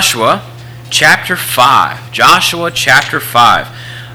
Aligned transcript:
Joshua 0.00 0.42
chapter 0.88 1.36
5. 1.36 2.10
Joshua 2.10 2.70
chapter 2.70 3.20
5. 3.20 3.68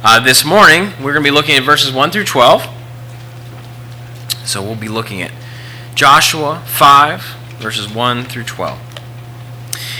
Uh, 0.03 0.19
this 0.19 0.43
morning, 0.43 0.93
we're 0.97 1.13
going 1.13 1.23
to 1.23 1.29
be 1.29 1.29
looking 1.29 1.53
at 1.53 1.61
verses 1.61 1.93
1 1.93 2.09
through 2.09 2.23
12. 2.23 2.65
So 4.43 4.63
we'll 4.63 4.75
be 4.75 4.87
looking 4.87 5.21
at 5.21 5.31
Joshua 5.93 6.63
5, 6.65 7.21
verses 7.59 7.87
1 7.87 8.23
through 8.23 8.45
12. 8.45 8.79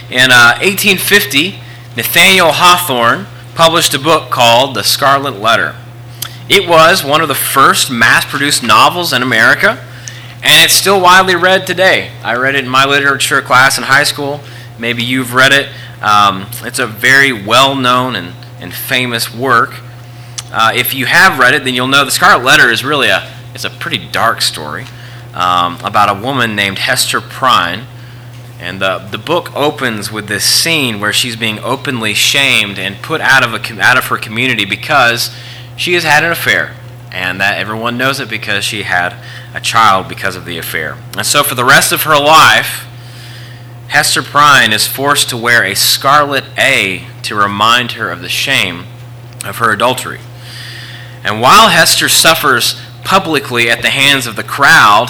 In 0.09 0.31
uh, 0.31 0.57
1850, 0.57 1.59
Nathaniel 1.95 2.53
Hawthorne 2.53 3.27
published 3.53 3.93
a 3.93 3.99
book 3.99 4.31
called 4.31 4.75
The 4.75 4.81
Scarlet 4.81 5.39
Letter. 5.39 5.75
It 6.49 6.67
was 6.67 7.03
one 7.03 7.21
of 7.21 7.27
the 7.27 7.35
first 7.35 7.91
mass 7.91 8.25
produced 8.25 8.63
novels 8.63 9.13
in 9.13 9.21
America, 9.21 9.85
and 10.37 10.65
it's 10.65 10.73
still 10.73 10.99
widely 10.99 11.35
read 11.35 11.67
today. 11.67 12.09
I 12.23 12.33
read 12.37 12.55
it 12.55 12.63
in 12.63 12.71
my 12.71 12.85
literature 12.85 13.43
class 13.43 13.77
in 13.77 13.83
high 13.83 14.03
school. 14.03 14.41
Maybe 14.79 15.03
you've 15.03 15.33
read 15.33 15.51
it. 15.51 15.69
Um, 16.01 16.47
it's 16.63 16.79
a 16.79 16.87
very 16.87 17.31
well 17.31 17.75
known 17.75 18.15
and, 18.15 18.33
and 18.59 18.73
famous 18.73 19.33
work. 19.33 19.79
Uh, 20.51 20.71
if 20.75 20.93
you 20.93 21.05
have 21.05 21.39
read 21.39 21.53
it, 21.53 21.63
then 21.63 21.73
you'll 21.73 21.87
know 21.87 22.05
the 22.05 22.11
Scarlet 22.11 22.43
Letter 22.43 22.69
is 22.69 22.83
really 22.83 23.07
a, 23.07 23.31
it's 23.53 23.65
a 23.65 23.69
pretty 23.69 24.07
dark 24.09 24.41
story 24.41 24.85
um, 25.33 25.77
about 25.83 26.15
a 26.15 26.21
woman 26.21 26.55
named 26.55 26.79
Hester 26.79 27.21
Prynne. 27.21 27.85
And 28.59 28.81
the, 28.81 28.99
the 29.11 29.17
book 29.17 29.53
opens 29.55 30.11
with 30.11 30.27
this 30.27 30.45
scene 30.45 30.99
where 30.99 31.11
she's 31.11 31.35
being 31.35 31.59
openly 31.59 32.13
shamed 32.13 32.79
and 32.79 32.95
put 33.01 33.19
out 33.19 33.43
of, 33.43 33.53
a, 33.53 33.81
out 33.81 33.97
of 33.97 34.05
her 34.05 34.17
community 34.17 34.63
because 34.63 35.35
she 35.75 35.93
has 35.93 36.03
had 36.03 36.23
an 36.23 36.31
affair. 36.31 36.75
And 37.11 37.39
that 37.39 37.57
everyone 37.57 37.97
knows 37.97 38.19
it 38.19 38.29
because 38.29 38.63
she 38.63 38.83
had 38.83 39.15
a 39.53 39.61
child 39.61 40.07
because 40.07 40.35
of 40.35 40.45
the 40.45 40.57
affair. 40.57 40.97
And 41.17 41.25
so 41.25 41.43
for 41.43 41.55
the 41.55 41.63
rest 41.63 41.91
of 41.91 42.03
her 42.03 42.19
life, 42.19 42.85
Hester 43.87 44.21
Prynne 44.21 44.73
is 44.73 44.87
forced 44.87 45.29
to 45.29 45.37
wear 45.37 45.63
a 45.63 45.75
scarlet 45.75 46.43
A 46.57 47.07
to 47.23 47.35
remind 47.35 47.93
her 47.93 48.09
of 48.09 48.21
the 48.21 48.29
shame 48.29 48.85
of 49.45 49.57
her 49.57 49.71
adultery. 49.71 50.19
And 51.23 51.41
while 51.41 51.69
Hester 51.69 52.09
suffers 52.09 52.79
publicly 53.03 53.69
at 53.69 53.81
the 53.81 53.89
hands 53.89 54.27
of 54.27 54.35
the 54.35 54.43
crowd, 54.43 55.09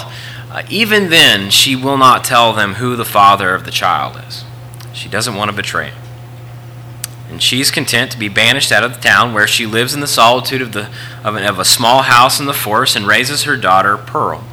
uh, 0.50 0.62
even 0.70 1.10
then 1.10 1.50
she 1.50 1.74
will 1.74 1.98
not 1.98 2.24
tell 2.24 2.52
them 2.52 2.74
who 2.74 2.96
the 2.96 3.04
father 3.04 3.54
of 3.54 3.64
the 3.64 3.70
child 3.70 4.22
is. 4.26 4.44
She 4.92 5.08
doesn't 5.08 5.34
want 5.34 5.50
to 5.50 5.56
betray 5.56 5.90
him. 5.90 6.02
And 7.28 7.42
she's 7.42 7.70
content 7.70 8.12
to 8.12 8.18
be 8.18 8.28
banished 8.28 8.70
out 8.70 8.84
of 8.84 8.94
the 8.94 9.00
town 9.00 9.34
where 9.34 9.48
she 9.48 9.66
lives 9.66 9.92
in 9.94 10.00
the 10.00 10.06
solitude 10.06 10.62
of, 10.62 10.72
the, 10.72 10.88
of, 11.24 11.34
an, 11.34 11.44
of 11.44 11.58
a 11.58 11.64
small 11.64 12.02
house 12.02 12.38
in 12.38 12.46
the 12.46 12.54
forest 12.54 12.94
and 12.94 13.06
raises 13.06 13.42
her 13.42 13.56
daughter, 13.56 13.96
Pearl. 13.96 14.44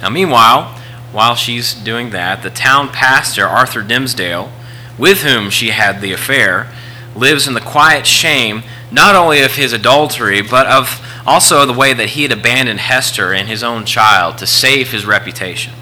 Now, 0.00 0.10
meanwhile, 0.10 0.80
while 1.14 1.36
she's 1.36 1.72
doing 1.72 2.10
that, 2.10 2.42
the 2.42 2.50
town 2.50 2.88
pastor, 2.88 3.46
Arthur 3.46 3.82
Dimmesdale, 3.82 4.50
with 4.98 5.22
whom 5.22 5.48
she 5.48 5.70
had 5.70 6.00
the 6.00 6.12
affair, 6.12 6.68
lives 7.14 7.46
in 7.46 7.54
the 7.54 7.60
quiet 7.60 8.06
shame 8.06 8.64
not 8.90 9.14
only 9.14 9.40
of 9.40 9.54
his 9.54 9.72
adultery, 9.72 10.42
but 10.42 10.66
of 10.66 11.00
also 11.26 11.64
the 11.64 11.72
way 11.72 11.94
that 11.94 12.10
he 12.10 12.22
had 12.22 12.32
abandoned 12.32 12.80
Hester 12.80 13.32
and 13.32 13.48
his 13.48 13.62
own 13.62 13.84
child 13.84 14.38
to 14.38 14.46
save 14.46 14.90
his 14.90 15.06
reputation. 15.06 15.72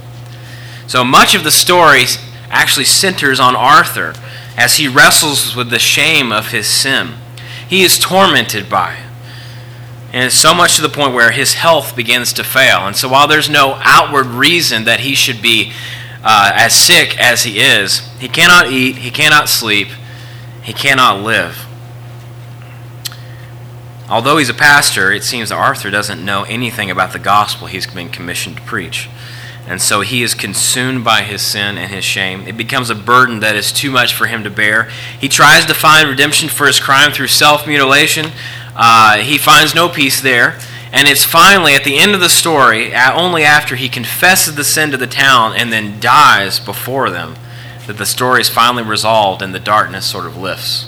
So 0.86 1.04
much 1.04 1.34
of 1.34 1.44
the 1.44 1.50
story 1.50 2.04
actually 2.50 2.84
centers 2.84 3.40
on 3.40 3.56
Arthur 3.56 4.14
as 4.56 4.76
he 4.76 4.86
wrestles 4.86 5.56
with 5.56 5.70
the 5.70 5.78
shame 5.78 6.30
of 6.30 6.50
his 6.50 6.66
sin. 6.66 7.14
He 7.66 7.82
is 7.82 7.98
tormented 7.98 8.68
by 8.68 8.94
it. 8.94 9.11
And 10.12 10.24
it's 10.24 10.34
so 10.34 10.52
much 10.52 10.76
to 10.76 10.82
the 10.82 10.90
point 10.90 11.14
where 11.14 11.30
his 11.30 11.54
health 11.54 11.96
begins 11.96 12.34
to 12.34 12.44
fail. 12.44 12.86
And 12.86 12.94
so 12.94 13.08
while 13.08 13.26
there's 13.26 13.48
no 13.48 13.80
outward 13.82 14.26
reason 14.26 14.84
that 14.84 15.00
he 15.00 15.14
should 15.14 15.40
be 15.40 15.72
uh, 16.22 16.52
as 16.54 16.74
sick 16.74 17.18
as 17.18 17.44
he 17.44 17.58
is, 17.58 18.00
he 18.18 18.28
cannot 18.28 18.70
eat, 18.70 18.96
he 18.96 19.10
cannot 19.10 19.48
sleep, 19.48 19.88
he 20.62 20.74
cannot 20.74 21.22
live. 21.22 21.66
Although 24.08 24.36
he's 24.36 24.50
a 24.50 24.54
pastor, 24.54 25.10
it 25.10 25.24
seems 25.24 25.48
that 25.48 25.54
Arthur 25.54 25.90
doesn't 25.90 26.22
know 26.22 26.42
anything 26.42 26.90
about 26.90 27.14
the 27.14 27.18
gospel 27.18 27.66
he's 27.66 27.86
been 27.86 28.10
commissioned 28.10 28.56
to 28.56 28.62
preach. 28.62 29.08
And 29.72 29.80
so 29.80 30.02
he 30.02 30.22
is 30.22 30.34
consumed 30.34 31.02
by 31.02 31.22
his 31.22 31.40
sin 31.40 31.78
and 31.78 31.90
his 31.90 32.04
shame. 32.04 32.46
It 32.46 32.58
becomes 32.58 32.90
a 32.90 32.94
burden 32.94 33.40
that 33.40 33.56
is 33.56 33.72
too 33.72 33.90
much 33.90 34.12
for 34.12 34.26
him 34.26 34.44
to 34.44 34.50
bear. 34.50 34.90
He 35.18 35.30
tries 35.30 35.64
to 35.64 35.72
find 35.72 36.10
redemption 36.10 36.50
for 36.50 36.66
his 36.66 36.78
crime 36.78 37.10
through 37.10 37.28
self 37.28 37.66
mutilation, 37.66 38.32
uh, 38.76 39.20
he 39.20 39.38
finds 39.38 39.74
no 39.74 39.88
peace 39.88 40.20
there. 40.20 40.58
And 40.92 41.08
it's 41.08 41.24
finally 41.24 41.74
at 41.74 41.84
the 41.84 41.96
end 41.96 42.14
of 42.14 42.20
the 42.20 42.28
story, 42.28 42.94
only 42.94 43.44
after 43.44 43.76
he 43.76 43.88
confesses 43.88 44.56
the 44.56 44.62
sin 44.62 44.90
to 44.90 44.98
the 44.98 45.06
town 45.06 45.54
and 45.56 45.72
then 45.72 46.00
dies 46.00 46.60
before 46.60 47.08
them, 47.08 47.36
that 47.86 47.96
the 47.96 48.04
story 48.04 48.42
is 48.42 48.50
finally 48.50 48.82
resolved 48.82 49.40
and 49.40 49.54
the 49.54 49.58
darkness 49.58 50.04
sort 50.04 50.26
of 50.26 50.36
lifts. 50.36 50.86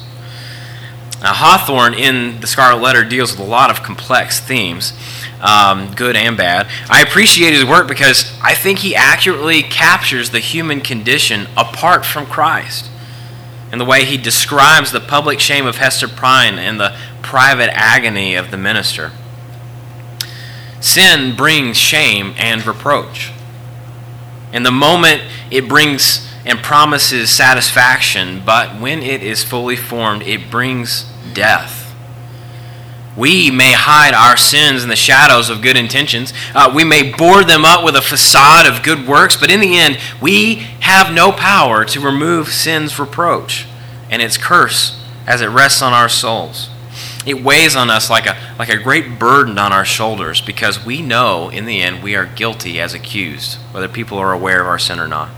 Now, 1.22 1.33
Hawthorne 1.33 1.95
in 1.95 2.41
The 2.41 2.47
Scarlet 2.47 2.83
Letter 2.83 3.03
deals 3.03 3.33
with 3.33 3.41
a 3.41 3.51
lot 3.51 3.71
of 3.71 3.83
complex 3.83 4.41
themes, 4.41 4.93
um, 5.41 5.93
good 5.95 6.17
and 6.17 6.37
bad. 6.37 6.69
I 6.89 7.03
appreciate 7.03 7.53
his 7.53 7.65
work 7.65 7.89
because 7.89 8.33
I 8.43 8.55
think 8.55 8.81
he 8.81 8.95
accurately 8.95 9.62
captures 9.62 10.31
the 10.31 10.41
human 10.41 10.81
condition 10.81 11.47
apart 11.56 12.05
from 12.05 12.27
Christ. 12.27 12.91
And 13.71 13.81
the 13.81 13.84
way 13.84 14.05
he 14.05 14.17
describes 14.17 14.93
the 14.93 15.00
public 15.00 15.41
shame 15.41 15.67
of 15.67 15.77
Hester 15.77 16.09
Prynne 16.09 16.59
and 16.59 16.78
the 16.78 16.97
private 17.22 17.71
agony 17.72 18.34
of 18.34 18.50
the 18.50 18.56
minister. 18.56 19.11
Sin 20.81 21.34
brings 21.34 21.77
shame 21.77 22.34
and 22.37 22.65
reproach. 22.65 23.33
In 24.53 24.62
the 24.62 24.71
moment, 24.71 25.22
it 25.51 25.69
brings 25.69 26.31
and 26.45 26.59
promises 26.59 27.34
satisfaction, 27.34 28.43
but 28.45 28.78
when 28.78 29.03
it 29.03 29.22
is 29.22 29.43
fully 29.43 29.77
formed, 29.77 30.22
it 30.22 30.51
brings 30.51 31.11
death. 31.33 31.84
We 33.17 33.51
may 33.51 33.73
hide 33.73 34.13
our 34.15 34.37
sins 34.37 34.83
in 34.83 34.89
the 34.89 34.97
shadows 34.97 35.49
of 35.49 35.63
good 35.63 35.77
intentions. 35.77 36.33
Uh, 36.55 36.73
we 36.75 36.85
may 36.85 37.13
board 37.13 37.47
them 37.47 37.65
up 37.65 37.85
with 37.85 37.95
a 37.95 38.03
facade 38.03 38.67
of 38.67 38.83
good 38.83 39.07
works, 39.07 39.37
but 39.37 39.51
in 39.51 39.61
the 39.61 39.77
end, 39.77 39.99
we 40.21 40.57
have 40.81 41.15
no 41.15 41.31
power 41.31 41.85
to 41.85 42.01
remove 42.01 42.49
sin's 42.49 42.99
reproach 42.99 43.67
and 44.11 44.21
its 44.21 44.37
curse 44.37 45.01
as 45.27 45.41
it 45.41 45.47
rests 45.47 45.81
on 45.81 45.93
our 45.93 46.09
souls. 46.09 46.71
It 47.27 47.43
weighs 47.43 47.75
on 47.75 47.89
us 47.89 48.11
like 48.11 48.27
a, 48.27 48.37
like 48.59 48.69
a 48.69 48.77
great 48.77 49.19
burden 49.19 49.59
on 49.59 49.73
our 49.73 49.85
shoulders 49.85 50.41
because 50.41 50.85
we 50.85 51.01
know 51.01 51.49
in 51.49 51.65
the 51.65 51.81
end 51.81 52.03
we 52.03 52.15
are 52.15 52.27
guilty 52.27 52.81
as 52.81 52.93
accused, 52.93 53.55
whether 53.73 53.89
people 53.89 54.19
are 54.19 54.33
aware 54.33 54.61
of 54.61 54.67
our 54.67 54.79
sin 54.79 55.01
or 55.01 55.09
not. 55.09 55.31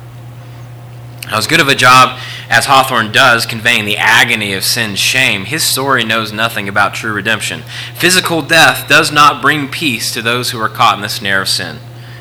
As 1.29 1.49
good 1.49 1.61
of 1.61 1.69
a 1.69 1.75
job 1.75 2.19
as 2.49 2.67
Hawthorne 2.67 3.11
does 3.11 3.47
conveying 3.47 3.85
the 3.85 3.97
agony 3.97 4.53
of 4.53 4.65
sin's 4.65 5.01
shame, 5.01 5.45
his 5.45 5.65
story 5.65 6.05
knows 6.05 6.33
nothing 6.33 6.69
about 6.69 6.95
true 6.95 7.13
redemption. 7.13 7.63
Physical 7.97 8.43
death 8.43 8.89
does 8.89 9.11
not 9.11 9.43
bring 9.43 9.69
peace 9.69 10.13
to 10.13 10.23
those 10.23 10.51
who 10.51 10.61
are 10.61 10.69
caught 10.69 10.97
in 10.97 11.03
the 11.03 11.09
snare 11.09 11.43
of 11.43 11.49
sin, 11.49 11.79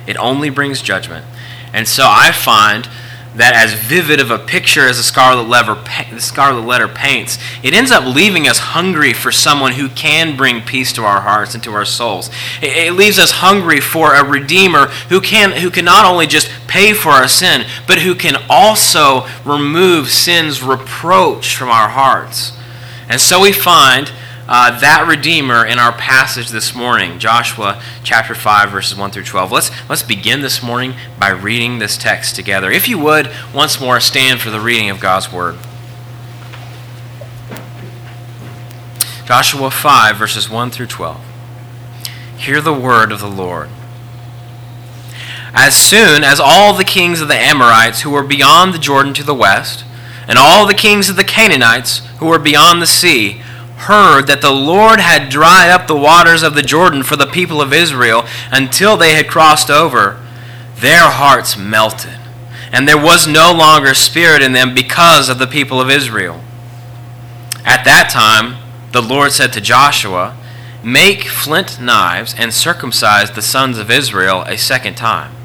it 0.08 0.18
only 0.18 0.50
brings 0.50 0.82
judgment. 0.82 1.26
And 1.72 1.88
so 1.88 2.06
I 2.08 2.32
find 2.32 2.90
that 3.36 3.54
as 3.54 3.74
vivid 3.74 4.20
of 4.20 4.32
a 4.32 4.40
picture 4.40 4.88
as 4.88 4.98
the 4.98 5.04
Scarlet 5.04 5.48
Letter, 5.48 5.76
the 6.14 6.22
Scarlet 6.22 6.62
Letter 6.62 6.88
paints, 6.88 7.38
it 7.64 7.74
ends 7.74 7.92
up 7.92 8.06
leaving 8.06 8.48
us 8.48 8.60
hungry 8.60 9.14
for 9.14 9.32
someone 9.32 9.74
who 9.74 9.90
can 9.90 10.38
bring 10.38 10.62
peace 10.62 10.94
to 10.94 11.04
our 11.04 11.22
hearts 11.22 11.54
and 11.54 11.64
to 11.64 11.74
our 11.74 11.86
souls. 11.86 12.30
It, 12.62 12.94
leaves 12.96 13.20
us 13.20 13.32
hungry 13.32 13.82
for 13.82 14.16
a 14.16 14.24
Redeemer 14.24 14.88
who 15.10 15.20
can, 15.20 15.52
who 15.52 15.70
can 15.70 15.84
not 15.84 16.06
only 16.06 16.28
just 16.28 16.50
pay 16.68 16.94
for 16.94 17.10
our 17.10 17.28
sin, 17.28 17.66
but 17.88 18.00
who 18.00 18.16
can 18.16 18.42
also 18.50 19.28
remove 19.44 20.10
sin's 20.10 20.64
reproach 20.64 21.58
from 21.58 21.68
our 21.68 21.90
hearts. 21.90 22.54
And 23.10 23.20
so 23.20 23.42
we 23.42 23.52
find 23.52 24.12
uh, 24.48 24.80
that 24.80 25.08
Redeemer 25.08 25.66
in 25.66 25.80
our 25.80 25.92
passage 25.92 26.50
this 26.50 26.76
morning, 26.76 27.18
Joshua 27.18 27.82
chapter 28.04 28.36
5, 28.36 28.70
verses 28.70 28.98
1 28.98 29.12
through 29.12 29.24
12. 29.24 29.52
Let's, 29.52 29.72
let's 29.90 30.04
begin 30.04 30.42
this 30.42 30.62
morning 30.62 30.94
by 31.20 31.30
reading 31.30 31.80
this 31.80 31.98
text 31.98 32.36
together. 32.36 32.70
If 32.70 32.88
you 32.88 33.00
would, 33.00 33.32
once 33.54 33.80
more 33.80 34.00
stand 34.00 34.42
for 34.42 34.52
the 34.52 34.60
reading 34.60 34.90
of 34.90 35.00
God's 35.00 35.32
Word. 35.32 35.58
Joshua 39.26 39.72
5, 39.72 40.18
verses 40.18 40.48
1 40.48 40.70
through 40.70 40.86
12. 40.86 41.20
Hear 42.38 42.62
the 42.62 42.74
word 42.74 43.12
of 43.12 43.20
the 43.20 43.28
Lord. 43.28 43.70
As 45.52 45.76
soon 45.76 46.24
as 46.24 46.40
all 46.40 46.76
the 46.76 46.84
kings 46.84 47.22
of 47.22 47.28
the 47.28 47.34
Amorites 47.34 48.02
who 48.02 48.12
were 48.12 48.24
beyond 48.24 48.74
the 48.74 48.78
Jordan 48.78 49.16
to 49.16 49.24
the 49.24 49.34
west, 49.34 49.84
and 50.28 50.38
all 50.38 50.68
the 50.68 50.76
kings 50.76 51.10
of 51.10 51.16
the 51.16 51.24
Canaanites 51.24 52.00
who 52.20 52.28
were 52.28 52.38
beyond 52.38 52.82
the 52.82 52.88
sea, 52.88 53.42
heard 53.78 54.28
that 54.28 54.42
the 54.42 54.52
Lord 54.52 55.00
had 55.00 55.30
dried 55.30 55.70
up 55.70 55.88
the 55.88 55.96
waters 55.96 56.44
of 56.44 56.56
the 56.56 56.62
Jordan 56.62 57.04
for 57.04 57.16
the 57.16 57.28
people 57.28 57.62
of 57.62 57.74
Israel 57.74 58.26
until 58.52 58.98
they 58.98 59.14
had 59.14 59.28
crossed 59.28 59.70
over, 59.70 60.22
their 60.78 61.10
hearts 61.10 61.58
melted, 61.58 62.18
and 62.72 62.88
there 62.88 63.02
was 63.02 63.28
no 63.28 63.54
longer 63.54 63.94
spirit 63.94 64.42
in 64.42 64.54
them 64.54 64.74
because 64.74 65.30
of 65.30 65.40
the 65.40 65.48
people 65.48 65.80
of 65.80 65.90
Israel. 65.90 66.42
At 67.66 67.84
that 67.86 68.10
time, 68.12 68.62
the 68.92 69.02
Lord 69.02 69.32
said 69.32 69.52
to 69.54 69.62
Joshua, 69.62 70.38
Make 70.84 71.24
flint 71.24 71.82
knives 71.82 72.36
and 72.38 72.54
circumcise 72.54 73.32
the 73.32 73.42
sons 73.42 73.80
of 73.80 73.90
Israel 73.90 74.44
a 74.44 74.58
second 74.58 74.96
time. 74.96 75.36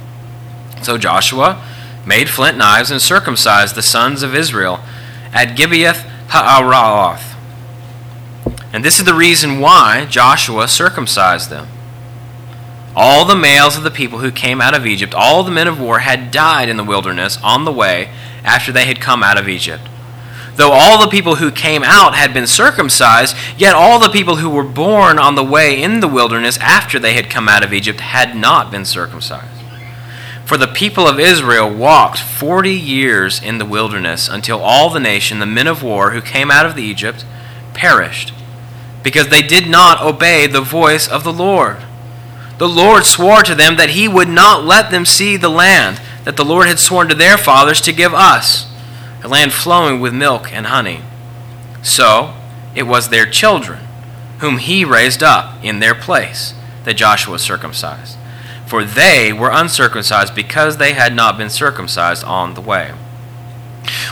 So 0.83 0.99
Joshua 0.99 1.65
made 2.07 2.29
flint 2.29 2.59
knives 2.59 2.91
and 2.91 3.01
circumcised 3.01 3.75
the 3.75 3.83
sons 3.83 4.23
of 4.23 4.35
Israel 4.35 4.81
at 5.33 5.57
Gibeath 5.57 6.07
Haaraloth. 6.29 7.30
And 8.73 8.85
this 8.85 8.99
is 8.99 9.05
the 9.05 9.15
reason 9.15 9.61
why 9.61 10.07
Joshua 10.07 10.69
circumcised 10.69 11.51
them. 11.51 11.69
All 12.95 13.25
the 13.25 13.37
males 13.37 13.77
of 13.77 13.83
the 13.83 13.91
people 13.91 14.19
who 14.19 14.31
came 14.31 14.61
out 14.61 14.77
of 14.77 14.87
Egypt, 14.87 15.15
all 15.15 15.43
the 15.43 15.51
men 15.51 15.69
of 15.69 15.81
war, 15.81 16.01
had 16.01 16.31
died 16.31 16.69
in 16.69 16.77
the 16.77 16.85
wilderness 16.85 17.39
on 17.43 17.65
the 17.65 17.73
way 17.73 18.11
after 18.45 18.73
they 18.73 18.85
had 18.85 19.01
come 19.01 19.23
out 19.23 19.39
of 19.39 19.49
Egypt. 19.49 19.83
Though 20.57 20.73
all 20.73 21.01
the 21.01 21.11
people 21.11 21.37
who 21.37 21.51
came 21.51 21.83
out 21.83 22.15
had 22.15 22.35
been 22.35 22.47
circumcised, 22.47 23.37
yet 23.57 23.75
all 23.75 23.99
the 23.99 24.09
people 24.09 24.37
who 24.37 24.51
were 24.51 24.65
born 24.65 25.19
on 25.19 25.35
the 25.35 25.45
way 25.45 25.81
in 25.81 26.01
the 26.01 26.09
wilderness 26.09 26.59
after 26.59 26.99
they 26.99 27.15
had 27.15 27.31
come 27.31 27.49
out 27.49 27.65
of 27.65 27.73
Egypt 27.73 28.01
had 28.01 28.37
not 28.37 28.71
been 28.71 28.85
circumcised. 28.85 29.47
For 30.45 30.57
the 30.57 30.67
people 30.67 31.07
of 31.07 31.21
Israel 31.21 31.73
walked 31.73 32.19
forty 32.19 32.75
years 32.75 33.41
in 33.41 33.59
the 33.59 33.65
wilderness 33.65 34.29
until 34.29 34.61
all 34.61 34.91
the 34.91 35.01
nation, 35.01 35.39
the 35.39 35.47
men 35.47 35.69
of 35.69 35.83
war 35.83 36.11
who 36.11 36.21
came 36.21 36.51
out 36.51 36.67
of 36.67 36.77
Egypt, 36.77 37.25
perished, 37.73 38.33
because 39.03 39.29
they 39.29 39.43
did 39.43 39.69
not 39.69 40.03
obey 40.03 40.47
the 40.47 40.61
voice 40.61 41.09
of 41.09 41.25
the 41.25 41.33
Lord. 41.33 41.79
The 42.59 42.69
Lord 42.69 43.07
swore 43.07 43.43
to 43.43 43.55
them 43.55 43.77
that 43.77 43.91
he 43.91 44.07
would 44.07 44.29
not 44.29 44.65
let 44.65 44.91
them 44.91 45.07
see 45.07 45.37
the 45.37 45.49
land 45.49 46.01
that 46.25 46.37
the 46.37 46.45
Lord 46.45 46.69
had 46.69 46.79
sworn 46.79 47.09
to 47.09 47.15
their 47.15 47.39
fathers 47.39 47.81
to 47.83 47.93
give 47.93 48.13
us, 48.13 48.71
a 49.25 49.29
land 49.29 49.53
flowing 49.53 50.01
with 50.01 50.15
milk 50.15 50.53
and 50.53 50.67
honey. 50.67 51.01
So 51.83 52.35
it 52.75 52.83
was 52.83 53.09
their 53.09 53.27
children, 53.27 53.81
whom 54.41 54.59
he 54.59 54.85
raised 54.85 55.23
up 55.23 55.65
in 55.65 55.79
their 55.79 55.95
place, 55.95 56.55
that 56.85 56.95
Joshua 56.95 57.39
circumcised 57.39 58.19
for 58.71 58.85
they 58.85 59.33
were 59.33 59.51
uncircumcised 59.51 60.33
because 60.33 60.77
they 60.77 60.93
had 60.93 61.13
not 61.13 61.37
been 61.37 61.51
circumcised 61.51 62.23
on 62.23 62.55
the 62.55 62.61
way. 62.61 62.93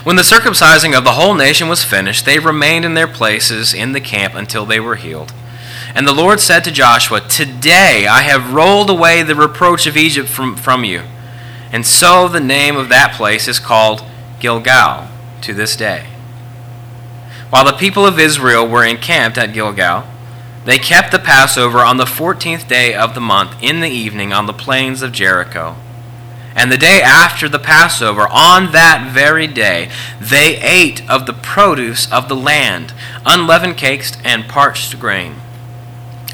When 0.04 0.16
the 0.16 0.22
circumcising 0.22 0.96
of 0.96 1.04
the 1.04 1.12
whole 1.12 1.34
nation 1.34 1.68
was 1.68 1.84
finished, 1.84 2.24
they 2.24 2.38
remained 2.38 2.84
in 2.84 2.94
their 2.94 3.08
places 3.08 3.74
in 3.74 3.92
the 3.92 4.00
camp 4.00 4.34
until 4.34 4.64
they 4.64 4.80
were 4.80 4.96
healed. 4.96 5.32
And 5.94 6.06
the 6.06 6.14
Lord 6.14 6.40
said 6.40 6.64
to 6.64 6.70
Joshua, 6.70 7.20
Today 7.20 8.06
I 8.06 8.22
have 8.22 8.52
rolled 8.52 8.90
away 8.90 9.22
the 9.22 9.34
reproach 9.34 9.86
of 9.86 9.96
Egypt 9.96 10.28
from, 10.28 10.56
from 10.56 10.84
you. 10.84 11.02
And 11.72 11.86
so 11.86 12.28
the 12.28 12.40
name 12.40 12.76
of 12.76 12.88
that 12.88 13.14
place 13.14 13.48
is 13.48 13.58
called 13.58 14.04
Gilgal 14.40 15.08
to 15.42 15.54
this 15.54 15.76
day. 15.76 16.06
While 17.50 17.64
the 17.64 17.72
people 17.72 18.06
of 18.06 18.18
Israel 18.18 18.68
were 18.68 18.84
encamped 18.84 19.38
at 19.38 19.52
Gilgal, 19.52 20.04
they 20.64 20.78
kept 20.78 21.12
the 21.12 21.18
Passover 21.18 21.78
on 21.78 21.96
the 21.96 22.06
fourteenth 22.06 22.68
day 22.68 22.94
of 22.94 23.14
the 23.14 23.20
month 23.20 23.56
in 23.62 23.80
the 23.80 23.88
evening 23.88 24.32
on 24.32 24.46
the 24.46 24.52
plains 24.52 25.00
of 25.00 25.12
Jericho. 25.12 25.76
And 26.58 26.72
the 26.72 26.76
day 26.76 27.00
after 27.00 27.48
the 27.48 27.60
Passover, 27.60 28.26
on 28.28 28.72
that 28.72 29.12
very 29.14 29.46
day, 29.46 29.90
they 30.20 30.56
ate 30.56 31.08
of 31.08 31.24
the 31.24 31.32
produce 31.32 32.10
of 32.10 32.28
the 32.28 32.34
land, 32.34 32.92
unleavened 33.24 33.76
cakes 33.76 34.16
and 34.24 34.48
parched 34.48 34.98
grain. 34.98 35.36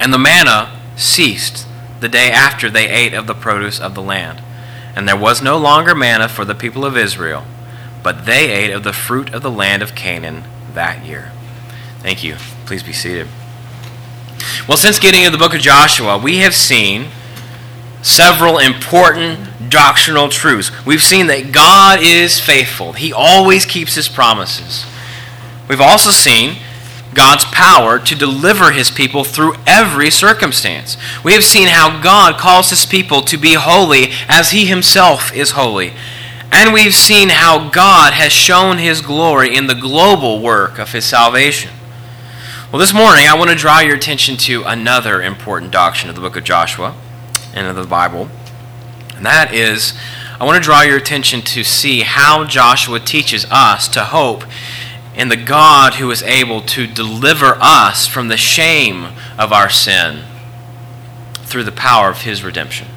And 0.00 0.14
the 0.14 0.18
manna 0.18 0.80
ceased 0.96 1.66
the 2.00 2.08
day 2.08 2.30
after 2.30 2.70
they 2.70 2.88
ate 2.88 3.12
of 3.12 3.26
the 3.26 3.34
produce 3.34 3.78
of 3.78 3.94
the 3.94 4.00
land. 4.00 4.40
And 4.96 5.06
there 5.06 5.14
was 5.14 5.42
no 5.42 5.58
longer 5.58 5.94
manna 5.94 6.30
for 6.30 6.46
the 6.46 6.54
people 6.54 6.86
of 6.86 6.96
Israel, 6.96 7.44
but 8.02 8.24
they 8.24 8.50
ate 8.50 8.70
of 8.70 8.82
the 8.82 8.94
fruit 8.94 9.34
of 9.34 9.42
the 9.42 9.50
land 9.50 9.82
of 9.82 9.94
Canaan 9.94 10.44
that 10.72 11.04
year. 11.04 11.32
Thank 11.98 12.24
you. 12.24 12.36
Please 12.64 12.82
be 12.82 12.94
seated. 12.94 13.28
Well, 14.66 14.78
since 14.78 14.98
getting 14.98 15.24
into 15.24 15.36
the 15.36 15.44
book 15.44 15.54
of 15.54 15.60
Joshua, 15.60 16.16
we 16.16 16.38
have 16.38 16.54
seen 16.54 17.08
several 18.04 18.58
important 18.58 19.70
doctrinal 19.70 20.28
truths. 20.28 20.70
We've 20.84 21.02
seen 21.02 21.26
that 21.28 21.52
God 21.52 22.00
is 22.02 22.38
faithful, 22.38 22.92
He 22.92 23.12
always 23.12 23.64
keeps 23.64 23.94
His 23.94 24.08
promises. 24.08 24.86
We've 25.68 25.80
also 25.80 26.10
seen 26.10 26.58
God's 27.14 27.46
power 27.46 27.98
to 27.98 28.14
deliver 28.14 28.72
His 28.72 28.90
people 28.90 29.24
through 29.24 29.54
every 29.66 30.10
circumstance. 30.10 30.96
We 31.24 31.32
have 31.32 31.44
seen 31.44 31.68
how 31.68 32.02
God 32.02 32.38
calls 32.38 32.70
His 32.70 32.84
people 32.84 33.22
to 33.22 33.38
be 33.38 33.54
holy 33.54 34.12
as 34.28 34.50
He 34.50 34.66
Himself 34.66 35.32
is 35.34 35.52
holy. 35.52 35.94
And 36.52 36.72
we've 36.72 36.94
seen 36.94 37.30
how 37.30 37.70
God 37.70 38.12
has 38.12 38.32
shown 38.32 38.78
His 38.78 39.00
glory 39.00 39.56
in 39.56 39.66
the 39.66 39.74
global 39.74 40.40
work 40.40 40.78
of 40.78 40.92
His 40.92 41.06
salvation. 41.06 41.72
Well, 42.70 42.80
this 42.80 42.92
morning 42.92 43.26
I 43.26 43.36
want 43.36 43.50
to 43.50 43.56
draw 43.56 43.80
your 43.80 43.96
attention 43.96 44.36
to 44.38 44.64
another 44.64 45.22
important 45.22 45.70
doctrine 45.70 46.10
of 46.10 46.16
the 46.16 46.20
book 46.20 46.36
of 46.36 46.44
Joshua 46.44 46.94
and 47.54 47.66
of 47.66 47.76
the 47.76 47.84
Bible. 47.84 48.28
And 49.16 49.24
that 49.24 49.54
is, 49.54 49.94
I 50.40 50.44
want 50.44 50.56
to 50.56 50.62
draw 50.62 50.82
your 50.82 50.96
attention 50.96 51.40
to 51.42 51.64
see 51.64 52.00
how 52.00 52.44
Joshua 52.44 53.00
teaches 53.00 53.46
us 53.50 53.88
to 53.88 54.04
hope 54.04 54.44
in 55.14 55.28
the 55.28 55.36
God 55.36 55.94
who 55.94 56.10
is 56.10 56.22
able 56.24 56.60
to 56.62 56.86
deliver 56.86 57.56
us 57.60 58.06
from 58.06 58.28
the 58.28 58.36
shame 58.36 59.06
of 59.38 59.52
our 59.52 59.70
sin 59.70 60.24
through 61.34 61.64
the 61.64 61.72
power 61.72 62.10
of 62.10 62.22
his 62.22 62.42
redemption. 62.42 62.88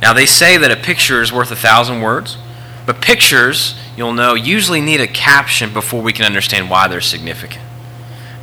Now, 0.00 0.12
they 0.12 0.26
say 0.26 0.56
that 0.56 0.70
a 0.70 0.76
picture 0.76 1.20
is 1.20 1.32
worth 1.32 1.50
a 1.50 1.56
thousand 1.56 2.00
words, 2.00 2.38
but 2.86 3.02
pictures, 3.02 3.74
you'll 3.96 4.12
know, 4.12 4.34
usually 4.34 4.80
need 4.80 5.00
a 5.00 5.06
caption 5.06 5.72
before 5.72 6.02
we 6.02 6.12
can 6.12 6.24
understand 6.24 6.70
why 6.70 6.88
they're 6.88 7.00
significant. 7.00 7.62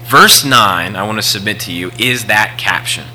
Verse 0.04 0.46
9, 0.46 0.96
I 0.96 1.06
want 1.06 1.18
to 1.18 1.24
submit 1.24 1.60
to 1.62 1.72
you, 1.72 1.92
is 1.98 2.26
that 2.26 2.58
caption. 2.58 3.06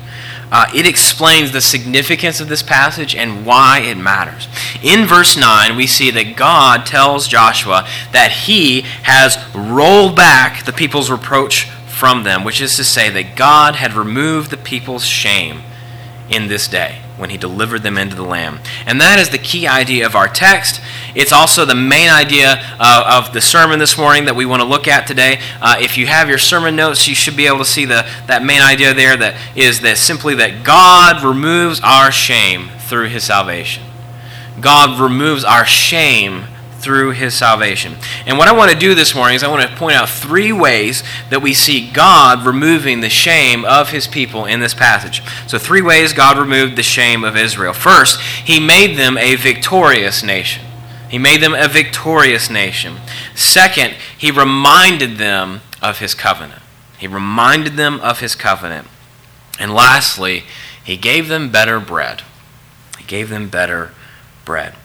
Uh, 0.53 0.69
it 0.73 0.85
explains 0.85 1.51
the 1.51 1.59
significance 1.59 2.39
of 2.39 2.47
this 2.47 2.61
passage 2.61 3.15
and 3.15 3.43
why 3.43 3.79
it 3.79 3.97
matters. 3.97 4.47
In 4.83 5.07
verse 5.07 5.35
9, 5.35 5.75
we 5.75 5.87
see 5.87 6.11
that 6.11 6.35
God 6.35 6.85
tells 6.85 7.27
Joshua 7.27 7.87
that 8.11 8.31
he 8.31 8.81
has 9.01 9.37
rolled 9.55 10.15
back 10.15 10.63
the 10.63 10.71
people's 10.71 11.09
reproach 11.09 11.65
from 11.87 12.23
them, 12.23 12.43
which 12.43 12.61
is 12.61 12.75
to 12.75 12.83
say 12.83 13.09
that 13.09 13.35
God 13.35 13.75
had 13.75 13.93
removed 13.93 14.51
the 14.51 14.57
people's 14.57 15.05
shame 15.05 15.63
in 16.29 16.47
this 16.47 16.67
day 16.67 17.02
when 17.17 17.29
he 17.29 17.37
delivered 17.37 17.83
them 17.83 17.97
into 17.97 18.15
the 18.15 18.23
Lamb. 18.23 18.59
And 18.85 18.99
that 18.99 19.19
is 19.19 19.29
the 19.29 19.37
key 19.37 19.67
idea 19.67 20.05
of 20.05 20.15
our 20.15 20.27
text. 20.27 20.81
It's 21.15 21.31
also 21.31 21.65
the 21.65 21.75
main 21.75 22.09
idea 22.09 22.55
uh, 22.79 23.21
of 23.23 23.33
the 23.33 23.41
sermon 23.41 23.79
this 23.79 23.97
morning 23.97 24.25
that 24.25 24.35
we 24.35 24.45
want 24.45 24.61
to 24.61 24.67
look 24.67 24.87
at 24.87 25.05
today. 25.05 25.39
Uh, 25.61 25.77
if 25.79 25.97
you 25.97 26.07
have 26.07 26.27
your 26.27 26.37
sermon 26.37 26.75
notes, 26.75 27.07
you 27.07 27.15
should 27.15 27.37
be 27.37 27.45
able 27.45 27.59
to 27.59 27.65
see 27.65 27.85
the, 27.85 28.07
that 28.27 28.43
main 28.43 28.61
idea 28.61 28.93
there 28.93 29.15
that 29.15 29.35
is 29.55 29.81
that 29.81 29.97
simply 29.97 30.35
that 30.35 30.63
God 30.63 31.23
removes 31.23 31.79
our 31.83 32.11
shame 32.11 32.69
through 32.79 33.09
his 33.09 33.23
salvation. 33.23 33.83
God 34.59 34.99
removes 34.99 35.43
our 35.43 35.65
shame 35.65 36.45
through 36.83 37.11
his 37.11 37.33
salvation. 37.33 37.95
And 38.25 38.37
what 38.37 38.47
I 38.47 38.51
want 38.51 38.71
to 38.71 38.77
do 38.77 38.93
this 38.93 39.15
morning 39.15 39.35
is 39.35 39.43
I 39.43 39.47
want 39.47 39.67
to 39.67 39.75
point 39.77 39.95
out 39.95 40.09
three 40.09 40.51
ways 40.51 41.03
that 41.29 41.41
we 41.41 41.53
see 41.53 41.89
God 41.89 42.45
removing 42.45 42.99
the 42.99 43.09
shame 43.09 43.63
of 43.65 43.91
his 43.91 44.07
people 44.07 44.45
in 44.45 44.59
this 44.59 44.73
passage. 44.73 45.21
So, 45.47 45.57
three 45.57 45.81
ways 45.81 46.13
God 46.13 46.37
removed 46.37 46.75
the 46.75 46.83
shame 46.83 47.23
of 47.23 47.37
Israel. 47.37 47.73
First, 47.73 48.19
he 48.19 48.59
made 48.59 48.97
them 48.97 49.17
a 49.17 49.35
victorious 49.35 50.23
nation. 50.23 50.63
He 51.09 51.17
made 51.17 51.41
them 51.41 51.53
a 51.53 51.67
victorious 51.67 52.49
nation. 52.49 52.97
Second, 53.35 53.93
he 54.17 54.31
reminded 54.31 55.17
them 55.17 55.61
of 55.81 55.99
his 55.99 56.15
covenant. 56.15 56.61
He 56.97 57.07
reminded 57.07 57.73
them 57.73 57.99
of 58.01 58.19
his 58.19 58.35
covenant. 58.35 58.87
And 59.59 59.73
lastly, 59.73 60.43
he 60.83 60.97
gave 60.97 61.27
them 61.27 61.51
better 61.51 61.79
bread. 61.79 62.23
He 62.97 63.03
gave 63.03 63.29
them 63.29 63.47
better 63.47 63.91
bread. 64.43 64.75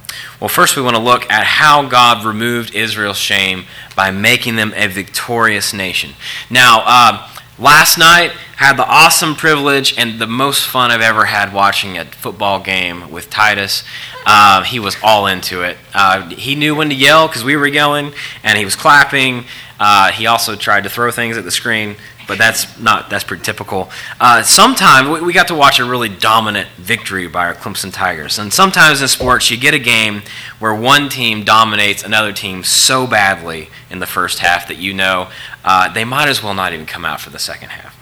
Well, 0.41 0.49
first 0.49 0.77
we 0.77 0.83
want 0.83 0.97
to 0.97 1.03
look 1.03 1.31
at 1.31 1.45
how 1.45 1.89
God 1.89 2.25
removed 2.25 2.75
Israel's 2.75 3.19
shame 3.19 3.65
by 3.97 4.11
making 4.11 4.57
them 4.57 4.73
a 4.77 4.87
victorious 4.87 5.73
nation. 5.73 6.11
Now, 6.49 6.83
uh, 6.85 7.29
last 7.59 7.99
night 7.99 8.31
had 8.57 8.77
the 8.77 8.87
awesome 8.87 9.35
privilege 9.35 9.97
and 9.99 10.19
the 10.21 10.27
most 10.27 10.67
fun 10.67 10.91
I've 10.91 11.01
ever 11.01 11.27
had 11.27 11.53
watching 11.53 11.99
a 11.99 12.05
football 12.05 12.61
game 12.61 13.11
with 13.11 13.31
Titus. 13.31 13.85
Uh, 14.27 14.63
he 14.63 14.79
was 14.79 14.97
all 15.03 15.27
into 15.27 15.63
it. 15.63 15.77
Uh, 15.95 16.29
he 16.31 16.55
knew 16.55 16.75
when 16.75 16.89
to 16.89 16.95
yell 16.95 17.29
because 17.29 17.45
we 17.45 17.57
were 17.57 17.67
yelling, 17.67 18.13
and 18.43 18.59
he 18.59 18.65
was 18.65 18.77
clapping. 18.77 19.45
Uh, 19.81 20.11
he 20.11 20.27
also 20.27 20.57
tried 20.57 20.85
to 20.85 20.91
throw 20.91 21.11
things 21.11 21.37
at 21.37 21.45
the 21.45 21.51
screen 21.51 21.97
but 22.29 22.39
that's 22.39 22.79
not 22.79 23.11
that's 23.11 23.25
pretty 23.25 23.43
typical. 23.43 23.91
Uh, 24.21 24.43
sometimes 24.45 25.09
we, 25.09 25.27
we 25.27 25.33
got 25.33 25.49
to 25.49 25.55
watch 25.55 25.81
a 25.81 25.85
really 25.85 26.11
dominant 26.11 26.69
victory 26.77 27.27
by 27.27 27.47
our 27.47 27.55
Clemson 27.55 27.93
Tigers, 27.93 28.39
and 28.39 28.53
sometimes 28.53 29.03
in 29.03 29.09
sports 29.09 29.51
you 29.51 29.57
get 29.57 29.75
a 29.75 29.79
game 29.79 30.23
where 30.61 30.75
one 30.75 31.09
team 31.09 31.43
dominates 31.43 32.05
another 32.05 32.33
team 32.33 32.63
so 32.63 33.07
badly 33.07 33.71
in 33.91 33.99
the 33.99 34.07
first 34.07 34.39
half 34.39 34.69
that 34.69 34.77
you 34.77 34.93
know 34.93 35.29
uh, 35.65 35.93
they 35.93 36.05
might 36.05 36.29
as 36.29 36.43
well 36.43 36.55
not 36.55 36.73
even 36.73 36.87
come 36.87 37.05
out 37.05 37.21
for 37.21 37.31
the 37.31 37.39
second 37.39 37.71
half. 37.71 37.97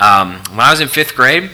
Um, 0.00 0.40
when 0.50 0.60
I 0.60 0.70
was 0.70 0.80
in 0.80 0.88
fifth 0.88 1.14
grade, 1.14 1.50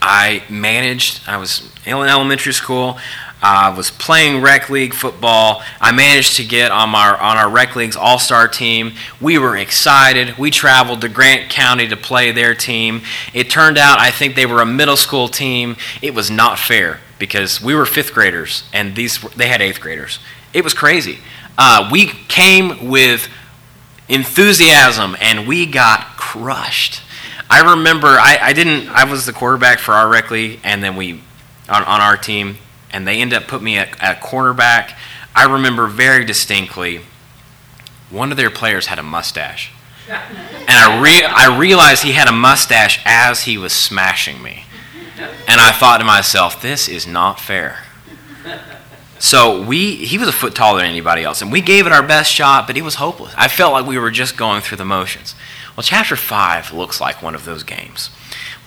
I 0.00 0.44
managed. 0.48 1.22
I 1.26 1.38
was 1.38 1.72
in 1.84 1.94
elementary 1.96 2.52
school. 2.52 2.98
I 3.40 3.70
was 3.70 3.90
playing 3.90 4.42
rec 4.42 4.68
league 4.68 4.94
football. 4.94 5.62
I 5.80 5.92
managed 5.92 6.36
to 6.36 6.44
get 6.44 6.72
on 6.72 6.94
our 6.94 7.16
on 7.16 7.36
our 7.36 7.48
rec 7.48 7.76
league's 7.76 7.96
all 7.96 8.18
star 8.18 8.48
team. 8.48 8.94
We 9.20 9.38
were 9.38 9.56
excited. 9.56 10.36
We 10.38 10.50
traveled 10.50 11.00
to 11.02 11.08
Grant 11.08 11.48
County 11.50 11.86
to 11.88 11.96
play 11.96 12.32
their 12.32 12.54
team. 12.54 13.02
It 13.32 13.48
turned 13.48 13.78
out 13.78 14.00
I 14.00 14.10
think 14.10 14.34
they 14.34 14.46
were 14.46 14.60
a 14.60 14.66
middle 14.66 14.96
school 14.96 15.28
team. 15.28 15.76
It 16.02 16.14
was 16.14 16.30
not 16.30 16.58
fair 16.58 17.00
because 17.18 17.62
we 17.62 17.74
were 17.74 17.86
fifth 17.86 18.12
graders 18.12 18.64
and 18.72 18.96
these 18.96 19.20
they 19.36 19.48
had 19.48 19.60
eighth 19.62 19.80
graders. 19.80 20.18
It 20.52 20.64
was 20.64 20.74
crazy. 20.74 21.18
uh, 21.56 21.88
we 21.92 22.06
came 22.06 22.88
with 22.88 23.28
enthusiasm 24.08 25.16
and 25.20 25.46
we 25.46 25.66
got 25.66 26.16
crushed. 26.16 27.02
I 27.50 27.74
remember 27.74 28.08
I, 28.08 28.38
I 28.40 28.52
didn't 28.52 28.88
I 28.88 29.04
was 29.04 29.26
the 29.26 29.32
quarterback 29.32 29.78
for 29.78 29.92
our 29.92 30.08
rec 30.08 30.30
league 30.32 30.58
and 30.64 30.82
then 30.82 30.96
we 30.96 31.20
on, 31.68 31.84
on 31.84 32.00
our 32.00 32.16
team 32.16 32.58
and 32.92 33.06
they 33.06 33.20
end 33.20 33.32
up 33.32 33.46
putting 33.46 33.64
me 33.64 33.78
at, 33.78 34.00
at 34.02 34.20
cornerback. 34.20 34.96
I 35.34 35.44
remember 35.44 35.86
very 35.86 36.24
distinctly 36.24 37.00
one 38.10 38.30
of 38.30 38.36
their 38.36 38.50
players 38.50 38.86
had 38.86 38.98
a 38.98 39.02
mustache. 39.02 39.72
And 40.70 40.76
I, 40.76 41.00
re- 41.00 41.24
I 41.24 41.58
realized 41.58 42.02
he 42.02 42.12
had 42.12 42.28
a 42.28 42.32
mustache 42.32 43.00
as 43.06 43.44
he 43.44 43.56
was 43.56 43.72
smashing 43.72 44.42
me. 44.42 44.64
And 45.48 45.60
I 45.60 45.72
thought 45.72 45.98
to 45.98 46.04
myself, 46.04 46.60
this 46.60 46.88
is 46.88 47.06
not 47.06 47.40
fair. 47.40 47.84
So 49.18 49.62
we 49.62 49.96
he 49.96 50.18
was 50.18 50.28
a 50.28 50.32
foot 50.32 50.54
taller 50.54 50.80
than 50.80 50.90
anybody 50.90 51.24
else, 51.24 51.42
and 51.42 51.50
we 51.50 51.60
gave 51.60 51.86
it 51.86 51.92
our 51.92 52.02
best 52.02 52.30
shot, 52.30 52.66
but 52.66 52.76
it 52.76 52.82
was 52.82 52.96
hopeless. 52.96 53.34
I 53.36 53.48
felt 53.48 53.72
like 53.72 53.86
we 53.86 53.98
were 53.98 54.10
just 54.10 54.36
going 54.36 54.60
through 54.60 54.76
the 54.76 54.84
motions. 54.84 55.34
Well, 55.76 55.82
chapter 55.82 56.16
five 56.16 56.72
looks 56.72 57.00
like 57.00 57.22
one 57.22 57.34
of 57.34 57.44
those 57.44 57.62
games. 57.62 58.10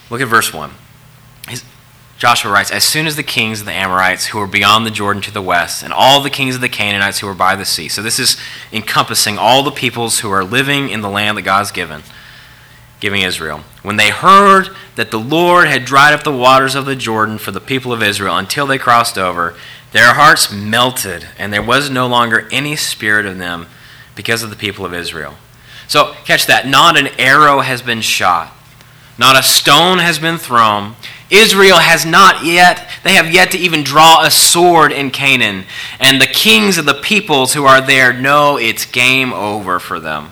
Look 0.10 0.22
at 0.22 0.28
verse 0.28 0.54
one. 0.54 0.72
Joshua 2.22 2.52
writes, 2.52 2.70
As 2.70 2.84
soon 2.84 3.08
as 3.08 3.16
the 3.16 3.24
kings 3.24 3.62
of 3.62 3.66
the 3.66 3.72
Amorites 3.72 4.28
who 4.28 4.38
were 4.38 4.46
beyond 4.46 4.86
the 4.86 4.92
Jordan 4.92 5.24
to 5.24 5.32
the 5.32 5.42
west, 5.42 5.82
and 5.82 5.92
all 5.92 6.22
the 6.22 6.30
kings 6.30 6.54
of 6.54 6.62
the 6.62 6.70
Canaanites 6.70 7.18
who 7.18 7.26
were 7.26 7.34
by 7.34 7.56
the 7.56 7.66
sea. 7.66 7.88
So 7.88 8.04
this 8.04 8.20
is 8.20 8.38
encompassing 8.72 9.40
all 9.40 9.64
the 9.64 9.72
peoples 9.72 10.20
who 10.20 10.30
are 10.30 10.44
living 10.44 10.92
in 10.92 11.02
the 11.02 11.10
land 11.10 11.36
that 11.36 11.42
God's 11.42 11.72
given, 11.72 12.04
giving 13.00 13.24
Israel. 13.24 13.62
When 13.82 13.96
they 13.96 14.12
heard 14.12 14.70
that 14.98 15.10
the 15.10 15.18
Lord 15.18 15.68
had 15.68 15.84
dried 15.84 16.14
up 16.14 16.24
the 16.24 16.32
waters 16.32 16.76
of 16.76 16.86
the 16.86 16.96
Jordan 16.96 17.40
for 17.40 17.50
the 17.50 17.60
people 17.60 17.92
of 17.92 18.04
Israel 18.04 18.38
until 18.38 18.68
they 18.68 18.78
crossed 18.78 19.18
over, 19.18 19.56
their 19.92 20.14
hearts 20.14 20.52
melted, 20.52 21.28
and 21.40 21.52
there 21.52 21.64
was 21.64 21.90
no 21.90 22.06
longer 22.06 22.48
any 22.52 22.76
spirit 22.76 23.26
in 23.26 23.40
them 23.40 23.66
because 24.14 24.44
of 24.44 24.52
the 24.52 24.56
people 24.56 24.86
of 24.86 24.94
Israel. 24.94 25.38
So, 25.88 26.14
catch 26.26 26.46
that. 26.46 26.68
Not 26.68 27.00
an 27.00 27.08
arrow 27.18 27.62
has 27.62 27.82
been 27.82 28.02
shot, 28.02 28.56
not 29.18 29.40
a 29.40 29.42
stone 29.42 29.98
has 29.98 30.20
been 30.20 30.38
thrown. 30.38 30.96
Israel 31.32 31.80
has 31.80 32.06
not 32.06 32.46
yet, 32.46 32.90
they 33.04 33.14
have 33.14 33.34
yet 33.34 33.52
to 33.52 33.58
even 33.58 33.84
draw 33.84 34.24
a 34.24 34.30
sword 34.30 34.92
in 34.92 35.10
Canaan. 35.10 35.66
And 36.00 36.22
the 36.22 36.28
kings 36.28 36.78
of 36.78 36.86
the 36.86 36.94
peoples 36.94 37.54
who 37.54 37.66
are 37.66 37.82
there 37.82 38.14
know 38.14 38.58
it's 38.58 38.86
game 38.86 39.34
over 39.34 39.80
for 39.80 40.00
them. 40.00 40.32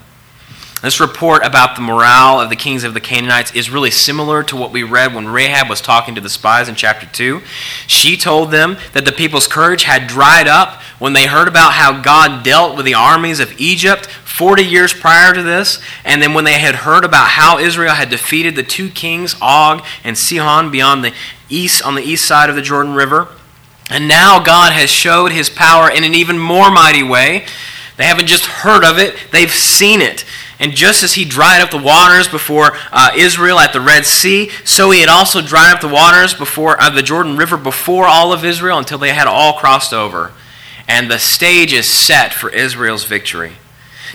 This 0.81 1.01
report 1.01 1.45
about 1.45 1.75
the 1.75 1.81
morale 1.81 2.39
of 2.39 2.49
the 2.49 2.55
kings 2.55 2.85
of 2.85 2.93
the 2.93 3.01
Canaanites 3.01 3.53
is 3.53 3.69
really 3.69 3.91
similar 3.91 4.43
to 4.43 4.55
what 4.55 4.71
we 4.71 4.81
read 4.81 5.13
when 5.13 5.27
Rahab 5.27 5.67
was 5.67 5.81
talking 5.81 6.15
to 6.15 6.21
the 6.21 6.29
spies 6.29 6.69
in 6.69 6.75
chapter 6.75 7.05
2. 7.05 7.41
She 7.85 8.15
told 8.15 8.51
them 8.51 8.77
that 8.93 9.03
the 9.03 9.11
people's 9.11 9.47
courage 9.47 9.83
had 9.83 10.07
dried 10.07 10.47
up 10.47 10.81
when 10.97 11.11
they 11.11 11.27
heard 11.27 11.49
about 11.49 11.73
how 11.73 12.01
God 12.01 12.43
dealt 12.45 12.77
with 12.77 12.85
the 12.85 12.93
armies 12.93 13.41
of 13.41 13.59
Egypt 13.59 14.05
40 14.05 14.63
years 14.63 14.93
prior 14.93 15.33
to 15.33 15.43
this, 15.43 15.81
and 16.05 16.21
then 16.21 16.33
when 16.33 16.45
they 16.45 16.59
had 16.59 16.75
heard 16.75 17.03
about 17.03 17.27
how 17.27 17.59
Israel 17.59 17.95
had 17.95 18.09
defeated 18.09 18.55
the 18.55 18.63
two 18.63 18.89
kings, 18.89 19.35
Og 19.41 19.83
and 20.05 20.17
Sihon, 20.17 20.71
beyond 20.71 21.03
the 21.03 21.13
east 21.49 21.81
on 21.81 21.95
the 21.95 22.03
east 22.03 22.25
side 22.25 22.49
of 22.49 22.55
the 22.55 22.61
Jordan 22.61 22.93
River. 22.93 23.27
And 23.89 24.07
now 24.07 24.41
God 24.41 24.71
has 24.71 24.89
showed 24.89 25.33
his 25.33 25.49
power 25.49 25.89
in 25.89 26.05
an 26.05 26.15
even 26.15 26.39
more 26.39 26.71
mighty 26.71 27.03
way. 27.03 27.45
They 27.97 28.05
haven't 28.05 28.27
just 28.27 28.45
heard 28.45 28.85
of 28.85 28.97
it, 28.97 29.17
they've 29.33 29.51
seen 29.51 29.99
it. 29.99 30.23
And 30.59 30.73
just 30.73 31.03
as 31.03 31.13
he 31.13 31.23
dried 31.23 31.61
up 31.61 31.71
the 31.71 31.77
waters 31.77 32.27
before 32.27 32.71
uh, 32.91 33.11
Israel 33.15 33.59
at 33.59 33.71
the 33.71 33.79
Red 33.79 34.05
Sea, 34.05 34.49
so 34.65 34.91
he 34.91 34.99
had 34.99 35.07
also 35.07 35.41
dried 35.41 35.73
up 35.73 35.79
the 35.79 35.87
waters 35.87 36.33
before 36.33 36.79
uh, 36.81 36.89
the 36.89 37.01
Jordan 37.01 37.37
River 37.37 37.55
before 37.55 38.05
all 38.05 38.33
of 38.33 38.43
Israel 38.43 38.77
until 38.77 38.97
they 38.97 39.13
had 39.13 39.27
all 39.27 39.53
crossed 39.53 39.93
over. 39.93 40.33
And 40.87 41.09
the 41.09 41.19
stage 41.19 41.71
is 41.71 41.87
set 41.87 42.33
for 42.33 42.49
Israel's 42.49 43.05
victory. 43.05 43.53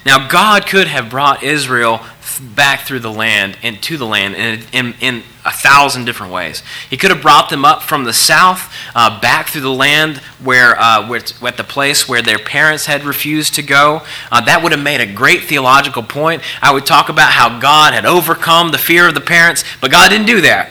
Now, 0.04 0.28
God 0.28 0.66
could 0.66 0.88
have 0.88 1.08
brought 1.08 1.42
Israel 1.42 2.00
back 2.38 2.80
through 2.80 3.00
the 3.00 3.12
land 3.12 3.56
and 3.62 3.82
to 3.82 3.96
the 3.96 4.06
land 4.06 4.34
in, 4.34 4.62
in, 4.72 4.94
in, 5.00 5.22
a 5.46 5.52
thousand 5.52 6.06
different 6.06 6.32
ways. 6.32 6.62
He 6.88 6.96
could 6.96 7.10
have 7.10 7.20
brought 7.20 7.50
them 7.50 7.66
up 7.66 7.82
from 7.82 8.04
the 8.04 8.14
south, 8.14 8.72
uh, 8.94 9.20
back 9.20 9.48
through 9.48 9.60
the 9.60 9.68
land 9.68 10.16
where, 10.42 10.74
uh, 10.80 11.06
where, 11.06 11.20
at 11.42 11.58
the 11.58 11.64
place 11.64 12.08
where 12.08 12.22
their 12.22 12.38
parents 12.38 12.86
had 12.86 13.04
refused 13.04 13.54
to 13.56 13.62
go. 13.62 14.00
Uh, 14.32 14.40
that 14.40 14.62
would 14.62 14.72
have 14.72 14.82
made 14.82 15.02
a 15.02 15.12
great 15.12 15.42
theological 15.42 16.02
point. 16.02 16.42
I 16.62 16.72
would 16.72 16.86
talk 16.86 17.10
about 17.10 17.32
how 17.32 17.58
God 17.58 17.92
had 17.92 18.06
overcome 18.06 18.70
the 18.70 18.78
fear 18.78 19.06
of 19.06 19.12
the 19.12 19.20
parents, 19.20 19.64
but 19.82 19.90
God 19.90 20.08
didn't 20.08 20.26
do 20.26 20.40
that. 20.40 20.70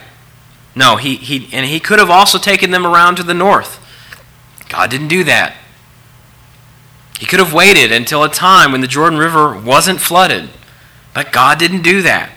No, 0.75 0.95
he, 0.95 1.15
he, 1.17 1.49
and 1.53 1.65
He 1.65 1.79
could 1.79 1.99
have 1.99 2.09
also 2.09 2.37
taken 2.37 2.71
them 2.71 2.85
around 2.85 3.15
to 3.17 3.23
the 3.23 3.33
north. 3.33 3.79
God 4.69 4.89
didn't 4.89 5.07
do 5.07 5.23
that. 5.25 5.55
He 7.19 7.25
could 7.25 7.39
have 7.39 7.53
waited 7.53 7.91
until 7.91 8.23
a 8.23 8.29
time 8.29 8.71
when 8.71 8.81
the 8.81 8.87
Jordan 8.87 9.19
River 9.19 9.57
wasn't 9.57 10.01
flooded. 10.01 10.49
But 11.13 11.31
God 11.31 11.59
didn't 11.59 11.83
do 11.83 12.01
that. 12.01 12.31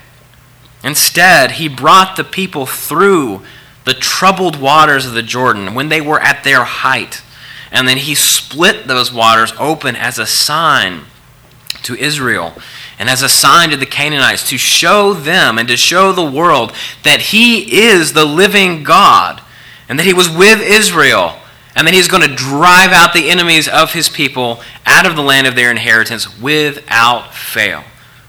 Instead, 0.85 1.53
He 1.53 1.69
brought 1.69 2.17
the 2.17 2.25
people 2.25 2.67
through 2.67 3.43
the 3.85 3.95
troubled 3.95 4.61
waters 4.61 5.07
of 5.07 5.15
the 5.15 5.23
Jordan 5.23 5.75
when 5.75 5.89
they 5.89 6.01
were 6.01 6.21
at 6.21 6.45
their 6.45 6.65
height. 6.65 7.23
And 7.73 7.89
then 7.89 7.97
He 7.97 8.15
split 8.15 8.87
those 8.87 9.13
waters 9.13 9.53
open 9.59 9.97
as 9.97 10.19
a 10.19 10.27
sign 10.27 11.03
to 11.83 11.95
Israel 11.95 12.55
and 12.99 13.09
as 13.09 13.23
a 13.23 13.29
sign 13.29 13.71
to 13.71 13.77
the 13.77 13.87
Canaanites 13.87 14.49
to 14.51 14.59
show 14.59 15.13
them 15.13 15.59
and 15.59 15.69
to 15.69 15.77
show 15.77 16.13
the 16.13 16.31
world 16.31 16.73
that 17.03 17.21
He 17.21 17.81
is 17.81 18.13
the 18.13 18.25
living 18.25 18.83
God 18.83 19.43
and 19.89 19.99
that 19.99 20.07
He 20.07 20.13
was 20.13 20.29
with 20.29 20.61
Israel 20.61 21.37
and 21.75 21.87
that 21.87 21.95
He's 21.95 22.09
going 22.09 22.29
to 22.29 22.35
drive 22.35 22.93
out 22.93 23.13
the 23.13 23.31
enemies 23.31 23.69
of 23.69 23.93
His 23.93 24.09
people 24.09 24.61
out 24.85 25.07
of 25.07 25.17
the 25.17 25.23
land 25.23 25.47
of 25.47 25.55
their 25.55 25.71
inheritance 25.71 26.39
without 26.39 27.35
fail 27.35 27.83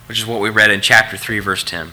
which 0.08 0.20
is 0.20 0.26
what 0.26 0.42
we 0.42 0.50
read 0.50 0.72
in 0.72 0.82
chapter 0.82 1.18
3, 1.18 1.40
verse 1.40 1.64
10. 1.64 1.92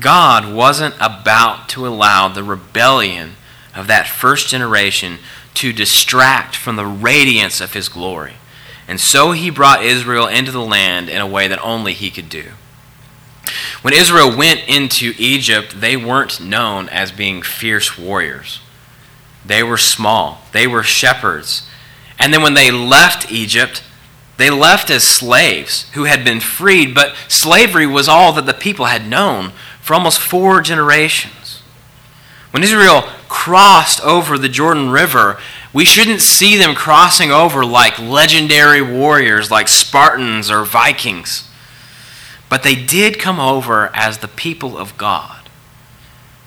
God 0.00 0.52
wasn't 0.52 0.94
about 1.00 1.68
to 1.70 1.86
allow 1.86 2.28
the 2.28 2.44
rebellion 2.44 3.32
of 3.74 3.86
that 3.86 4.06
first 4.06 4.48
generation 4.48 5.18
to 5.54 5.72
distract 5.72 6.56
from 6.56 6.76
the 6.76 6.86
radiance 6.86 7.60
of 7.60 7.72
his 7.72 7.88
glory. 7.88 8.34
And 8.86 9.00
so 9.00 9.32
he 9.32 9.50
brought 9.50 9.84
Israel 9.84 10.26
into 10.26 10.52
the 10.52 10.60
land 10.60 11.08
in 11.08 11.20
a 11.20 11.26
way 11.26 11.48
that 11.48 11.62
only 11.62 11.92
he 11.92 12.10
could 12.10 12.28
do. 12.28 12.50
When 13.82 13.94
Israel 13.94 14.36
went 14.36 14.66
into 14.66 15.14
Egypt, 15.18 15.80
they 15.80 15.96
weren't 15.96 16.40
known 16.40 16.88
as 16.88 17.12
being 17.12 17.42
fierce 17.42 17.98
warriors. 17.98 18.60
They 19.44 19.62
were 19.62 19.76
small, 19.76 20.42
they 20.52 20.66
were 20.66 20.82
shepherds. 20.82 21.68
And 22.18 22.32
then 22.32 22.42
when 22.42 22.54
they 22.54 22.70
left 22.70 23.30
Egypt, 23.30 23.82
they 24.36 24.50
left 24.50 24.90
as 24.90 25.04
slaves 25.04 25.88
who 25.92 26.04
had 26.04 26.24
been 26.24 26.40
freed, 26.40 26.94
but 26.94 27.14
slavery 27.28 27.86
was 27.86 28.08
all 28.08 28.32
that 28.32 28.46
the 28.46 28.54
people 28.54 28.86
had 28.86 29.08
known 29.08 29.52
for 29.80 29.94
almost 29.94 30.18
four 30.18 30.60
generations. 30.60 31.62
When 32.50 32.62
Israel 32.62 33.02
crossed 33.28 34.02
over 34.02 34.38
the 34.38 34.48
Jordan 34.48 34.90
River, 34.90 35.38
we 35.72 35.84
shouldn't 35.84 36.20
see 36.20 36.56
them 36.56 36.74
crossing 36.74 37.30
over 37.30 37.64
like 37.64 37.98
legendary 37.98 38.80
warriors 38.80 39.50
like 39.50 39.68
Spartans 39.68 40.50
or 40.50 40.64
Vikings. 40.64 41.48
But 42.48 42.62
they 42.62 42.76
did 42.76 43.18
come 43.18 43.40
over 43.40 43.90
as 43.94 44.18
the 44.18 44.28
people 44.28 44.78
of 44.78 44.96
God. 44.96 45.48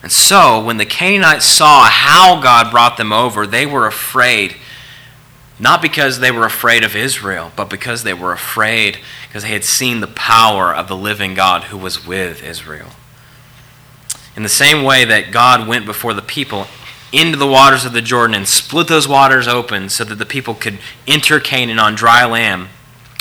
And 0.02 0.12
so, 0.12 0.64
when 0.64 0.78
the 0.78 0.86
Canaanites 0.86 1.46
saw 1.46 1.90
how 1.90 2.40
God 2.42 2.72
brought 2.72 2.96
them 2.96 3.12
over, 3.12 3.46
they 3.46 3.66
were 3.66 3.88
afraid 3.88 4.56
not 5.60 5.82
because 5.82 6.20
they 6.20 6.32
were 6.32 6.46
afraid 6.46 6.84
of 6.84 6.96
Israel, 6.96 7.52
but 7.56 7.70
because 7.70 8.04
they 8.04 8.14
were 8.14 8.32
afraid 8.32 9.00
because 9.28 9.44
they 9.44 9.50
had 9.50 9.64
seen 9.64 10.00
the 10.00 10.08
power 10.08 10.74
of 10.74 10.88
the 10.88 10.96
living 10.96 11.34
God 11.34 11.66
who 11.66 11.78
was 11.78 12.06
with 12.06 12.44
Israel. 12.44 12.90
In 14.36 14.44
the 14.44 14.50
same 14.50 14.84
way 14.84 15.04
that 15.06 15.32
God 15.32 15.68
went 15.68 15.86
before 15.86 16.14
the 16.14 16.22
people 16.22 16.68
into 17.12 17.38
the 17.38 17.48
waters 17.48 17.86
of 17.86 17.94
the 17.94 18.02
Jordan 18.02 18.36
and 18.36 18.48
split 18.48 18.88
those 18.88 19.08
waters 19.08 19.48
open 19.48 19.90
so 19.90 20.04
that 20.04 20.16
the 20.16 20.26
people 20.26 20.54
could 20.54 20.78
enter 21.08 21.40
Canaan 21.40 21.80
on 21.80 21.96
dry 21.96 22.26
land, 22.26 22.68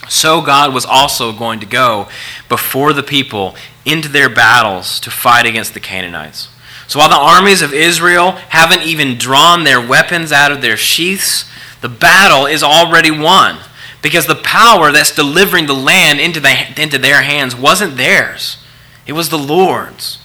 so 0.09 0.41
God 0.41 0.75
was 0.75 0.85
also 0.85 1.33
going 1.33 1.61
to 1.61 1.67
go 1.67 2.09
before 2.49 2.93
the 2.93 3.03
people 3.03 3.57
into 3.85 4.09
their 4.09 4.29
battles 4.29 5.01
to 5.01 5.11
fight 5.11 5.47
against 5.47 5.75
the 5.75 5.81
Canaanites. 5.81 6.49
So 6.87 6.99
while 6.99 7.09
the 7.09 7.17
armies 7.17 7.63
of 7.63 7.73
Israel 7.73 8.33
haven't 8.33 8.83
even 8.83 9.19
drawn 9.19 9.65
their 9.65 9.85
weapons 9.85 10.33
out 10.33 10.53
of 10.53 10.63
their 10.63 10.77
sheaths, 10.77 11.51
the 11.87 11.95
battle 11.95 12.47
is 12.47 12.65
already 12.65 13.13
won 13.13 13.59
because 14.03 14.27
the 14.27 14.35
power 14.35 14.91
that's 14.91 15.15
delivering 15.15 15.67
the 15.67 15.73
land 15.73 16.19
into, 16.19 16.41
the, 16.41 16.83
into 16.83 16.99
their 16.99 17.23
hands 17.23 17.55
wasn't 17.55 17.97
theirs, 17.97 18.59
it 19.07 19.13
was 19.13 19.29
the 19.29 19.39
Lord's. 19.39 20.19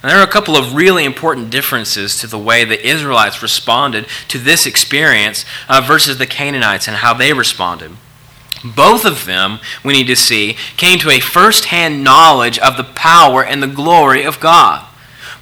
And 0.00 0.08
there 0.08 0.20
are 0.20 0.24
a 0.24 0.30
couple 0.30 0.54
of 0.54 0.76
really 0.76 1.04
important 1.04 1.50
differences 1.50 2.16
to 2.20 2.28
the 2.28 2.38
way 2.38 2.64
the 2.64 2.86
Israelites 2.86 3.42
responded 3.42 4.06
to 4.28 4.38
this 4.38 4.64
experience 4.64 5.44
uh, 5.68 5.82
versus 5.84 6.18
the 6.18 6.26
Canaanites 6.26 6.86
and 6.86 6.98
how 6.98 7.14
they 7.14 7.32
responded. 7.32 7.90
Both 8.64 9.04
of 9.04 9.24
them, 9.24 9.58
we 9.82 9.92
need 9.92 10.06
to 10.06 10.14
see, 10.14 10.56
came 10.76 11.00
to 11.00 11.10
a 11.10 11.18
first 11.18 11.64
hand 11.64 12.04
knowledge 12.04 12.60
of 12.60 12.76
the 12.76 12.84
power 12.84 13.44
and 13.44 13.60
the 13.60 13.66
glory 13.66 14.22
of 14.22 14.38
God. 14.38 14.86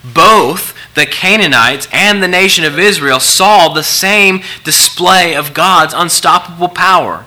Both 0.02 0.73
the 0.94 1.06
Canaanites 1.06 1.88
and 1.92 2.22
the 2.22 2.28
nation 2.28 2.64
of 2.64 2.78
Israel 2.78 3.20
saw 3.20 3.68
the 3.68 3.82
same 3.82 4.42
display 4.62 5.34
of 5.34 5.54
God's 5.54 5.94
unstoppable 5.94 6.68
power. 6.68 7.24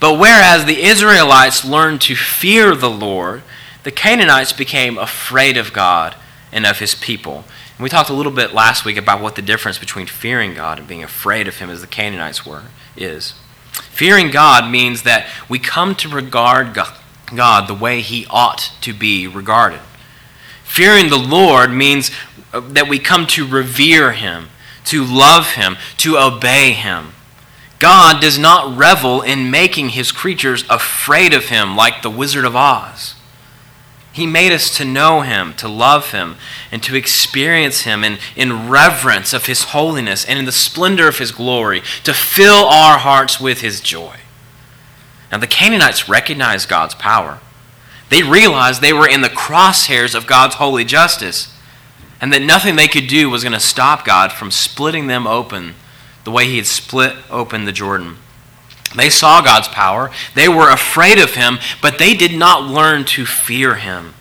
But 0.00 0.18
whereas 0.18 0.64
the 0.64 0.82
Israelites 0.82 1.64
learned 1.64 2.00
to 2.02 2.16
fear 2.16 2.74
the 2.74 2.90
Lord, 2.90 3.42
the 3.82 3.90
Canaanites 3.90 4.52
became 4.52 4.98
afraid 4.98 5.56
of 5.56 5.72
God 5.72 6.14
and 6.52 6.66
of 6.66 6.78
his 6.78 6.94
people. 6.94 7.44
And 7.76 7.82
we 7.82 7.88
talked 7.88 8.10
a 8.10 8.14
little 8.14 8.32
bit 8.32 8.52
last 8.52 8.84
week 8.84 8.96
about 8.96 9.22
what 9.22 9.36
the 9.36 9.42
difference 9.42 9.78
between 9.78 10.06
fearing 10.06 10.54
God 10.54 10.78
and 10.78 10.88
being 10.88 11.02
afraid 11.02 11.48
of 11.48 11.58
him 11.58 11.70
as 11.70 11.80
the 11.80 11.86
Canaanites 11.86 12.44
were 12.44 12.64
is. 12.96 13.34
Fearing 13.72 14.30
God 14.30 14.70
means 14.70 15.02
that 15.02 15.26
we 15.48 15.58
come 15.58 15.94
to 15.96 16.08
regard 16.08 16.76
God 17.34 17.68
the 17.68 17.74
way 17.74 18.00
he 18.00 18.26
ought 18.28 18.72
to 18.82 18.92
be 18.92 19.26
regarded. 19.26 19.80
Fearing 20.64 21.08
the 21.08 21.18
Lord 21.18 21.72
means 21.72 22.10
that 22.52 22.88
we 22.88 22.98
come 22.98 23.26
to 23.28 23.46
revere 23.46 24.12
him, 24.12 24.48
to 24.86 25.04
love 25.04 25.52
him, 25.52 25.76
to 25.98 26.18
obey 26.18 26.72
him. 26.72 27.12
God 27.78 28.20
does 28.20 28.38
not 28.38 28.76
revel 28.76 29.22
in 29.22 29.50
making 29.50 29.90
his 29.90 30.12
creatures 30.12 30.64
afraid 30.68 31.32
of 31.32 31.46
him 31.46 31.76
like 31.76 32.02
the 32.02 32.10
Wizard 32.10 32.44
of 32.44 32.54
Oz. 32.54 33.14
He 34.12 34.26
made 34.26 34.52
us 34.52 34.76
to 34.76 34.84
know 34.84 35.20
him, 35.20 35.54
to 35.54 35.68
love 35.68 36.10
him, 36.10 36.36
and 36.72 36.82
to 36.82 36.96
experience 36.96 37.82
him 37.82 38.02
in, 38.02 38.18
in 38.34 38.68
reverence 38.68 39.32
of 39.32 39.46
his 39.46 39.64
holiness 39.64 40.24
and 40.24 40.38
in 40.38 40.44
the 40.44 40.52
splendor 40.52 41.08
of 41.08 41.18
his 41.18 41.32
glory, 41.32 41.80
to 42.04 42.12
fill 42.12 42.66
our 42.66 42.98
hearts 42.98 43.40
with 43.40 43.60
his 43.60 43.80
joy. 43.80 44.16
Now, 45.30 45.38
the 45.38 45.46
Canaanites 45.46 46.08
recognized 46.08 46.68
God's 46.68 46.94
power. 46.94 47.38
They 48.08 48.24
realized 48.24 48.82
they 48.82 48.92
were 48.92 49.08
in 49.08 49.20
the 49.20 49.28
crosshairs 49.28 50.16
of 50.16 50.26
God's 50.26 50.56
holy 50.56 50.84
justice, 50.84 51.49
and 52.20 52.32
that 52.32 52.42
nothing 52.42 52.76
they 52.76 52.88
could 52.88 53.06
do 53.06 53.30
was 53.30 53.42
going 53.42 53.52
to 53.52 53.60
stop 53.60 54.04
God 54.04 54.32
from 54.32 54.50
splitting 54.50 55.06
them 55.06 55.26
open 55.26 55.74
the 56.24 56.30
way 56.30 56.46
he 56.46 56.56
had 56.56 56.66
split 56.66 57.16
open 57.30 57.64
the 57.64 57.72
Jordan. 57.72 58.16
They 58.94 59.08
saw 59.08 59.40
God's 59.40 59.68
power. 59.68 60.10
They 60.34 60.48
were 60.48 60.70
afraid 60.70 61.18
of 61.18 61.34
him, 61.34 61.58
but 61.80 61.98
they 61.98 62.14
did 62.14 62.32
not 62.32 62.64
learn 62.64 63.04
to 63.06 63.24
fear 63.24 63.76
him. 63.76 64.14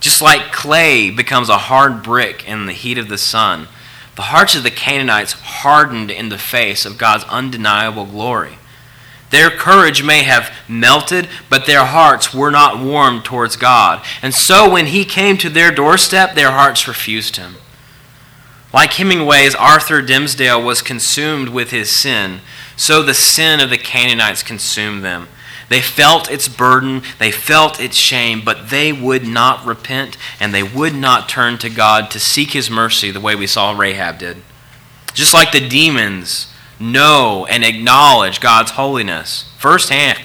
Just 0.00 0.20
like 0.20 0.52
clay 0.52 1.10
becomes 1.10 1.48
a 1.48 1.58
hard 1.58 2.02
brick 2.02 2.46
in 2.48 2.66
the 2.66 2.72
heat 2.72 2.98
of 2.98 3.08
the 3.08 3.18
sun, 3.18 3.68
the 4.16 4.22
hearts 4.22 4.54
of 4.54 4.64
the 4.64 4.70
Canaanites 4.70 5.32
hardened 5.32 6.10
in 6.10 6.28
the 6.28 6.38
face 6.38 6.84
of 6.84 6.98
God's 6.98 7.24
undeniable 7.24 8.04
glory. 8.04 8.58
Their 9.32 9.50
courage 9.50 10.02
may 10.02 10.24
have 10.24 10.54
melted, 10.68 11.26
but 11.48 11.64
their 11.64 11.86
hearts 11.86 12.34
were 12.34 12.50
not 12.50 12.78
warmed 12.78 13.24
towards 13.24 13.56
God. 13.56 14.04
And 14.20 14.34
so 14.34 14.70
when 14.70 14.86
he 14.86 15.06
came 15.06 15.38
to 15.38 15.48
their 15.48 15.72
doorstep, 15.72 16.34
their 16.34 16.50
hearts 16.50 16.86
refused 16.86 17.36
him. 17.36 17.56
Like 18.74 18.92
Hemingway's 18.92 19.54
Arthur 19.54 20.02
Dimmesdale 20.02 20.62
was 20.62 20.82
consumed 20.82 21.48
with 21.48 21.70
his 21.70 21.98
sin, 21.98 22.40
so 22.76 23.02
the 23.02 23.14
sin 23.14 23.58
of 23.60 23.70
the 23.70 23.78
Canaanites 23.78 24.42
consumed 24.42 25.02
them. 25.02 25.28
They 25.70 25.80
felt 25.80 26.30
its 26.30 26.48
burden, 26.48 27.02
they 27.18 27.30
felt 27.30 27.80
its 27.80 27.96
shame, 27.96 28.42
but 28.44 28.68
they 28.68 28.92
would 28.92 29.26
not 29.26 29.64
repent 29.64 30.18
and 30.40 30.52
they 30.52 30.62
would 30.62 30.94
not 30.94 31.30
turn 31.30 31.56
to 31.58 31.70
God 31.70 32.10
to 32.10 32.20
seek 32.20 32.50
his 32.50 32.68
mercy 32.68 33.10
the 33.10 33.20
way 33.20 33.34
we 33.34 33.46
saw 33.46 33.72
Rahab 33.72 34.18
did. 34.18 34.42
Just 35.14 35.32
like 35.32 35.52
the 35.52 35.66
demons 35.66 36.51
know 36.82 37.46
and 37.48 37.64
acknowledge 37.64 38.40
God's 38.40 38.72
holiness 38.72 39.50
firsthand, 39.58 40.18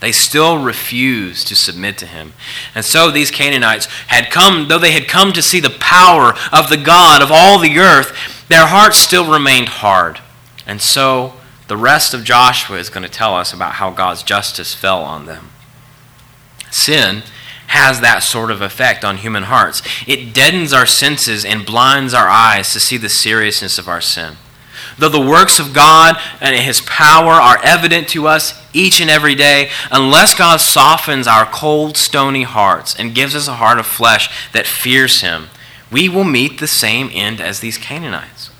they 0.00 0.12
still 0.12 0.62
refuse 0.62 1.44
to 1.44 1.54
submit 1.54 1.96
to 1.98 2.06
him. 2.06 2.32
And 2.74 2.84
so 2.84 3.10
these 3.10 3.30
Canaanites 3.30 3.86
had 4.08 4.30
come, 4.30 4.68
though 4.68 4.78
they 4.78 4.92
had 4.92 5.06
come 5.06 5.32
to 5.32 5.42
see 5.42 5.60
the 5.60 5.70
power 5.70 6.34
of 6.52 6.68
the 6.68 6.76
God 6.76 7.22
of 7.22 7.30
all 7.30 7.58
the 7.58 7.78
earth, 7.78 8.48
their 8.48 8.66
hearts 8.66 8.98
still 8.98 9.30
remained 9.32 9.68
hard. 9.68 10.20
And 10.66 10.82
so 10.82 11.34
the 11.68 11.76
rest 11.76 12.14
of 12.14 12.24
Joshua 12.24 12.78
is 12.78 12.90
going 12.90 13.04
to 13.04 13.08
tell 13.08 13.34
us 13.34 13.52
about 13.52 13.74
how 13.74 13.90
God's 13.90 14.22
justice 14.22 14.74
fell 14.74 15.02
on 15.02 15.26
them. 15.26 15.50
Sin 16.70 17.22
has 17.68 18.00
that 18.00 18.22
sort 18.22 18.50
of 18.50 18.60
effect 18.60 19.04
on 19.04 19.18
human 19.18 19.44
hearts. 19.44 19.82
It 20.06 20.34
deadens 20.34 20.72
our 20.72 20.84
senses 20.84 21.44
and 21.44 21.64
blinds 21.64 22.12
our 22.12 22.28
eyes 22.28 22.72
to 22.72 22.80
see 22.80 22.96
the 22.96 23.08
seriousness 23.08 23.78
of 23.78 23.88
our 23.88 24.00
sin. 24.00 24.36
Though 25.02 25.08
the 25.08 25.20
works 25.20 25.58
of 25.58 25.72
God 25.72 26.16
and 26.40 26.54
His 26.54 26.80
power 26.80 27.32
are 27.32 27.58
evident 27.64 28.06
to 28.10 28.28
us 28.28 28.62
each 28.72 29.00
and 29.00 29.10
every 29.10 29.34
day, 29.34 29.68
unless 29.90 30.32
God 30.32 30.58
softens 30.58 31.26
our 31.26 31.44
cold, 31.44 31.96
stony 31.96 32.44
hearts 32.44 32.94
and 32.94 33.12
gives 33.12 33.34
us 33.34 33.48
a 33.48 33.54
heart 33.54 33.80
of 33.80 33.86
flesh 33.86 34.48
that 34.52 34.64
fears 34.64 35.20
Him, 35.20 35.48
we 35.90 36.08
will 36.08 36.22
meet 36.22 36.60
the 36.60 36.68
same 36.68 37.10
end 37.12 37.40
as 37.40 37.58
these 37.58 37.78
Canaanites. 37.78 38.50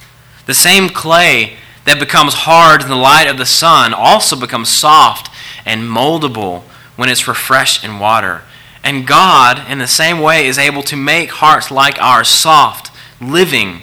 The 0.47 0.53
same 0.53 0.89
clay 0.89 1.59
that 1.85 2.01
becomes 2.01 2.35
hard 2.35 2.83
in 2.83 2.89
the 2.89 2.97
light 2.97 3.29
of 3.29 3.39
the 3.39 3.47
sun 3.47 3.95
also 3.95 4.35
becomes 4.35 4.77
soft 4.77 5.31
and 5.65 5.83
moldable 5.83 6.63
when 6.97 7.09
it's 7.09 7.29
refreshed 7.29 7.85
in 7.85 8.01
water. 8.01 8.43
And 8.83 9.07
God, 9.07 9.71
in 9.71 9.79
the 9.79 9.87
same 9.87 10.19
way, 10.19 10.49
is 10.49 10.59
able 10.59 10.83
to 10.83 10.97
make 10.97 11.31
hearts 11.31 11.71
like 11.71 12.03
ours 12.03 12.27
soft, 12.27 12.91
living, 13.21 13.83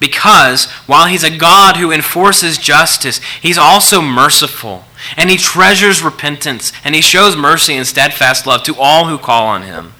because 0.00 0.64
while 0.86 1.06
He's 1.06 1.22
a 1.22 1.36
God 1.36 1.76
who 1.76 1.92
enforces 1.92 2.58
justice, 2.58 3.18
He's 3.40 3.58
also 3.58 4.00
merciful. 4.00 4.84
And 5.16 5.30
He 5.30 5.36
treasures 5.36 6.02
repentance, 6.02 6.72
and 6.84 6.94
He 6.94 7.02
shows 7.02 7.36
mercy 7.36 7.74
and 7.74 7.86
steadfast 7.86 8.46
love 8.46 8.62
to 8.64 8.74
all 8.76 9.06
who 9.06 9.18
call 9.18 9.46
on 9.46 9.62
Him. 9.62 9.92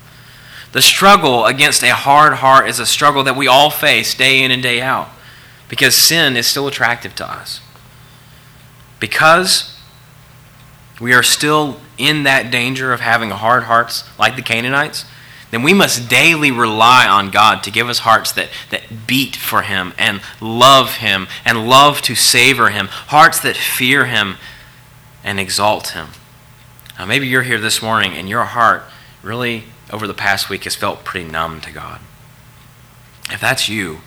The 0.72 0.82
struggle 0.82 1.46
against 1.46 1.82
a 1.82 1.94
hard 1.94 2.34
heart 2.34 2.68
is 2.68 2.78
a 2.78 2.86
struggle 2.86 3.22
that 3.24 3.36
we 3.36 3.46
all 3.46 3.70
face 3.70 4.14
day 4.14 4.42
in 4.42 4.50
and 4.50 4.62
day 4.62 4.80
out 4.80 5.10
because 5.68 5.94
sin 5.94 6.36
is 6.36 6.46
still 6.46 6.66
attractive 6.66 7.14
to 7.16 7.30
us. 7.30 7.60
Because 8.98 9.76
we 11.00 11.12
are 11.12 11.22
still 11.22 11.80
in 11.98 12.22
that 12.24 12.50
danger 12.50 12.92
of 12.92 13.00
having 13.00 13.30
hard 13.30 13.64
hearts 13.64 14.04
like 14.18 14.36
the 14.36 14.42
Canaanites, 14.42 15.04
then 15.50 15.62
we 15.62 15.74
must 15.74 16.08
daily 16.08 16.50
rely 16.50 17.08
on 17.08 17.30
God 17.30 17.62
to 17.64 17.70
give 17.70 17.88
us 17.88 18.00
hearts 18.00 18.32
that, 18.32 18.50
that 18.70 19.06
beat 19.06 19.36
for 19.36 19.62
Him 19.62 19.92
and 19.98 20.20
love 20.40 20.96
Him 20.96 21.26
and 21.44 21.68
love 21.68 22.02
to 22.02 22.14
savor 22.14 22.70
Him, 22.70 22.86
hearts 22.88 23.40
that 23.40 23.56
fear 23.56 24.06
Him 24.06 24.36
and 25.24 25.40
exalt 25.40 25.88
Him. 25.88 26.08
Now, 26.98 27.06
maybe 27.06 27.26
you're 27.26 27.42
here 27.42 27.60
this 27.60 27.82
morning 27.82 28.12
and 28.12 28.28
your 28.28 28.44
heart 28.44 28.84
really, 29.22 29.64
over 29.92 30.06
the 30.06 30.14
past 30.14 30.48
week, 30.48 30.64
has 30.64 30.76
felt 30.76 31.04
pretty 31.04 31.28
numb 31.28 31.60
to 31.62 31.72
God. 31.72 32.00
If 33.30 33.40
that's 33.40 33.68
you, 33.68 34.00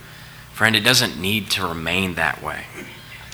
Friend, 0.53 0.75
it 0.75 0.82
doesn't 0.82 1.19
need 1.19 1.49
to 1.51 1.67
remain 1.67 2.13
that 2.13 2.43
way. 2.43 2.65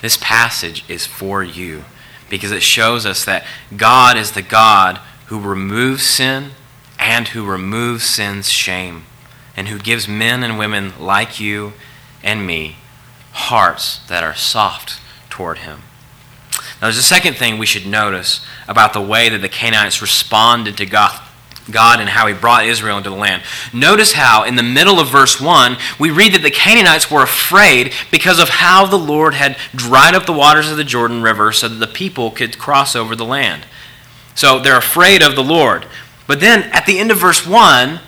This 0.00 0.16
passage 0.16 0.88
is 0.88 1.06
for 1.06 1.44
you 1.44 1.84
because 2.30 2.50
it 2.50 2.62
shows 2.62 3.04
us 3.04 3.26
that 3.26 3.44
God 3.76 4.16
is 4.16 4.32
the 4.32 4.42
God 4.42 4.96
who 5.26 5.38
removes 5.38 6.02
sin 6.02 6.52
and 7.00 7.28
who 7.28 7.44
removes 7.44 8.04
sin's 8.04 8.50
shame 8.50 9.04
and 9.56 9.68
who 9.68 9.78
gives 9.78 10.06
men 10.06 10.42
and 10.44 10.58
women 10.58 10.92
like 10.98 11.40
you 11.40 11.72
and 12.22 12.46
me 12.46 12.76
hearts 13.32 14.06
that 14.08 14.22
are 14.22 14.34
soft 14.34 15.00
toward 15.28 15.58
Him. 15.58 15.80
Now, 16.52 16.86
there's 16.86 16.98
a 16.98 17.02
second 17.02 17.36
thing 17.36 17.58
we 17.58 17.66
should 17.66 17.86
notice 17.86 18.44
about 18.68 18.92
the 18.92 19.00
way 19.00 19.28
that 19.28 19.38
the 19.38 19.48
Canaanites 19.48 20.02
responded 20.02 20.76
to 20.76 20.86
God 20.86 21.20
God 21.70 22.00
and 22.00 22.08
how 22.08 22.26
he 22.26 22.34
brought 22.34 22.64
Israel 22.64 22.98
into 22.98 23.10
the 23.10 23.16
land. 23.16 23.42
Notice 23.72 24.12
how, 24.12 24.44
in 24.44 24.56
the 24.56 24.62
middle 24.62 24.98
of 24.98 25.08
verse 25.08 25.40
1, 25.40 25.76
we 25.98 26.10
read 26.10 26.34
that 26.34 26.42
the 26.42 26.50
Canaanites 26.50 27.10
were 27.10 27.22
afraid 27.22 27.92
because 28.10 28.38
of 28.38 28.48
how 28.48 28.86
the 28.86 28.98
Lord 28.98 29.34
had 29.34 29.56
dried 29.74 30.14
up 30.14 30.26
the 30.26 30.32
waters 30.32 30.70
of 30.70 30.76
the 30.76 30.84
Jordan 30.84 31.22
River 31.22 31.52
so 31.52 31.68
that 31.68 31.76
the 31.76 31.86
people 31.86 32.30
could 32.30 32.58
cross 32.58 32.96
over 32.96 33.14
the 33.14 33.24
land. 33.24 33.66
So 34.34 34.58
they're 34.58 34.78
afraid 34.78 35.22
of 35.22 35.36
the 35.36 35.44
Lord. 35.44 35.86
But 36.30 36.38
then 36.38 36.70
at 36.70 36.86
the 36.86 37.00
end 37.00 37.10
of 37.10 37.18
verse 37.18 37.44
1, 37.44 37.98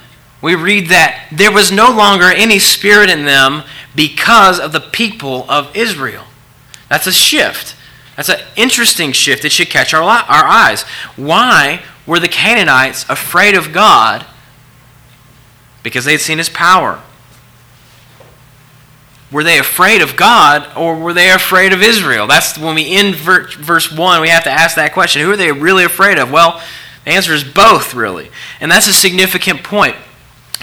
we 0.40 0.54
read 0.54 0.90
that 0.90 1.26
there 1.32 1.50
was 1.50 1.72
no 1.72 1.90
longer 1.90 2.26
any 2.26 2.61
spirit 2.61 3.11
in 3.11 3.24
them 3.24 3.64
because 3.96 4.61
of 4.61 4.70
the 4.70 4.78
people 4.78 5.44
of 5.50 5.74
Israel. 5.74 6.22
That's 6.88 7.08
a 7.08 7.12
shift. 7.12 7.74
That's 8.16 8.28
an 8.28 8.38
interesting 8.54 9.11
shift. 9.11 9.42
that 9.42 9.50
should 9.50 9.70
catch 9.70 9.92
our, 9.92 10.04
our 10.04 10.44
eyes. 10.44 10.82
Why 11.16 11.82
were 12.06 12.20
the 12.20 12.28
Canaanites 12.28 13.04
afraid 13.11 13.56
of 13.56 13.72
God 13.72 14.24
because 15.82 16.04
they 16.04 16.12
had 16.12 16.20
seen 16.20 16.38
his 16.38 16.48
power? 16.48 17.02
Were 19.32 19.42
they 19.42 19.58
afraid 19.58 20.00
of 20.00 20.14
God 20.14 20.70
or 20.76 20.96
were 20.96 21.12
they 21.12 21.28
afraid 21.32 21.72
of 21.72 21.82
Israel? 21.82 22.28
That's 22.28 22.56
when 22.56 22.76
we 22.76 22.88
end 22.88 23.16
verse 23.16 23.90
1, 23.90 24.20
we 24.20 24.28
have 24.28 24.44
to 24.44 24.50
ask 24.50 24.76
that 24.76 24.92
question. 24.92 25.22
Who 25.22 25.32
are 25.32 25.37
they 25.37 25.50
really 25.50 25.82
afraid 25.82 26.18
of? 26.18 26.30
Well, 26.30 26.62
the 27.04 27.10
answer 27.10 27.32
is 27.32 27.44
both, 27.44 27.94
really. 27.94 28.30
And 28.60 28.70
that's 28.70 28.88
a 28.88 28.92
significant 28.92 29.62
point 29.62 29.96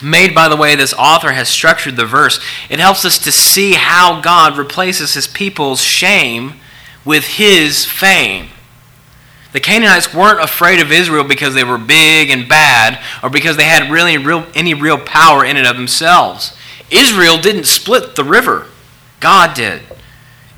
made 0.01 0.33
by 0.33 0.47
the 0.47 0.55
way 0.55 0.75
this 0.75 0.93
author 0.93 1.31
has 1.31 1.49
structured 1.49 1.95
the 1.95 2.05
verse. 2.05 2.39
It 2.69 2.79
helps 2.79 3.05
us 3.05 3.19
to 3.19 3.31
see 3.31 3.73
how 3.73 4.21
God 4.21 4.57
replaces 4.57 5.13
his 5.13 5.27
people's 5.27 5.81
shame 5.81 6.53
with 7.05 7.25
his 7.25 7.85
fame. 7.85 8.49
The 9.51 9.59
Canaanites 9.59 10.13
weren't 10.13 10.43
afraid 10.43 10.79
of 10.79 10.91
Israel 10.91 11.23
because 11.23 11.55
they 11.55 11.63
were 11.63 11.77
big 11.77 12.29
and 12.29 12.47
bad 12.47 13.03
or 13.23 13.29
because 13.29 13.57
they 13.57 13.63
had 13.63 13.91
really 13.91 14.17
real, 14.17 14.45
any 14.53 14.73
real 14.73 14.97
power 14.97 15.43
in 15.43 15.57
and 15.57 15.65
of 15.65 15.75
themselves. 15.75 16.55
Israel 16.91 17.37
didn't 17.37 17.65
split 17.65 18.15
the 18.15 18.23
river, 18.23 18.67
God 19.19 19.55
did. 19.55 19.81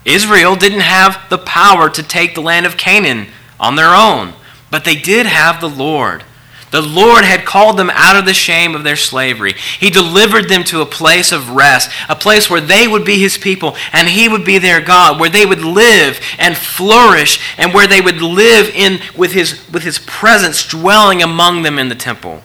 Israel 0.03 0.55
didn't 0.55 0.81
have 0.81 1.29
the 1.29 1.37
power 1.37 1.89
to 1.89 2.03
take 2.03 2.33
the 2.33 2.41
land 2.41 2.65
of 2.65 2.75
Canaan 2.75 3.27
on 3.59 3.75
their 3.75 3.93
own, 3.93 4.33
but 4.71 4.85
they 4.85 4.95
did 4.95 5.27
have 5.27 5.61
the 5.61 5.69
Lord. 5.69 6.23
The 6.71 6.81
Lord 6.81 7.25
had 7.25 7.45
called 7.45 7.77
them 7.77 7.89
out 7.93 8.15
of 8.15 8.25
the 8.25 8.33
shame 8.33 8.75
of 8.75 8.85
their 8.85 8.95
slavery. 8.95 9.53
He 9.77 9.89
delivered 9.89 10.47
them 10.47 10.63
to 10.65 10.79
a 10.79 10.85
place 10.85 11.33
of 11.33 11.49
rest, 11.49 11.91
a 12.07 12.15
place 12.15 12.49
where 12.49 12.61
they 12.61 12.87
would 12.87 13.03
be 13.03 13.19
His 13.19 13.37
people 13.37 13.75
and 13.91 14.07
He 14.07 14.29
would 14.29 14.45
be 14.45 14.57
their 14.57 14.79
God, 14.79 15.19
where 15.19 15.29
they 15.29 15.45
would 15.45 15.61
live 15.61 16.19
and 16.39 16.57
flourish, 16.57 17.41
and 17.57 17.73
where 17.73 17.87
they 17.87 17.99
would 17.99 18.21
live 18.21 18.69
in, 18.69 19.01
with, 19.17 19.33
his, 19.33 19.69
with 19.69 19.83
His 19.83 19.99
presence 19.99 20.65
dwelling 20.65 21.21
among 21.21 21.63
them 21.63 21.77
in 21.77 21.89
the 21.89 21.95
temple. 21.95 22.41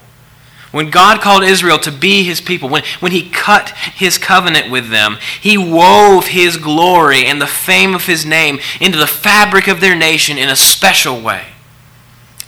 When 0.73 0.91
God 0.91 1.21
called 1.21 1.45
Israel 1.45 1.79
to 1.79 1.93
be 1.93 2.25
His 2.25 2.41
people, 2.41 2.69
when, 2.69 2.83
when 2.99 3.13
He 3.13 3.31
cut 3.31 3.71
His 3.71 4.19
covenant 4.19 4.73
with 4.73 4.91
them, 4.91 5.19
He 5.41 5.57
wove 5.57 6.27
His 6.27 6.57
glory 6.57 7.25
and 7.25 7.41
the 7.41 7.47
fame 7.47 7.95
of 7.95 8.07
His 8.07 8.27
name 8.27 8.59
into 8.81 8.99
the 8.99 9.07
fabric 9.07 9.69
of 9.69 9.81
their 9.81 9.95
nation 9.95 10.37
in 10.37 10.49
a 10.49 10.57
special 10.57 11.21
way. 11.21 11.53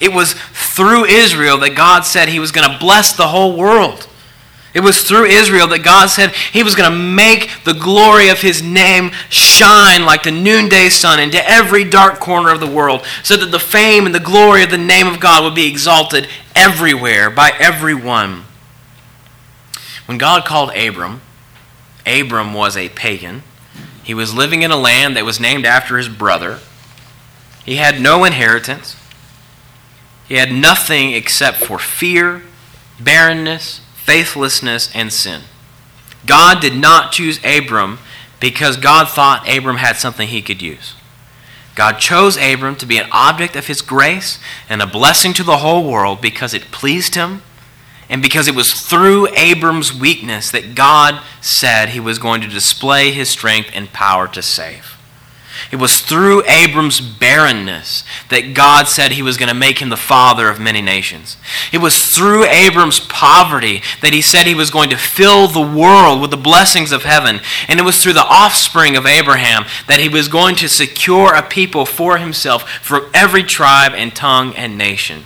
It 0.01 0.13
was 0.13 0.35
through 0.35 1.07
Israel 1.07 1.59
that 1.59 1.75
God 1.75 2.05
said 2.05 2.29
he 2.29 2.39
was 2.39 2.53
going 2.53 2.71
to 2.71 2.79
bless 2.79 3.13
the 3.13 3.29
whole 3.29 3.57
world. 3.57 4.09
It 4.75 4.81
was 4.81 5.03
through 5.03 5.25
Israel 5.25 5.67
that 5.69 5.83
God 5.83 6.09
said 6.09 6.31
he 6.31 6.63
was 6.63 6.75
going 6.75 6.91
to 6.91 6.97
make 6.97 7.65
the 7.65 7.75
glory 7.75 8.29
of 8.29 8.41
his 8.41 8.63
name 8.63 9.11
shine 9.29 10.05
like 10.05 10.23
the 10.23 10.31
noonday 10.31 10.89
sun 10.89 11.19
into 11.19 11.51
every 11.51 11.85
dark 11.85 12.21
corner 12.21 12.53
of 12.53 12.61
the 12.61 12.67
world, 12.67 13.05
so 13.23 13.37
that 13.37 13.51
the 13.51 13.59
fame 13.59 14.07
and 14.07 14.15
the 14.15 14.21
glory 14.21 14.63
of 14.63 14.71
the 14.71 14.79
name 14.79 15.07
of 15.07 15.21
God 15.21 15.43
would 15.43 15.55
be 15.55 15.67
exalted 15.67 16.29
everywhere 16.55 17.31
by 17.31 17.53
everyone. 17.59 18.45
When 20.07 20.19
God 20.19 20.45
called 20.45 20.77
Abram, 20.77 21.23
Abram 22.07 22.53
was 22.53 22.77
a 22.77 22.91
pagan. 22.91 23.43
He 24.05 24.15
was 24.15 24.35
living 24.35 24.63
in 24.63 24.71
a 24.71 24.77
land 24.77 25.17
that 25.17 25.25
was 25.25 25.41
named 25.41 25.67
after 25.67 25.97
his 25.97 26.09
brother. 26.09 26.61
He 27.65 27.77
had 27.77 28.01
no 28.01 28.25
inheritance. 28.25 28.97
He 30.29 30.35
had 30.35 30.53
nothing 30.53 31.12
except 31.12 31.59
for 31.59 31.79
fear, 31.79 32.43
barrenness, 33.01 33.81
faithlessness, 33.95 34.95
and 34.95 35.12
sin. 35.12 35.43
God 36.27 36.61
did 36.61 36.77
not 36.77 37.12
choose 37.12 37.41
Abram 37.43 37.99
because 38.38 38.77
God 38.77 39.09
thought 39.09 39.49
Abram 39.49 39.79
had 39.79 39.97
something 39.97 40.29
he 40.29 40.43
could 40.43 40.61
use. 40.61 40.95
God 41.75 41.99
chose 41.99 42.37
Abram 42.37 42.77
to 42.77 42.87
be 42.87 42.99
an 42.99 43.09
object 43.12 43.57
of 43.57 43.69
his 43.69 43.81
grace 43.81 44.38
and 44.69 44.83
a 44.83 44.87
blessing 44.87 45.33
to 45.35 45.45
the 45.45 45.59
whole 45.59 45.91
world 45.91 46.21
because 46.21 46.53
it 46.53 46.73
pleased 46.73 47.14
him 47.14 47.43
and 48.11 48.21
because 48.23 48.49
it 48.49 48.55
was 48.55 48.73
through 48.73 49.29
Abram's 49.37 49.95
weakness 49.95 50.51
that 50.51 50.75
God 50.75 51.23
said 51.41 51.91
he 51.91 52.01
was 52.01 52.19
going 52.19 52.41
to 52.41 52.49
display 52.49 53.12
his 53.12 53.31
strength 53.31 53.71
and 53.75 53.93
power 53.93 54.27
to 54.29 54.43
save. 54.43 54.98
It 55.71 55.77
was 55.77 56.01
through 56.01 56.44
Abram's 56.47 57.01
barrenness 57.01 58.05
that 58.31 58.55
God 58.55 58.88
said 58.88 59.12
he 59.12 59.23
was 59.23 59.37
going 59.37 59.49
to 59.49 59.55
make 59.55 59.81
him 59.81 59.88
the 59.88 59.97
father 59.97 60.49
of 60.49 60.61
many 60.61 60.81
nations. 60.81 61.37
It 61.73 61.79
was 61.79 62.07
through 62.07 62.44
Abram's 62.44 63.01
poverty 63.01 63.83
that 64.01 64.12
he 64.12 64.23
said 64.23 64.47
he 64.47 64.55
was 64.55 64.71
going 64.71 64.90
to 64.90 64.97
fill 64.97 65.49
the 65.49 65.61
world 65.61 66.21
with 66.21 66.31
the 66.31 66.37
blessings 66.37 66.92
of 66.92 67.05
heaven. 67.05 67.40
And 67.68 67.79
it 67.79 67.85
was 67.85 68.03
through 68.03 68.14
the 68.14 68.27
offspring 68.27 68.97
of 68.97 69.07
Abraham 69.07 69.64
that 69.87 70.01
he 70.01 70.09
was 70.09 70.29
going 70.29 70.57
to 70.57 70.68
secure 70.68 71.35
a 71.35 71.42
people 71.42 71.85
for 71.87 72.18
himself 72.18 72.68
from 72.68 73.11
every 73.12 73.42
tribe 73.42 73.92
and 73.94 74.14
tongue 74.14 74.55
and 74.57 74.79
nation. 74.79 75.25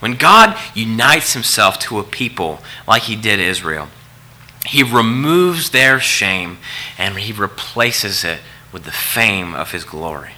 When 0.00 0.14
God 0.14 0.56
unites 0.74 1.32
himself 1.32 1.78
to 1.80 1.98
a 1.98 2.04
people 2.04 2.60
like 2.86 3.02
he 3.02 3.16
did 3.16 3.40
Israel, 3.40 3.88
he 4.66 4.82
removes 4.82 5.70
their 5.70 5.98
shame 5.98 6.58
and 6.96 7.18
he 7.18 7.32
replaces 7.32 8.22
it 8.22 8.40
with 8.72 8.84
the 8.84 8.90
fame 8.90 9.54
of 9.54 9.72
his 9.72 9.84
glory. 9.84 10.32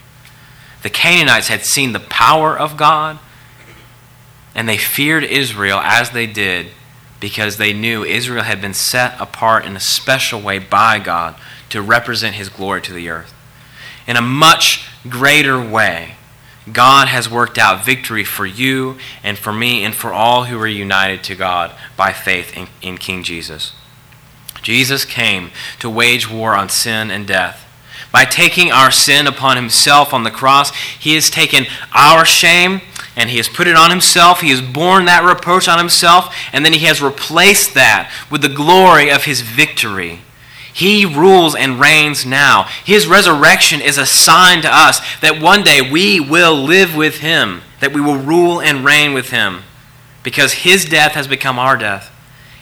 The 0.83 0.89
Canaanites 0.89 1.47
had 1.47 1.65
seen 1.65 1.93
the 1.93 1.99
power 1.99 2.57
of 2.57 2.77
God, 2.77 3.19
and 4.55 4.67
they 4.67 4.77
feared 4.77 5.23
Israel 5.23 5.79
as 5.79 6.11
they 6.11 6.27
did 6.27 6.67
because 7.19 7.57
they 7.57 7.71
knew 7.71 8.03
Israel 8.03 8.43
had 8.43 8.61
been 8.61 8.73
set 8.73 9.19
apart 9.21 9.65
in 9.65 9.75
a 9.75 9.79
special 9.79 10.41
way 10.41 10.57
by 10.57 10.97
God 10.97 11.35
to 11.69 11.81
represent 11.81 12.35
his 12.35 12.49
glory 12.49 12.81
to 12.81 12.93
the 12.93 13.09
earth. 13.09 13.33
In 14.07 14.17
a 14.17 14.21
much 14.21 14.89
greater 15.07 15.61
way, 15.61 16.15
God 16.71 17.07
has 17.07 17.29
worked 17.29 17.57
out 17.57 17.85
victory 17.85 18.23
for 18.23 18.45
you 18.45 18.97
and 19.23 19.37
for 19.37 19.53
me 19.53 19.83
and 19.83 19.93
for 19.93 20.11
all 20.11 20.45
who 20.45 20.59
are 20.59 20.67
united 20.67 21.23
to 21.25 21.35
God 21.35 21.71
by 21.95 22.11
faith 22.11 22.57
in, 22.57 22.67
in 22.81 22.97
King 22.97 23.23
Jesus. 23.23 23.73
Jesus 24.61 25.05
came 25.05 25.51
to 25.79 25.89
wage 25.89 26.29
war 26.29 26.55
on 26.55 26.69
sin 26.69 27.09
and 27.09 27.27
death 27.27 27.67
by 28.11 28.25
taking 28.25 28.71
our 28.71 28.91
sin 28.91 29.27
upon 29.27 29.55
himself 29.55 30.13
on 30.13 30.23
the 30.23 30.31
cross, 30.31 30.75
he 30.75 31.15
has 31.15 31.29
taken 31.29 31.65
our 31.93 32.25
shame 32.25 32.81
and 33.15 33.29
he 33.29 33.37
has 33.37 33.49
put 33.49 33.67
it 33.67 33.75
on 33.75 33.89
himself. 33.89 34.41
He 34.41 34.49
has 34.49 34.61
borne 34.61 35.05
that 35.05 35.23
reproach 35.23 35.67
on 35.67 35.77
himself, 35.77 36.33
and 36.53 36.63
then 36.63 36.73
he 36.73 36.85
has 36.85 37.01
replaced 37.01 37.73
that 37.73 38.11
with 38.29 38.41
the 38.41 38.49
glory 38.49 39.09
of 39.09 39.25
his 39.25 39.41
victory. 39.41 40.21
He 40.73 41.05
rules 41.05 41.53
and 41.53 41.79
reigns 41.79 42.25
now. 42.25 42.63
His 42.85 43.07
resurrection 43.07 43.81
is 43.81 43.97
a 43.97 44.05
sign 44.05 44.61
to 44.61 44.69
us 44.73 45.01
that 45.19 45.41
one 45.41 45.63
day 45.63 45.81
we 45.81 46.19
will 46.19 46.55
live 46.55 46.95
with 46.95 47.17
him, 47.17 47.61
that 47.81 47.93
we 47.93 47.99
will 47.99 48.17
rule 48.17 48.61
and 48.61 48.85
reign 48.85 49.13
with 49.13 49.31
him, 49.31 49.63
because 50.23 50.53
his 50.53 50.85
death 50.85 51.11
has 51.11 51.27
become 51.27 51.59
our 51.59 51.75
death, 51.75 52.09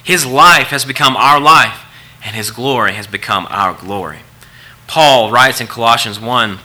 his 0.04 0.26
life 0.26 0.68
has 0.68 0.86
become 0.86 1.16
our 1.16 1.40
life, 1.40 1.86
and 2.26 2.36
his 2.36 2.50
glory 2.50 2.94
has 2.94 3.06
become 3.06 3.46
our 3.52 3.74
glory. 3.76 4.20
Paul 4.90 5.30
writes 5.30 5.62
in 5.62 5.68
Colossians 5.68 6.20
1, 6.20 6.58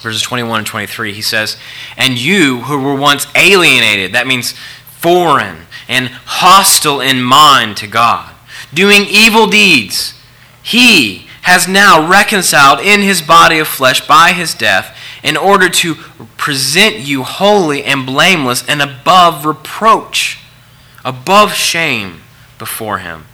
verses 0.00 0.22
21 0.22 0.58
and 0.58 0.66
23, 0.66 1.12
he 1.12 1.22
says, 1.22 1.56
And 1.96 2.18
you 2.18 2.62
who 2.62 2.82
were 2.82 2.96
once 2.96 3.28
alienated, 3.36 4.12
that 4.12 4.26
means 4.26 4.54
foreign 4.98 5.66
and 5.88 6.08
hostile 6.08 7.00
in 7.00 7.22
mind 7.22 7.76
to 7.76 7.86
God, 7.86 8.34
doing 8.74 9.06
evil 9.08 9.46
deeds, 9.46 10.20
he 10.60 11.28
has 11.42 11.68
now 11.68 12.08
reconciled 12.10 12.80
in 12.80 13.02
his 13.02 13.22
body 13.22 13.60
of 13.60 13.68
flesh 13.68 14.04
by 14.04 14.32
his 14.32 14.52
death 14.52 14.96
in 15.22 15.36
order 15.36 15.68
to 15.68 15.94
present 16.36 16.98
you 16.98 17.22
holy 17.22 17.84
and 17.84 18.04
blameless 18.04 18.68
and 18.68 18.82
above 18.82 19.46
reproach, 19.46 20.40
above 21.04 21.54
shame 21.54 22.20
before 22.58 22.98
him. 22.98 23.26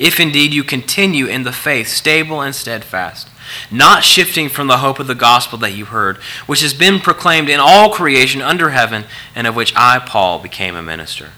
If 0.00 0.18
indeed 0.18 0.52
you 0.52 0.64
continue 0.64 1.26
in 1.26 1.44
the 1.44 1.52
faith, 1.52 1.86
stable 1.86 2.40
and 2.40 2.54
steadfast 2.54 3.28
not 3.70 4.04
shifting 4.04 4.48
from 4.48 4.66
the 4.66 4.78
hope 4.78 4.98
of 4.98 5.06
the 5.06 5.14
gospel 5.14 5.58
that 5.58 5.72
you 5.72 5.86
heard, 5.86 6.16
which 6.46 6.62
has 6.62 6.74
been 6.74 7.00
proclaimed 7.00 7.48
in 7.48 7.60
all 7.60 7.92
creation 7.92 8.40
under 8.40 8.70
heaven, 8.70 9.04
and 9.34 9.46
of 9.46 9.56
which 9.56 9.74
I, 9.76 9.98
Paul, 9.98 10.38
became 10.38 10.76
a 10.76 10.82
minister. 10.82 11.30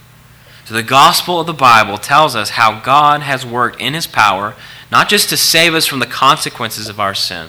So 0.64 0.75
the 0.75 0.83
gospel 0.83 1.40
of 1.40 1.46
the 1.46 1.53
Bible 1.53 1.98
tells 1.98 2.37
us 2.37 2.51
how 2.51 2.81
God 2.81 3.22
has 3.22 3.44
worked 3.44 3.81
in 3.81 3.94
his 3.94 4.07
power, 4.07 4.55
not 4.90 5.09
just 5.09 5.29
to 5.31 5.37
save 5.37 5.75
us 5.75 5.87
from 5.87 5.98
the 5.98 6.07
consequences 6.07 6.88
of 6.88 7.01
our 7.01 7.14
sin, 7.14 7.48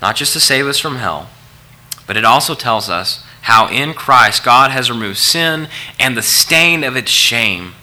not 0.00 0.16
just 0.16 0.32
to 0.34 0.40
save 0.40 0.66
us 0.66 0.78
from 0.78 0.96
hell, 0.96 1.30
but 2.06 2.16
it 2.16 2.24
also 2.24 2.54
tells 2.54 2.90
us 2.90 3.24
how 3.42 3.68
in 3.68 3.94
Christ 3.94 4.44
God 4.44 4.70
has 4.70 4.90
removed 4.90 5.18
sin 5.18 5.68
and 5.98 6.16
the 6.16 6.22
stain 6.22 6.84
of 6.84 6.96
its 6.96 7.10
shame 7.10 7.74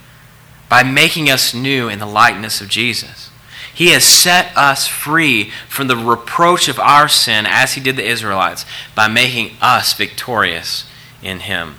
by 0.70 0.84
making 0.84 1.30
us 1.30 1.54
new 1.54 1.90
in 1.90 2.00
the 2.00 2.06
likeness 2.06 2.62
of 2.62 2.70
Jesus. 2.70 3.30
He 3.74 3.90
has 3.92 4.04
set 4.04 4.56
us 4.58 4.88
free 4.88 5.52
from 5.68 5.88
the 5.88 5.96
reproach 5.96 6.68
of 6.68 6.80
our 6.80 7.08
sin 7.08 7.46
as 7.48 7.74
he 7.74 7.82
did 7.82 7.96
the 7.96 8.08
Israelites 8.08 8.66
by 8.94 9.08
making 9.08 9.56
us 9.62 9.94
victorious 9.94 10.86
in 11.22 11.40
him. 11.40 11.76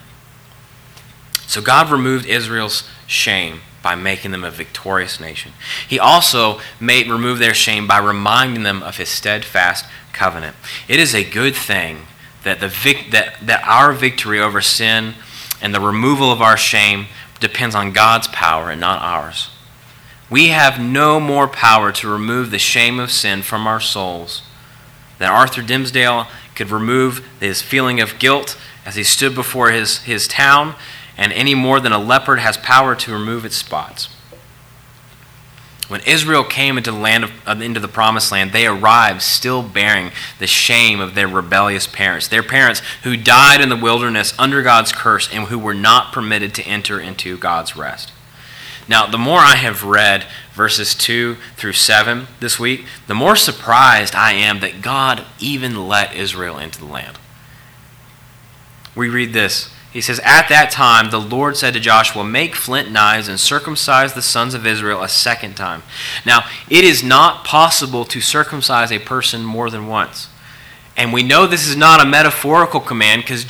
So 1.47 1.61
God 1.61 1.91
removed 1.91 2.27
Israel's 2.27 2.89
shame 3.07 3.61
by 3.83 3.95
making 3.95 4.31
them 4.31 4.45
a 4.45 4.51
victorious 4.51 5.21
nation. 5.21 5.53
He 5.89 5.99
also 5.99 6.61
made 6.79 7.09
remove 7.09 7.39
their 7.39 7.55
shame 7.55 7.87
by 7.87 7.99
reminding 7.99 8.63
them 8.63 8.83
of 8.83 8.99
his 8.99 9.09
steadfast 9.09 9.85
covenant. 10.13 10.57
It 10.87 11.01
is 11.01 11.15
a 11.15 11.25
good 11.25 11.55
thing 11.55 12.07
that 12.45 12.61
the 12.61 12.69
vic- 12.69 13.11
that, 13.11 13.35
that 13.43 13.67
our 13.67 13.93
victory 13.93 14.41
over 14.41 14.61
sin 14.61 15.15
and 15.61 15.75
the 15.75 15.81
removal 15.81 16.31
of 16.31 16.41
our 16.41 16.57
shame 16.57 17.07
depends 17.41 17.75
on 17.75 17.93
God's 17.93 18.29
power 18.29 18.71
and 18.71 18.81
not 18.81 19.03
ours. 19.03 19.51
We 20.31 20.49
have 20.49 20.81
no 20.81 21.19
more 21.19 21.49
power 21.49 21.91
to 21.93 22.09
remove 22.09 22.51
the 22.51 22.59
shame 22.59 23.01
of 23.01 23.11
sin 23.11 23.43
from 23.43 23.67
our 23.67 23.81
souls 23.81 24.43
than 25.19 25.31
Arthur 25.31 25.63
Dimmesdale 25.63 26.29
could 26.55 26.71
remove 26.71 27.27
his 27.41 27.63
feeling 27.63 28.01
of 28.01 28.19
guilt 28.19 28.57
as 28.87 28.95
he 28.95 29.03
stood 29.03 29.35
before 29.35 29.71
his, 29.71 30.03
his 30.03 30.29
town, 30.29 30.75
and 31.17 31.33
any 31.33 31.55
more 31.55 31.81
than 31.81 31.93
a 31.93 31.99
leopard 31.99 32.39
has 32.39 32.57
power 32.57 32.95
to 32.95 33.13
remove 33.13 33.45
its 33.45 33.57
spots. 33.57 34.09
When 35.91 36.03
Israel 36.03 36.45
came 36.45 36.79
into 36.79 36.93
the 36.93 36.99
land 36.99 37.25
of, 37.25 37.33
uh, 37.49 37.57
into 37.61 37.81
the 37.81 37.89
promised 37.89 38.31
land, 38.31 38.53
they 38.53 38.65
arrived 38.65 39.23
still 39.23 39.61
bearing 39.61 40.13
the 40.39 40.47
shame 40.47 41.01
of 41.01 41.17
their 41.17 41.27
rebellious 41.27 41.89
parents, 41.89 42.29
their 42.29 42.45
parents 42.45 42.81
who 43.03 43.17
died 43.17 43.61
in 43.61 43.71
the 43.71 43.77
wilderness 43.77 44.33
under 44.39 44.63
God's 44.63 44.93
curse 44.93 45.29
and 45.33 45.49
who 45.49 45.59
were 45.59 45.75
not 45.75 46.13
permitted 46.13 46.55
to 46.55 46.63
enter 46.63 47.01
into 47.01 47.37
God's 47.37 47.77
rest. 47.77 48.13
Now, 48.87 49.07
the 49.07 49.19
more 49.19 49.41
I 49.41 49.57
have 49.57 49.83
read 49.83 50.27
verses 50.53 50.95
2 50.95 51.37
through 51.57 51.73
7 51.73 52.29
this 52.39 52.61
week, 52.61 52.87
the 53.09 53.15
more 53.15 53.35
surprised 53.35 54.15
I 54.15 54.35
am 54.35 54.61
that 54.61 54.83
God 54.83 55.25
even 55.41 55.89
let 55.89 56.15
Israel 56.15 56.57
into 56.57 56.79
the 56.79 56.87
land. 56.87 57.19
we 58.95 59.09
read 59.09 59.33
this. 59.33 59.75
He 59.93 60.01
says, 60.01 60.21
At 60.25 60.49
that 60.49 60.71
time, 60.71 61.11
the 61.11 61.21
Lord 61.21 61.57
said 61.57 61.75
to 61.75 61.81
Joshua, 61.81 62.25
Make 62.25 62.55
flint 62.55 62.93
knives 62.93 63.29
and 63.29 63.41
circumcise 63.41 64.15
the 64.15 64.23
sons 64.23 64.55
of 64.55 64.67
Israel 64.67 65.03
a 65.03 65.09
second 65.09 65.57
time. 65.57 65.83
Now, 66.25 66.45
it 66.69 66.85
is 66.85 67.03
not 67.03 67.45
possible 67.45 68.05
to 68.05 68.21
circumcise 68.21 68.93
a 68.93 69.01
person 69.01 69.45
more 69.45 69.69
than 69.69 69.89
once. 69.89 70.29
And 70.97 71.13
we 71.13 71.23
know 71.23 71.47
this 71.47 71.67
is 71.67 71.77
not 71.77 72.05
a 72.05 72.09
metaphorical 72.09 72.81
command 72.81 73.23
because 73.23 73.45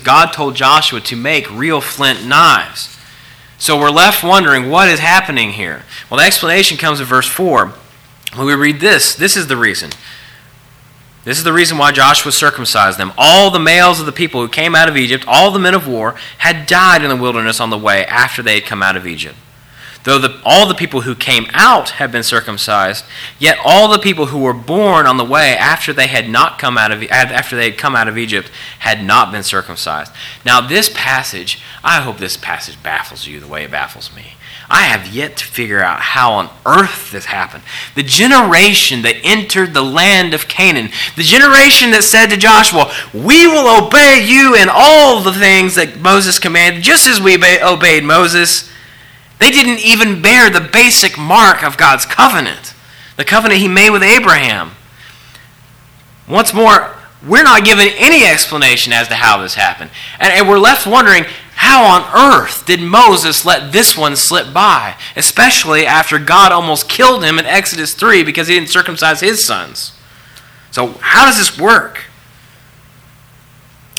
God 0.00 0.26
told 0.32 0.56
Joshua 0.56 1.00
to 1.00 1.16
make 1.16 1.50
real 1.50 1.80
flint 1.80 2.26
knives. 2.26 2.98
So 3.58 3.78
we're 3.78 3.90
left 3.90 4.24
wondering 4.24 4.70
what 4.70 4.88
is 4.88 5.00
happening 5.00 5.52
here. 5.52 5.84
Well, 6.10 6.18
the 6.18 6.26
explanation 6.26 6.78
comes 6.78 6.98
in 6.98 7.06
verse 7.06 7.28
4. 7.28 7.72
When 8.34 8.46
we 8.46 8.54
read 8.54 8.80
this, 8.80 9.14
this 9.14 9.36
is 9.36 9.46
the 9.46 9.56
reason. 9.56 9.90
This 11.24 11.36
is 11.36 11.44
the 11.44 11.52
reason 11.52 11.76
why 11.76 11.92
Joshua 11.92 12.32
circumcised 12.32 12.98
them. 12.98 13.12
All 13.18 13.50
the 13.50 13.58
males 13.58 14.00
of 14.00 14.06
the 14.06 14.12
people 14.12 14.40
who 14.40 14.48
came 14.48 14.74
out 14.74 14.88
of 14.88 14.96
Egypt, 14.96 15.24
all 15.26 15.50
the 15.50 15.58
men 15.58 15.74
of 15.74 15.86
war, 15.86 16.16
had 16.38 16.66
died 16.66 17.02
in 17.02 17.10
the 17.10 17.16
wilderness 17.16 17.60
on 17.60 17.70
the 17.70 17.78
way 17.78 18.06
after 18.06 18.42
they 18.42 18.54
had 18.54 18.64
come 18.64 18.82
out 18.82 18.96
of 18.96 19.06
Egypt. 19.06 19.36
Though 20.02 20.18
the, 20.18 20.40
all 20.46 20.66
the 20.66 20.74
people 20.74 21.02
who 21.02 21.14
came 21.14 21.46
out 21.52 21.90
had 21.90 22.10
been 22.10 22.22
circumcised, 22.22 23.04
yet 23.38 23.58
all 23.62 23.88
the 23.88 23.98
people 23.98 24.26
who 24.26 24.38
were 24.38 24.54
born 24.54 25.06
on 25.06 25.18
the 25.18 25.24
way 25.24 25.54
after 25.54 25.92
they 25.92 26.06
had 26.06 26.28
not 26.28 26.58
come 26.58 26.78
out 26.78 26.90
of 26.90 27.02
after 27.10 27.54
they 27.54 27.68
had 27.68 27.78
come 27.78 27.94
out 27.94 28.08
of 28.08 28.16
Egypt 28.16 28.50
had 28.78 29.04
not 29.04 29.30
been 29.30 29.42
circumcised. 29.42 30.10
Now 30.44 30.62
this 30.62 30.88
passage, 30.88 31.62
I 31.84 32.00
hope 32.00 32.16
this 32.16 32.38
passage 32.38 32.82
baffles 32.82 33.26
you 33.26 33.40
the 33.40 33.46
way 33.46 33.64
it 33.64 33.70
baffles 33.70 34.14
me. 34.16 34.36
I 34.70 34.82
have 34.82 35.12
yet 35.12 35.36
to 35.38 35.44
figure 35.44 35.80
out 35.80 35.98
how 36.00 36.32
on 36.34 36.48
earth 36.64 37.10
this 37.10 37.24
happened. 37.24 37.64
The 37.96 38.04
generation 38.04 39.02
that 39.02 39.16
entered 39.24 39.74
the 39.74 39.82
land 39.82 40.32
of 40.32 40.46
Canaan, 40.46 40.90
the 41.16 41.24
generation 41.24 41.90
that 41.90 42.04
said 42.04 42.28
to 42.28 42.36
Joshua, 42.36 42.92
We 43.12 43.48
will 43.48 43.84
obey 43.84 44.24
you 44.24 44.54
in 44.54 44.68
all 44.70 45.20
the 45.22 45.32
things 45.32 45.74
that 45.74 45.98
Moses 45.98 46.38
commanded, 46.38 46.84
just 46.84 47.08
as 47.08 47.20
we 47.20 47.34
obeyed 47.34 48.04
Moses. 48.04 48.70
They 49.40 49.50
didn't 49.50 49.84
even 49.84 50.22
bear 50.22 50.50
the 50.50 50.60
basic 50.60 51.18
mark 51.18 51.64
of 51.64 51.76
God's 51.76 52.06
covenant, 52.06 52.72
the 53.16 53.24
covenant 53.24 53.60
he 53.60 53.68
made 53.68 53.90
with 53.90 54.04
Abraham. 54.04 54.72
Once 56.28 56.54
more, 56.54 56.94
we're 57.26 57.42
not 57.42 57.64
given 57.64 57.88
any 57.96 58.24
explanation 58.24 58.92
as 58.92 59.08
to 59.08 59.14
how 59.14 59.42
this 59.42 59.54
happened. 59.54 59.90
And, 60.18 60.32
and, 60.32 60.48
we're 60.48 60.58
left 60.58 60.86
wondering 60.86 61.24
how 61.60 61.84
on 61.84 62.40
earth 62.40 62.64
did 62.64 62.80
Moses 62.80 63.44
let 63.44 63.70
this 63.70 63.94
one 63.94 64.16
slip 64.16 64.50
by, 64.50 64.96
especially 65.14 65.84
after 65.84 66.18
God 66.18 66.52
almost 66.52 66.88
killed 66.88 67.22
him 67.22 67.38
in 67.38 67.44
Exodus 67.44 67.92
3 67.92 68.24
because 68.24 68.48
he 68.48 68.54
didn't 68.54 68.70
circumcise 68.70 69.20
his 69.20 69.44
sons? 69.44 69.92
So, 70.70 70.94
how 71.02 71.26
does 71.26 71.36
this 71.36 71.58
work? 71.58 72.06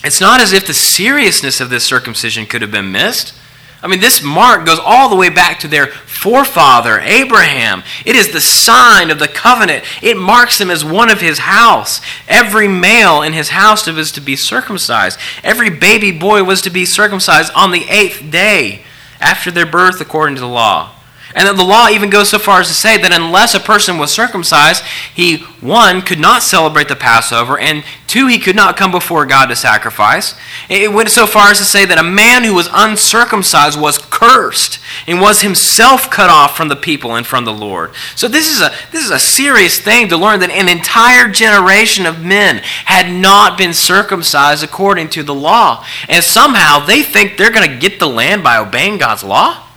It's 0.03 0.19
not 0.19 0.41
as 0.41 0.53
if 0.53 0.65
the 0.65 0.73
seriousness 0.73 1.61
of 1.61 1.69
this 1.69 1.83
circumcision 1.83 2.47
could 2.47 2.63
have 2.63 2.71
been 2.71 2.91
missed. 2.91 3.35
I 3.83 3.87
mean, 3.87 3.99
this 3.99 4.21
mark 4.21 4.65
goes 4.65 4.79
all 4.79 5.09
the 5.09 5.15
way 5.15 5.29
back 5.29 5.59
to 5.59 5.67
their 5.67 5.87
forefather, 5.87 6.99
Abraham. 6.99 7.81
It 8.05 8.15
is 8.15 8.31
the 8.31 8.41
sign 8.41 9.09
of 9.09 9.17
the 9.17 9.27
covenant. 9.27 9.83
It 10.03 10.17
marks 10.17 10.61
him 10.61 10.69
as 10.69 10.85
one 10.85 11.09
of 11.09 11.21
his 11.21 11.39
house. 11.39 11.99
Every 12.27 12.67
male 12.67 13.23
in 13.23 13.33
his 13.33 13.49
house 13.49 13.87
was 13.87 14.11
to 14.11 14.21
be 14.21 14.35
circumcised. 14.35 15.19
Every 15.43 15.71
baby 15.71 16.11
boy 16.11 16.43
was 16.43 16.61
to 16.61 16.69
be 16.69 16.85
circumcised 16.85 17.51
on 17.55 17.71
the 17.71 17.89
eighth 17.89 18.29
day 18.29 18.83
after 19.19 19.49
their 19.49 19.65
birth, 19.65 19.99
according 19.99 20.35
to 20.35 20.41
the 20.41 20.47
law. 20.47 20.91
And 21.33 21.47
that 21.47 21.55
the 21.55 21.63
law 21.63 21.87
even 21.87 22.09
goes 22.09 22.29
so 22.29 22.39
far 22.39 22.59
as 22.59 22.67
to 22.67 22.73
say 22.73 22.97
that 23.01 23.11
unless 23.13 23.55
a 23.55 23.59
person 23.59 23.97
was 23.97 24.11
circumcised, 24.11 24.83
he, 25.13 25.37
one, 25.61 26.01
could 26.01 26.19
not 26.19 26.43
celebrate 26.43 26.87
the 26.87 26.95
Passover, 26.95 27.57
and 27.57 27.83
two, 28.07 28.27
he 28.27 28.39
could 28.39 28.55
not 28.55 28.75
come 28.75 28.91
before 28.91 29.25
God 29.25 29.45
to 29.47 29.55
sacrifice. 29.55 30.35
It 30.69 30.91
went 30.91 31.09
so 31.09 31.25
far 31.25 31.49
as 31.49 31.59
to 31.59 31.63
say 31.63 31.85
that 31.85 31.97
a 31.97 32.03
man 32.03 32.43
who 32.43 32.53
was 32.53 32.67
uncircumcised 32.71 33.79
was 33.79 33.97
cursed 33.97 34.79
and 35.07 35.21
was 35.21 35.41
himself 35.41 36.09
cut 36.09 36.29
off 36.29 36.57
from 36.57 36.67
the 36.67 36.75
people 36.75 37.15
and 37.15 37.25
from 37.25 37.45
the 37.45 37.53
Lord. 37.53 37.91
So 38.15 38.27
this 38.27 38.49
is 38.51 38.61
a, 38.61 38.71
this 38.91 39.05
is 39.05 39.11
a 39.11 39.19
serious 39.19 39.79
thing 39.79 40.09
to 40.09 40.17
learn 40.17 40.41
that 40.41 40.49
an 40.49 40.67
entire 40.67 41.31
generation 41.31 42.05
of 42.05 42.21
men 42.21 42.57
had 42.85 43.09
not 43.09 43.57
been 43.57 43.73
circumcised 43.73 44.63
according 44.63 45.09
to 45.11 45.23
the 45.23 45.33
law. 45.33 45.85
And 46.09 46.23
somehow 46.23 46.85
they 46.85 47.03
think 47.03 47.37
they're 47.37 47.51
going 47.51 47.69
to 47.69 47.77
get 47.77 47.99
the 47.99 48.07
land 48.07 48.43
by 48.43 48.57
obeying 48.57 48.97
God's 48.97 49.23
law. 49.23 49.67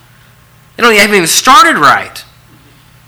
They 0.77 0.83
don't 0.83 0.95
haven't 0.95 1.17
even 1.17 1.29
started 1.29 1.79
right. 1.79 2.25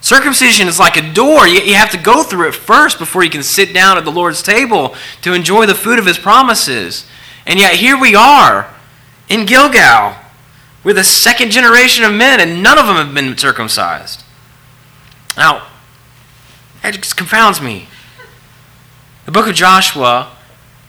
Circumcision 0.01 0.69
is 0.69 0.79
like 0.79 0.97
a 0.97 1.13
door. 1.13 1.49
You, 1.49 1.61
you 1.61 1.75
have 1.75 1.91
to 1.91 1.99
go 1.99 2.23
through 2.23 2.49
it 2.49 2.55
first 2.55 2.99
before 2.99 3.25
you 3.25 3.31
can 3.31 3.43
sit 3.43 3.75
down 3.75 3.99
at 3.99 4.05
the 4.05 4.13
Lord's 4.13 4.43
table 4.43 4.95
to 5.23 5.35
enjoy 5.35 5.67
the 5.67 5.75
food 5.75 5.99
of 5.99 6.07
His 6.07 6.19
promises. 6.19 7.07
And 7.45 7.59
yet 7.59 7.75
here 7.75 7.99
we 7.99 8.15
are 8.15 8.73
in 9.29 9.47
Gilgal 9.47 10.17
We're 10.85 10.93
the 10.93 11.03
second 11.03 11.51
generation 11.51 12.05
of 12.05 12.15
men, 12.15 12.39
and 12.39 12.63
none 12.63 12.79
of 12.79 12.87
them 12.87 12.97
have 12.97 13.13
been 13.13 13.37
circumcised. 13.37 14.23
Now, 15.37 15.67
that 16.83 16.95
just 16.95 17.17
confounds 17.17 17.61
me. 17.61 17.89
The 19.25 19.33
book 19.33 19.49
of 19.49 19.57
Joshua, 19.57 20.37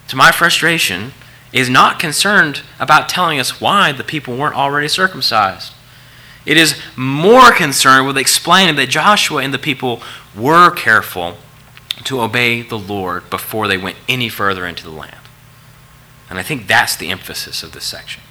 to 0.06 0.14
my 0.14 0.30
frustration, 0.30 1.12
is 1.52 1.68
not 1.68 1.98
concerned 1.98 2.62
about 2.78 3.08
telling 3.08 3.40
us 3.40 3.60
why 3.60 3.90
the 3.90 4.04
people 4.04 4.36
weren't 4.36 4.54
already 4.54 4.86
circumcised. 4.86 5.72
It 6.46 6.56
is 6.56 6.80
more 6.96 7.52
concerned 7.52 8.06
with 8.06 8.16
explaining 8.16 8.76
that 8.76 8.88
Joshua 8.88 9.42
and 9.42 9.52
the 9.52 9.58
people 9.58 10.02
were 10.36 10.70
careful 10.70 11.36
to 12.04 12.20
obey 12.20 12.62
the 12.62 12.78
Lord 12.78 13.28
before 13.28 13.68
they 13.68 13.76
went 13.76 13.96
any 14.08 14.28
further 14.28 14.66
into 14.66 14.84
the 14.84 14.90
land. 14.90 15.16
And 16.30 16.38
I 16.38 16.42
think 16.42 16.66
that's 16.66 16.96
the 16.96 17.10
emphasis 17.10 17.62
of 17.62 17.72
this 17.72 17.84
section. 17.84 18.22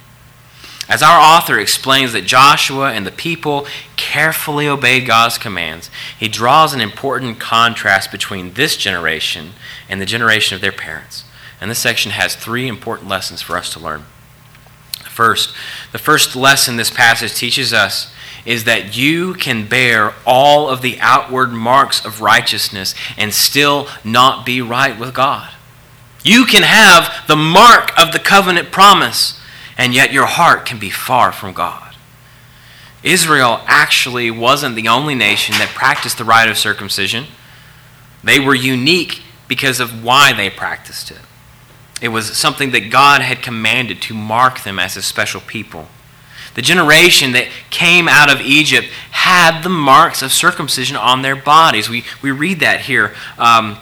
As 0.88 1.02
our 1.02 1.20
author 1.20 1.58
explains 1.58 2.14
that 2.14 2.24
Joshua 2.24 2.92
and 2.92 3.06
the 3.06 3.12
people 3.12 3.66
carefully 3.96 4.66
obeyed 4.66 5.06
God's 5.06 5.36
commands, 5.36 5.90
he 6.18 6.28
draws 6.28 6.72
an 6.72 6.80
important 6.80 7.38
contrast 7.38 8.10
between 8.10 8.54
this 8.54 8.76
generation 8.76 9.50
and 9.88 10.00
the 10.00 10.06
generation 10.06 10.54
of 10.54 10.62
their 10.62 10.72
parents. 10.72 11.24
And 11.60 11.70
this 11.70 11.78
section 11.78 12.12
has 12.12 12.34
three 12.34 12.68
important 12.68 13.08
lessons 13.08 13.42
for 13.42 13.58
us 13.58 13.70
to 13.74 13.80
learn. 13.80 14.04
First, 15.18 15.52
the 15.90 15.98
first 15.98 16.36
lesson 16.36 16.76
this 16.76 16.92
passage 16.92 17.34
teaches 17.34 17.72
us 17.72 18.14
is 18.46 18.62
that 18.62 18.96
you 18.96 19.34
can 19.34 19.66
bear 19.66 20.14
all 20.24 20.68
of 20.68 20.80
the 20.80 20.96
outward 21.00 21.50
marks 21.50 22.04
of 22.04 22.20
righteousness 22.20 22.94
and 23.16 23.34
still 23.34 23.88
not 24.04 24.46
be 24.46 24.62
right 24.62 24.96
with 24.96 25.12
God. 25.12 25.50
You 26.22 26.44
can 26.44 26.62
have 26.62 27.26
the 27.26 27.34
mark 27.34 27.90
of 28.00 28.12
the 28.12 28.20
covenant 28.20 28.70
promise, 28.70 29.40
and 29.76 29.92
yet 29.92 30.12
your 30.12 30.26
heart 30.26 30.64
can 30.64 30.78
be 30.78 30.88
far 30.88 31.32
from 31.32 31.52
God. 31.52 31.96
Israel 33.02 33.60
actually 33.66 34.30
wasn't 34.30 34.76
the 34.76 34.86
only 34.86 35.16
nation 35.16 35.56
that 35.58 35.74
practiced 35.74 36.18
the 36.18 36.24
rite 36.24 36.48
of 36.48 36.56
circumcision. 36.56 37.24
They 38.22 38.38
were 38.38 38.54
unique 38.54 39.22
because 39.48 39.80
of 39.80 40.04
why 40.04 40.32
they 40.32 40.48
practiced 40.48 41.10
it. 41.10 41.18
It 42.00 42.08
was 42.08 42.36
something 42.36 42.70
that 42.72 42.90
God 42.90 43.22
had 43.22 43.42
commanded 43.42 44.00
to 44.02 44.14
mark 44.14 44.62
them 44.62 44.78
as 44.78 44.96
a 44.96 45.02
special 45.02 45.40
people. 45.40 45.88
The 46.54 46.62
generation 46.62 47.32
that 47.32 47.48
came 47.70 48.08
out 48.08 48.32
of 48.32 48.40
Egypt 48.40 48.88
had 49.10 49.62
the 49.62 49.68
marks 49.68 50.22
of 50.22 50.32
circumcision 50.32 50.96
on 50.96 51.22
their 51.22 51.36
bodies. 51.36 51.88
We, 51.88 52.04
we 52.22 52.30
read 52.30 52.60
that 52.60 52.82
here 52.82 53.14
um, 53.38 53.78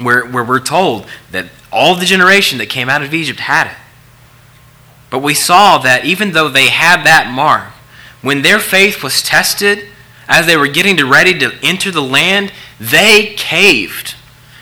where, 0.00 0.26
where 0.26 0.44
we're 0.44 0.60
told 0.60 1.06
that 1.30 1.46
all 1.72 1.94
the 1.94 2.04
generation 2.04 2.58
that 2.58 2.70
came 2.70 2.88
out 2.88 3.02
of 3.02 3.12
Egypt 3.12 3.40
had 3.40 3.66
it. 3.68 3.76
But 5.10 5.18
we 5.20 5.34
saw 5.34 5.78
that 5.78 6.04
even 6.04 6.32
though 6.32 6.48
they 6.48 6.68
had 6.68 7.04
that 7.04 7.30
mark, 7.30 7.72
when 8.22 8.42
their 8.42 8.58
faith 8.58 9.02
was 9.02 9.22
tested, 9.22 9.88
as 10.28 10.46
they 10.46 10.56
were 10.56 10.68
getting 10.68 10.96
ready 11.08 11.38
to 11.38 11.52
enter 11.62 11.90
the 11.90 12.02
land, 12.02 12.52
they 12.80 13.34
caved 13.36 14.15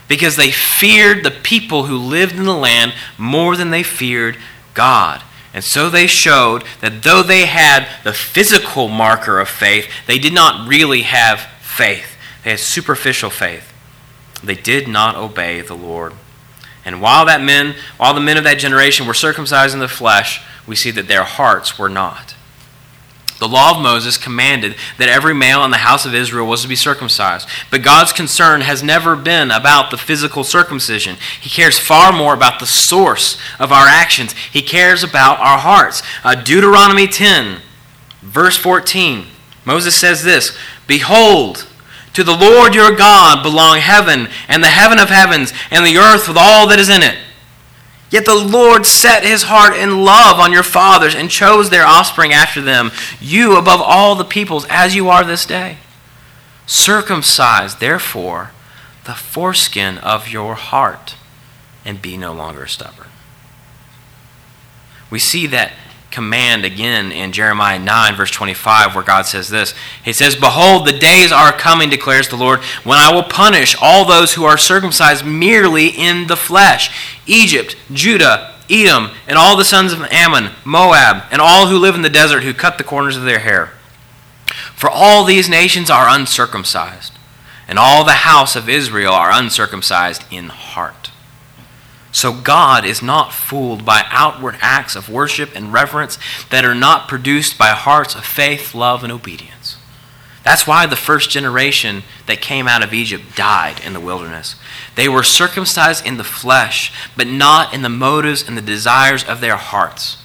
because 0.08 0.36
they 0.36 0.50
feared 0.50 1.24
the 1.24 1.30
people 1.30 1.86
who 1.86 1.96
lived 1.96 2.36
in 2.36 2.44
the 2.44 2.54
land 2.54 2.94
more 3.18 3.56
than 3.56 3.70
they 3.70 3.82
feared 3.82 4.36
God. 4.74 5.22
And 5.52 5.62
so 5.62 5.88
they 5.88 6.06
showed 6.06 6.64
that 6.80 7.02
though 7.04 7.22
they 7.22 7.46
had 7.46 7.86
the 8.02 8.12
physical 8.12 8.88
marker 8.88 9.38
of 9.38 9.48
faith, 9.48 9.88
they 10.06 10.18
did 10.18 10.34
not 10.34 10.68
really 10.68 11.02
have 11.02 11.40
faith. 11.60 12.16
They 12.42 12.50
had 12.50 12.58
superficial 12.58 13.30
faith. 13.30 13.72
They 14.42 14.56
did 14.56 14.88
not 14.88 15.14
obey 15.14 15.60
the 15.60 15.76
Lord. 15.76 16.12
And 16.84 17.00
while 17.00 17.24
that 17.26 17.40
men, 17.40 17.76
while 17.96 18.12
the 18.12 18.20
men 18.20 18.36
of 18.36 18.44
that 18.44 18.58
generation 18.58 19.06
were 19.06 19.14
circumcised 19.14 19.74
in 19.74 19.80
the 19.80 19.88
flesh, 19.88 20.42
we 20.66 20.76
see 20.76 20.90
that 20.90 21.08
their 21.08 21.24
hearts 21.24 21.78
were 21.78 21.88
not. 21.88 22.34
The 23.38 23.48
law 23.48 23.76
of 23.76 23.82
Moses 23.82 24.16
commanded 24.16 24.76
that 24.96 25.08
every 25.08 25.34
male 25.34 25.64
in 25.64 25.70
the 25.70 25.78
house 25.78 26.06
of 26.06 26.14
Israel 26.14 26.46
was 26.46 26.62
to 26.62 26.68
be 26.68 26.76
circumcised. 26.76 27.48
But 27.70 27.82
God's 27.82 28.12
concern 28.12 28.60
has 28.60 28.82
never 28.82 29.16
been 29.16 29.50
about 29.50 29.90
the 29.90 29.96
physical 29.96 30.44
circumcision. 30.44 31.16
He 31.40 31.50
cares 31.50 31.78
far 31.78 32.12
more 32.12 32.32
about 32.32 32.60
the 32.60 32.66
source 32.66 33.38
of 33.58 33.72
our 33.72 33.86
actions. 33.86 34.32
He 34.32 34.62
cares 34.62 35.02
about 35.02 35.40
our 35.40 35.58
hearts. 35.58 36.02
Uh, 36.22 36.36
Deuteronomy 36.36 37.08
10, 37.08 37.60
verse 38.22 38.56
14, 38.56 39.26
Moses 39.64 39.96
says 39.96 40.22
this 40.22 40.56
Behold, 40.86 41.66
to 42.14 42.22
the 42.22 42.36
Lord 42.36 42.74
your 42.74 42.94
God 42.94 43.42
belong 43.42 43.78
heaven 43.78 44.28
and 44.46 44.62
the 44.62 44.68
heaven 44.68 45.00
of 45.00 45.08
heavens 45.08 45.52
and 45.72 45.84
the 45.84 45.98
earth 45.98 46.28
with 46.28 46.36
all 46.38 46.68
that 46.68 46.78
is 46.78 46.88
in 46.88 47.02
it. 47.02 47.18
Yet 48.14 48.26
the 48.26 48.36
Lord 48.36 48.86
set 48.86 49.24
his 49.24 49.42
heart 49.42 49.76
in 49.76 50.04
love 50.04 50.38
on 50.38 50.52
your 50.52 50.62
fathers 50.62 51.16
and 51.16 51.28
chose 51.28 51.68
their 51.68 51.84
offspring 51.84 52.32
after 52.32 52.60
them, 52.60 52.92
you 53.20 53.56
above 53.56 53.80
all 53.82 54.14
the 54.14 54.24
peoples, 54.24 54.64
as 54.70 54.94
you 54.94 55.08
are 55.08 55.24
this 55.24 55.44
day. 55.44 55.78
Circumcise, 56.64 57.74
therefore, 57.74 58.52
the 59.02 59.14
foreskin 59.14 59.98
of 59.98 60.28
your 60.28 60.54
heart, 60.54 61.16
and 61.84 62.00
be 62.00 62.16
no 62.16 62.32
longer 62.32 62.68
stubborn. 62.68 63.08
We 65.10 65.18
see 65.18 65.48
that 65.48 65.72
command 66.14 66.64
again 66.64 67.12
in 67.12 67.32
Jeremiah 67.32 67.78
9, 67.78 68.14
verse 68.14 68.30
25, 68.30 68.94
where 68.94 69.04
God 69.04 69.26
says 69.26 69.48
this 69.48 69.74
He 70.02 70.12
says, 70.12 70.36
Behold, 70.36 70.86
the 70.86 70.98
days 70.98 71.32
are 71.32 71.52
coming, 71.52 71.90
declares 71.90 72.28
the 72.28 72.36
Lord, 72.36 72.60
when 72.84 72.98
I 72.98 73.12
will 73.12 73.24
punish 73.24 73.76
all 73.80 74.04
those 74.04 74.34
who 74.34 74.44
are 74.44 74.56
circumcised 74.56 75.26
merely 75.26 75.88
in 75.88 76.28
the 76.28 76.36
flesh 76.36 76.90
Egypt, 77.26 77.76
Judah, 77.92 78.54
Edom, 78.70 79.10
and 79.26 79.36
all 79.36 79.56
the 79.56 79.64
sons 79.64 79.92
of 79.92 80.00
Ammon, 80.10 80.52
Moab, 80.64 81.24
and 81.30 81.42
all 81.42 81.66
who 81.66 81.78
live 81.78 81.94
in 81.94 82.02
the 82.02 82.08
desert 82.08 82.44
who 82.44 82.54
cut 82.54 82.78
the 82.78 82.84
corners 82.84 83.16
of 83.16 83.24
their 83.24 83.40
hair. 83.40 83.72
For 84.74 84.88
all 84.88 85.24
these 85.24 85.48
nations 85.48 85.90
are 85.90 86.08
uncircumcised, 86.08 87.12
and 87.68 87.78
all 87.78 88.04
the 88.04 88.12
house 88.12 88.56
of 88.56 88.68
Israel 88.68 89.12
are 89.12 89.30
uncircumcised 89.32 90.24
in 90.30 90.48
heart. 90.48 91.10
So 92.14 92.32
God 92.32 92.84
is 92.84 93.02
not 93.02 93.32
fooled 93.32 93.84
by 93.84 94.04
outward 94.08 94.56
acts 94.60 94.94
of 94.94 95.08
worship 95.08 95.50
and 95.56 95.72
reverence 95.72 96.16
that 96.48 96.64
are 96.64 96.74
not 96.74 97.08
produced 97.08 97.58
by 97.58 97.70
hearts 97.70 98.14
of 98.14 98.24
faith, 98.24 98.72
love, 98.72 99.02
and 99.02 99.12
obedience. 99.12 99.76
That's 100.44 100.64
why 100.64 100.86
the 100.86 100.94
first 100.94 101.28
generation 101.30 102.04
that 102.26 102.40
came 102.40 102.68
out 102.68 102.84
of 102.84 102.94
Egypt 102.94 103.34
died 103.34 103.80
in 103.84 103.94
the 103.94 104.00
wilderness. 104.00 104.54
They 104.94 105.08
were 105.08 105.24
circumcised 105.24 106.06
in 106.06 106.16
the 106.16 106.22
flesh, 106.22 106.92
but 107.16 107.26
not 107.26 107.74
in 107.74 107.82
the 107.82 107.88
motives 107.88 108.46
and 108.46 108.56
the 108.56 108.62
desires 108.62 109.24
of 109.24 109.40
their 109.40 109.56
hearts. 109.56 110.16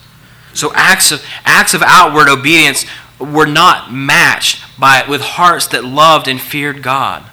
So 0.53 0.71
acts 0.75 1.11
of, 1.11 1.25
acts 1.43 1.73
of 1.73 1.81
outward 1.81 2.29
obedience 2.29 2.85
were 3.19 3.47
not 3.47 3.91
matched 3.91 4.63
by, 4.79 5.05
with 5.09 5.21
hearts 5.21 5.65
that 5.67 5.83
loved 5.83 6.27
and 6.27 6.39
feared 6.39 6.83
God. 6.83 7.25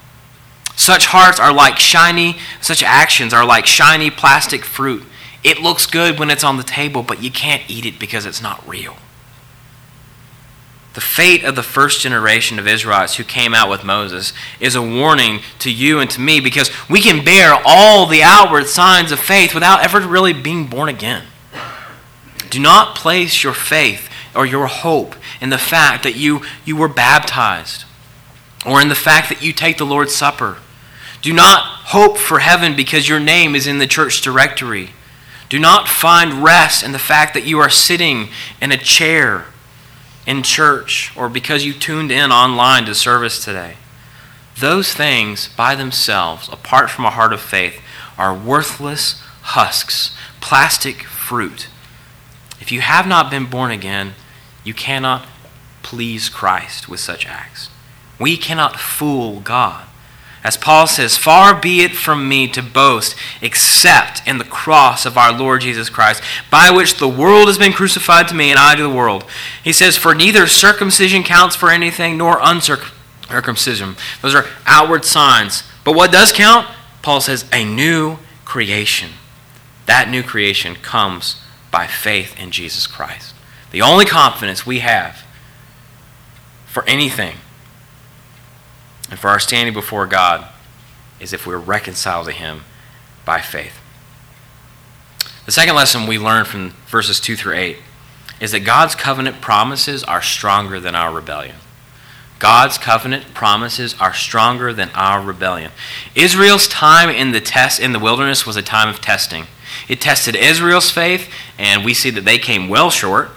Such 0.77 1.07
hearts 1.07 1.41
are 1.41 1.53
like 1.53 1.79
shiny, 1.79 2.37
such 2.61 2.83
actions 2.83 3.33
are 3.33 3.47
like 3.47 3.67
shiny 3.67 4.11
plastic 4.11 4.65
fruit. 4.65 5.03
It 5.43 5.61
looks 5.61 5.87
good 5.87 6.19
when 6.19 6.31
it's 6.31 6.45
on 6.45 6.59
the 6.59 6.63
table, 6.63 7.03
but 7.03 7.23
you 7.23 7.31
can't 7.31 7.63
eat 7.69 7.87
it 7.87 7.99
because 7.99 8.27
it's 8.27 8.43
not 8.43 8.67
real. 8.69 8.97
The 10.93 11.01
fate 11.01 11.45
of 11.45 11.57
the 11.57 11.63
first 11.63 12.01
generation 12.01 12.59
of 12.59 12.67
Israelites 12.67 13.17
who 13.17 13.25
came 13.25 13.55
out 13.55 13.71
with 13.71 13.85
Moses 13.85 14.33
is 14.61 14.75
a 14.75 14.83
warning 14.83 15.41
to 15.59 15.71
you 15.71 15.99
and 15.99 16.11
to 16.11 16.21
me 16.21 16.41
because 16.41 16.71
we 16.89 17.01
can 17.01 17.25
bear 17.25 17.59
all 17.67 18.07
the 18.07 18.23
outward 18.23 18.67
signs 18.67 19.13
of 19.13 19.19
faith 19.19 19.55
without 19.55 19.83
ever 19.83 20.01
really 20.01 20.33
being 20.33 20.67
born 20.67 20.89
again. 20.89 21.25
Do 22.51 22.61
not 22.61 22.97
place 22.97 23.43
your 23.43 23.53
faith 23.53 24.11
or 24.35 24.47
your 24.47 24.67
hope 24.67 25.17
in 25.41 25.51
the 25.51 25.59
fact 25.59 26.03
that 26.03 26.17
you, 26.17 26.43
you 26.65 26.77
were 26.77 26.89
baptized 26.89 27.85
or 28.65 28.81
in 28.81 28.89
the 28.89 28.95
fact 28.95 29.29
that 29.29 29.43
you 29.43 29.53
take 29.53 29.79
the 29.79 29.87
Lord's 29.87 30.15
Supper 30.15 30.59
do 31.23 31.33
not 31.33 31.63
hope 31.65 32.19
for 32.19 32.41
heaven 32.41 32.77
because 32.77 33.09
your 33.09 33.21
name 33.21 33.55
is 33.55 33.67
in 33.67 33.79
the 33.79 33.87
church 33.87 34.21
directory. 34.21 34.91
Do 35.49 35.59
not 35.59 35.89
find 35.89 36.43
rest 36.43 36.83
in 36.83 36.93
the 36.93 36.99
fact 36.99 37.35
that 37.35 37.47
you 37.47 37.59
are 37.59 37.71
sitting 37.71 38.29
in 38.61 38.73
a 38.73 38.77
chair 38.77 39.47
in 40.27 40.43
church 40.43 41.17
or 41.17 41.29
because 41.29 41.65
you 41.65 41.73
tuned 41.73 42.11
in 42.11 42.33
online 42.33 42.85
to 42.87 42.95
service 42.95 43.45
today. 43.45 43.77
Those 44.59 44.93
things 44.93 45.49
by 45.49 45.75
themselves, 45.75 46.49
apart 46.49 46.91
from 46.91 47.05
a 47.05 47.11
heart 47.11 47.33
of 47.33 47.41
faith, 47.41 47.81
are 48.19 48.35
worthless 48.35 49.23
husks, 49.43 50.17
plastic 50.41 51.05
fruit. 51.05 51.69
If 52.61 52.73
you 52.73 52.81
have 52.81 53.07
not 53.07 53.31
been 53.31 53.47
born 53.47 53.71
again, 53.71 54.15
you 54.65 54.75
cannot 54.75 55.27
please 55.83 56.29
Christ 56.29 56.89
with 56.89 56.99
such 56.99 57.27
acts. 57.27 57.71
We 58.19 58.37
cannot 58.37 58.81
fool 58.81 59.41
God. 59.41 59.86
As 60.47 60.57
Paul 60.57 60.87
says, 60.87 61.17
Far 61.17 61.61
be 61.61 61.81
it 61.81 61.91
from 61.91 62.29
me 62.29 62.47
to 62.53 62.63
boast 62.63 63.17
except 63.43 64.23
in 64.29 64.39
the 64.39 64.45
cross 64.45 65.05
of 65.05 65.19
our 65.19 65.37
Lord 65.37 65.63
Jesus 65.63 65.91
Christ, 65.91 66.23
by 66.53 66.71
which 66.71 66.99
the 66.99 67.09
world 67.09 67.49
has 67.49 67.59
been 67.59 67.73
crucified 67.73 68.29
to 68.29 68.35
me 68.37 68.53
and 68.53 68.59
I 68.59 68.77
to 68.77 68.83
the 68.85 68.89
world. 68.89 69.25
He 69.65 69.73
says, 69.73 69.97
For 69.97 70.15
neither 70.15 70.47
circumcision 70.47 71.25
counts 71.25 71.57
for 71.57 71.69
anything 71.69 72.17
nor 72.17 72.39
uncircumcision. 72.41 73.97
Those 74.23 74.37
are 74.37 74.47
outward 74.67 75.05
signs. 75.05 75.65
But 75.83 75.97
what 75.97 76.13
does 76.13 76.33
count? 76.33 76.69
Paul 77.03 77.21
says, 77.21 77.45
A 77.53 77.65
new 77.65 78.19
creation. 78.45 79.15
That 79.87 80.09
new 80.09 80.23
creation 80.23 80.77
comes 80.77 81.43
by 81.73 81.89
faith 81.89 82.39
in 82.41 82.53
Jesus 82.53 82.87
Christ. 82.87 83.35
The 83.73 83.83
only 83.83 84.05
confidence 84.05 84.65
we 84.65 84.79
have 84.79 85.25
for 86.67 86.85
anything 86.85 87.39
and 89.11 89.19
for 89.19 89.29
our 89.29 89.39
standing 89.39 89.75
before 89.75 90.07
God 90.07 90.47
is 91.21 91.33
if 91.33 91.47
we're 91.47 91.59
reconciled 91.59 92.27
to 92.27 92.33
Him 92.33 92.63
by 93.25 93.41
faith. 93.41 93.81
The 95.47 95.53
second 95.53 95.77
lesson 95.77 96.07
we 96.07 96.19
learn 96.19 96.45
from 96.45 96.71
verses 96.89 97.21
2 97.21 97.37
through 97.37 97.55
8 97.55 97.77
is 98.41 98.53
that 98.53 98.61
God's 98.61 98.95
covenant 98.95 99.41
promises 99.41 100.03
are 100.05 100.23
stronger 100.23 100.81
than 100.81 100.95
our 100.95 101.13
rebellion. 101.13 101.57
God's 102.39 102.77
covenant 102.77 103.33
promises 103.33 103.95
are 103.99 104.13
stronger 104.13 104.73
than 104.73 104.91
our 104.91 105.23
rebellion. 105.23 105.71
Israel's 106.15 106.69
time 106.69 107.09
in 107.09 107.33
the 107.33 107.41
test 107.41 107.81
in 107.81 107.93
the 107.93 107.99
wilderness 107.99 108.45
was 108.45 108.57
a 108.57 108.63
time 108.63 108.89
of 108.89 109.01
testing. 109.01 109.47
It 109.89 110.01
tested 110.01 110.37
Israel's 110.37 110.91
faith, 110.91 111.31
and 111.59 111.85
we 111.85 111.95
see 111.95 112.11
that 112.11 112.25
they 112.25 112.39
came 112.39 112.69
well 112.69 112.91
short. 112.91 113.31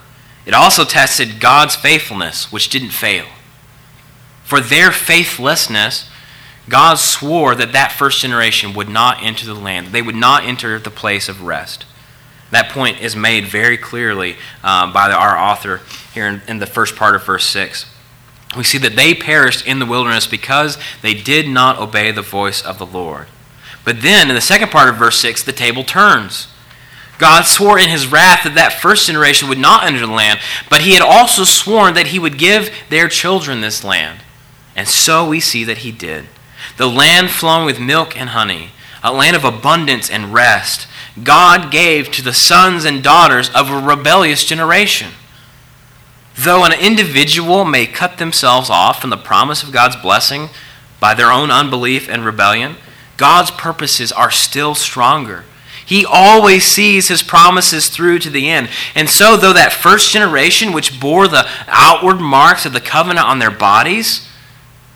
It 0.45 0.53
also 0.53 0.83
tested 0.83 1.39
God's 1.39 1.75
faithfulness, 1.75 2.51
which 2.51 2.69
didn't 2.69 2.89
fail. 2.89 3.25
For 4.49 4.59
their 4.59 4.91
faithlessness, 4.91 6.09
God 6.67 6.95
swore 6.95 7.53
that 7.53 7.71
that 7.73 7.91
first 7.91 8.19
generation 8.19 8.73
would 8.73 8.89
not 8.89 9.21
enter 9.21 9.45
the 9.45 9.53
land. 9.53 9.89
They 9.89 10.01
would 10.01 10.15
not 10.15 10.43
enter 10.43 10.79
the 10.79 10.89
place 10.89 11.29
of 11.29 11.43
rest. 11.43 11.85
That 12.49 12.71
point 12.71 12.99
is 12.99 13.15
made 13.15 13.45
very 13.45 13.77
clearly 13.77 14.37
uh, 14.63 14.91
by 14.91 15.11
our 15.11 15.37
author 15.37 15.81
here 16.15 16.25
in, 16.25 16.41
in 16.47 16.57
the 16.57 16.65
first 16.65 16.95
part 16.95 17.13
of 17.13 17.23
verse 17.23 17.45
6. 17.45 17.85
We 18.57 18.63
see 18.63 18.79
that 18.79 18.95
they 18.95 19.13
perished 19.13 19.67
in 19.67 19.77
the 19.77 19.85
wilderness 19.85 20.25
because 20.25 20.79
they 21.03 21.13
did 21.13 21.47
not 21.47 21.77
obey 21.77 22.09
the 22.09 22.23
voice 22.23 22.65
of 22.65 22.79
the 22.79 22.87
Lord. 22.87 23.27
But 23.85 24.01
then, 24.01 24.29
in 24.29 24.35
the 24.35 24.41
second 24.41 24.71
part 24.71 24.89
of 24.89 24.95
verse 24.95 25.19
6, 25.19 25.43
the 25.43 25.51
table 25.51 25.83
turns. 25.83 26.47
God 27.19 27.43
swore 27.43 27.77
in 27.77 27.89
his 27.89 28.07
wrath 28.07 28.45
that 28.45 28.55
that 28.55 28.81
first 28.81 29.05
generation 29.05 29.47
would 29.47 29.59
not 29.59 29.83
enter 29.83 29.99
the 29.99 30.07
land, 30.07 30.39
but 30.71 30.81
he 30.81 30.93
had 30.93 31.03
also 31.03 31.43
sworn 31.43 31.93
that 31.93 32.07
he 32.07 32.17
would 32.17 32.39
give 32.39 32.73
their 32.89 33.07
children 33.07 33.61
this 33.61 33.83
land. 33.83 34.21
And 34.79 34.87
so 34.87 35.27
we 35.27 35.41
see 35.41 35.65
that 35.65 35.79
he 35.79 35.91
did. 35.91 36.27
The 36.77 36.87
land 36.87 37.31
flowing 37.31 37.65
with 37.65 37.81
milk 37.81 38.17
and 38.17 38.29
honey, 38.29 38.69
a 39.03 39.11
land 39.11 39.35
of 39.35 39.43
abundance 39.43 40.09
and 40.09 40.33
rest, 40.33 40.87
God 41.21 41.69
gave 41.69 42.09
to 42.11 42.21
the 42.21 42.31
sons 42.31 42.85
and 42.85 43.03
daughters 43.03 43.49
of 43.49 43.69
a 43.69 43.77
rebellious 43.77 44.45
generation. 44.45 45.11
Though 46.37 46.63
an 46.63 46.71
individual 46.71 47.65
may 47.65 47.87
cut 47.87 48.19
themselves 48.19 48.69
off 48.69 49.01
from 49.01 49.09
the 49.09 49.17
promise 49.17 49.63
of 49.63 49.73
God's 49.73 49.97
blessing 49.97 50.47
by 51.01 51.13
their 51.13 51.29
own 51.29 51.51
unbelief 51.51 52.07
and 52.07 52.23
rebellion, 52.23 52.77
God's 53.17 53.51
purposes 53.51 54.13
are 54.13 54.31
still 54.31 54.75
stronger. 54.75 55.43
He 55.85 56.05
always 56.05 56.63
sees 56.63 57.09
his 57.09 57.21
promises 57.21 57.89
through 57.89 58.19
to 58.19 58.29
the 58.29 58.49
end. 58.49 58.69
And 58.95 59.09
so, 59.09 59.35
though 59.35 59.51
that 59.51 59.73
first 59.73 60.13
generation, 60.13 60.71
which 60.71 61.01
bore 61.01 61.27
the 61.27 61.49
outward 61.67 62.21
marks 62.21 62.65
of 62.65 62.71
the 62.71 62.79
covenant 62.79 63.27
on 63.27 63.39
their 63.39 63.51
bodies, 63.51 64.25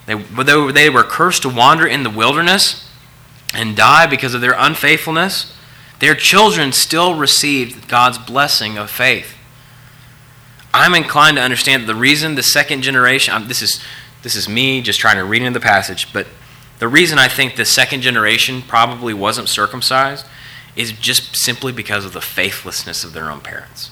they, 0.06 0.16
though 0.16 0.72
they 0.72 0.90
were 0.90 1.04
cursed 1.04 1.44
to 1.44 1.50
wander 1.50 1.88
in 1.88 2.04
the 2.04 2.10
wilderness 2.10 2.90
and 3.54 3.76
die 3.76 4.06
because 4.06 4.34
of 4.34 4.42
their 4.42 4.56
unfaithfulness, 4.58 5.56
their 6.00 6.16
children 6.16 6.72
still 6.72 7.16
received 7.16 7.88
God's 7.88 8.18
blessing 8.18 8.78
of 8.78 8.90
faith. 8.90 9.38
I'm 10.74 10.96
inclined 10.96 11.38
to 11.38 11.44
understand 11.44 11.84
that 11.84 11.88
the 11.88 11.96
reason 11.96 12.36
the 12.36 12.44
second 12.44 12.82
generation, 12.82 13.48
this 13.48 13.62
is, 13.62 13.82
this 14.24 14.36
is 14.36 14.50
me 14.50 14.82
just 14.82 15.00
trying 15.00 15.18
to 15.18 15.24
read 15.24 15.44
into 15.44 15.60
the 15.60 15.64
passage, 15.64 16.12
but 16.12 16.28
the 16.80 16.88
reason 16.88 17.20
I 17.20 17.28
think 17.28 17.56
the 17.56 17.66
second 17.66 18.02
generation 18.02 18.64
probably 18.64 19.14
wasn't 19.14 19.48
circumcised 19.48 20.26
is 20.76 20.92
just 20.92 21.38
simply 21.38 21.72
because 21.72 22.04
of 22.04 22.14
the 22.14 22.22
faithlessness 22.22 23.04
of 23.04 23.14
their 23.14 23.30
own 23.30 23.40
parents. 23.40 23.92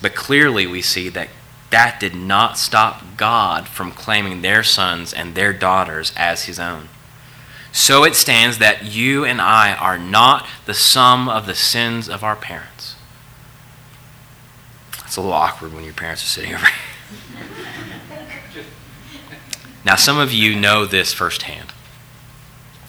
But 0.00 0.14
clearly, 0.14 0.66
we 0.66 0.82
see 0.82 1.08
that 1.10 1.28
that 1.74 1.98
did 1.98 2.14
not 2.14 2.56
stop 2.56 3.02
God 3.16 3.66
from 3.66 3.90
claiming 3.90 4.42
their 4.42 4.62
sons 4.62 5.12
and 5.12 5.34
their 5.34 5.52
daughters 5.52 6.12
as 6.16 6.44
his 6.44 6.60
own. 6.60 6.88
So 7.72 8.04
it 8.04 8.14
stands 8.14 8.58
that 8.58 8.84
you 8.84 9.24
and 9.24 9.40
I 9.40 9.74
are 9.74 9.98
not 9.98 10.46
the 10.66 10.72
sum 10.72 11.28
of 11.28 11.46
the 11.46 11.54
sins 11.56 12.08
of 12.08 12.22
our 12.22 12.36
parents. 12.36 12.94
It's 15.04 15.16
a 15.16 15.20
little 15.20 15.34
awkward 15.34 15.74
when 15.74 15.82
your 15.82 15.94
parents 15.94 16.22
are 16.22 16.26
sitting 16.26 16.54
over 16.54 16.64
here. 16.64 16.74
Now, 19.84 19.96
some 19.96 20.18
of 20.18 20.32
you 20.32 20.58
know 20.58 20.86
this 20.86 21.12
firsthand 21.12 21.74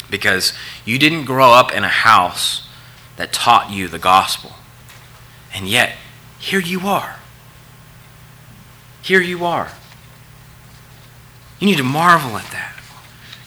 because 0.10 0.54
you 0.86 0.98
didn't 0.98 1.26
grow 1.26 1.52
up 1.52 1.74
in 1.74 1.84
a 1.84 1.90
house 1.90 2.70
that 3.18 3.34
taught 3.34 3.70
you 3.70 3.90
the 3.90 4.00
gospel. 4.00 4.54
And 5.54 5.68
yet, 5.68 5.98
here 6.40 6.62
you 6.62 6.88
are. 6.88 7.20
Here 9.06 9.22
you 9.22 9.46
are. 9.46 9.72
You 11.60 11.68
need 11.68 11.78
to 11.78 11.84
marvel 11.84 12.38
at 12.38 12.52
that. 12.52 12.82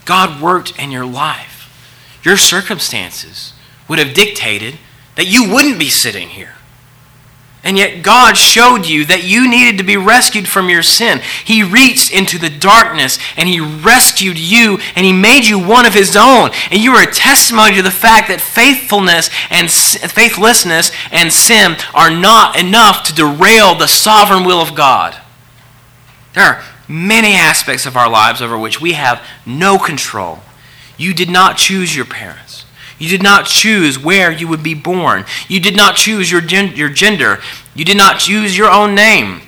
God 0.05 0.41
worked 0.41 0.79
in 0.79 0.93
your 0.93 1.05
life. 1.05 2.21
Your 2.23 2.37
circumstances 2.37 3.55
would 3.89 3.99
have 3.99 4.15
dictated 4.15 4.79
that 5.17 5.27
you 5.27 5.53
wouldn't 5.53 5.81
be 5.81 5.89
sitting 5.89 6.29
here. 6.29 6.55
And 7.65 7.77
yet, 7.77 8.05
God 8.05 8.37
showed 8.37 8.87
you 8.87 9.05
that 9.07 9.25
you 9.25 9.51
needed 9.51 9.79
to 9.79 9.85
be 9.85 9.97
rescued 9.97 10.47
from 10.47 10.71
your 10.71 10.85
sin. 10.85 11.21
He 11.45 11.65
reached 11.65 12.13
into 12.13 12.39
the 12.39 12.51
darkness 12.51 13.19
and 13.37 13.49
He 13.49 13.59
rescued 13.59 14.39
you 14.39 14.79
and 14.95 15.05
He 15.05 15.13
made 15.13 15.45
you 15.45 15.59
one 15.59 15.87
of 15.87 15.93
His 15.93 16.15
own. 16.15 16.51
And 16.71 16.81
you 16.81 16.93
are 16.93 17.03
a 17.03 17.13
testimony 17.13 17.75
to 17.75 17.83
the 17.83 17.91
fact 17.91 18.29
that 18.29 18.41
faithfulness 18.41 19.29
and 19.51 19.69
faithlessness 19.69 20.93
and 21.11 21.33
sin 21.33 21.77
are 21.95 22.11
not 22.11 22.57
enough 22.57 23.03
to 23.09 23.13
derail 23.13 23.75
the 23.75 23.89
sovereign 23.89 24.45
will 24.45 24.61
of 24.61 24.77
God. 24.77 25.21
There 26.35 26.45
are 26.45 26.63
many 26.89 27.35
aspects 27.35 27.87
of 27.87 27.97
our 27.97 28.09
lives 28.09 28.41
over 28.41 28.59
which 28.59 28.81
we 28.81 28.93
have 28.93 29.23
no 29.45 29.79
control. 29.79 30.41
You 30.97 31.15
did 31.15 31.31
not 31.31 31.57
choose 31.57 31.95
your 31.95 32.05
parents. 32.05 32.65
You 32.99 33.09
did 33.09 33.23
not 33.23 33.47
choose 33.47 33.99
where 33.99 34.31
you 34.33 34.49
would 34.49 34.63
be 34.63 34.75
born. 34.75 35.25
You 35.47 35.61
did 35.61 35.77
not 35.77 35.97
choose 35.97 36.31
your, 36.31 36.41
gen- 36.41 36.75
your 36.75 36.89
gender. 36.89 37.39
You 37.75 37.85
did 37.85 37.97
not 37.97 38.19
choose 38.19 38.59
your 38.59 38.71
own 38.71 38.95
name. 38.95 39.43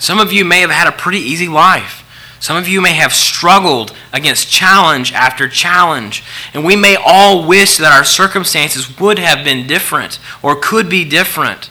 Some 0.00 0.18
of 0.18 0.32
you 0.32 0.44
may 0.44 0.60
have 0.60 0.70
had 0.70 0.88
a 0.88 0.92
pretty 0.92 1.18
easy 1.18 1.46
life. 1.46 2.04
Some 2.40 2.56
of 2.56 2.66
you 2.66 2.80
may 2.80 2.94
have 2.94 3.12
struggled 3.12 3.94
against 4.12 4.50
challenge 4.50 5.12
after 5.12 5.46
challenge. 5.46 6.24
And 6.54 6.64
we 6.64 6.74
may 6.74 6.96
all 6.96 7.46
wish 7.46 7.76
that 7.76 7.92
our 7.92 8.04
circumstances 8.04 8.98
would 8.98 9.18
have 9.18 9.44
been 9.44 9.66
different 9.66 10.18
or 10.42 10.56
could 10.56 10.88
be 10.88 11.04
different. 11.04 11.70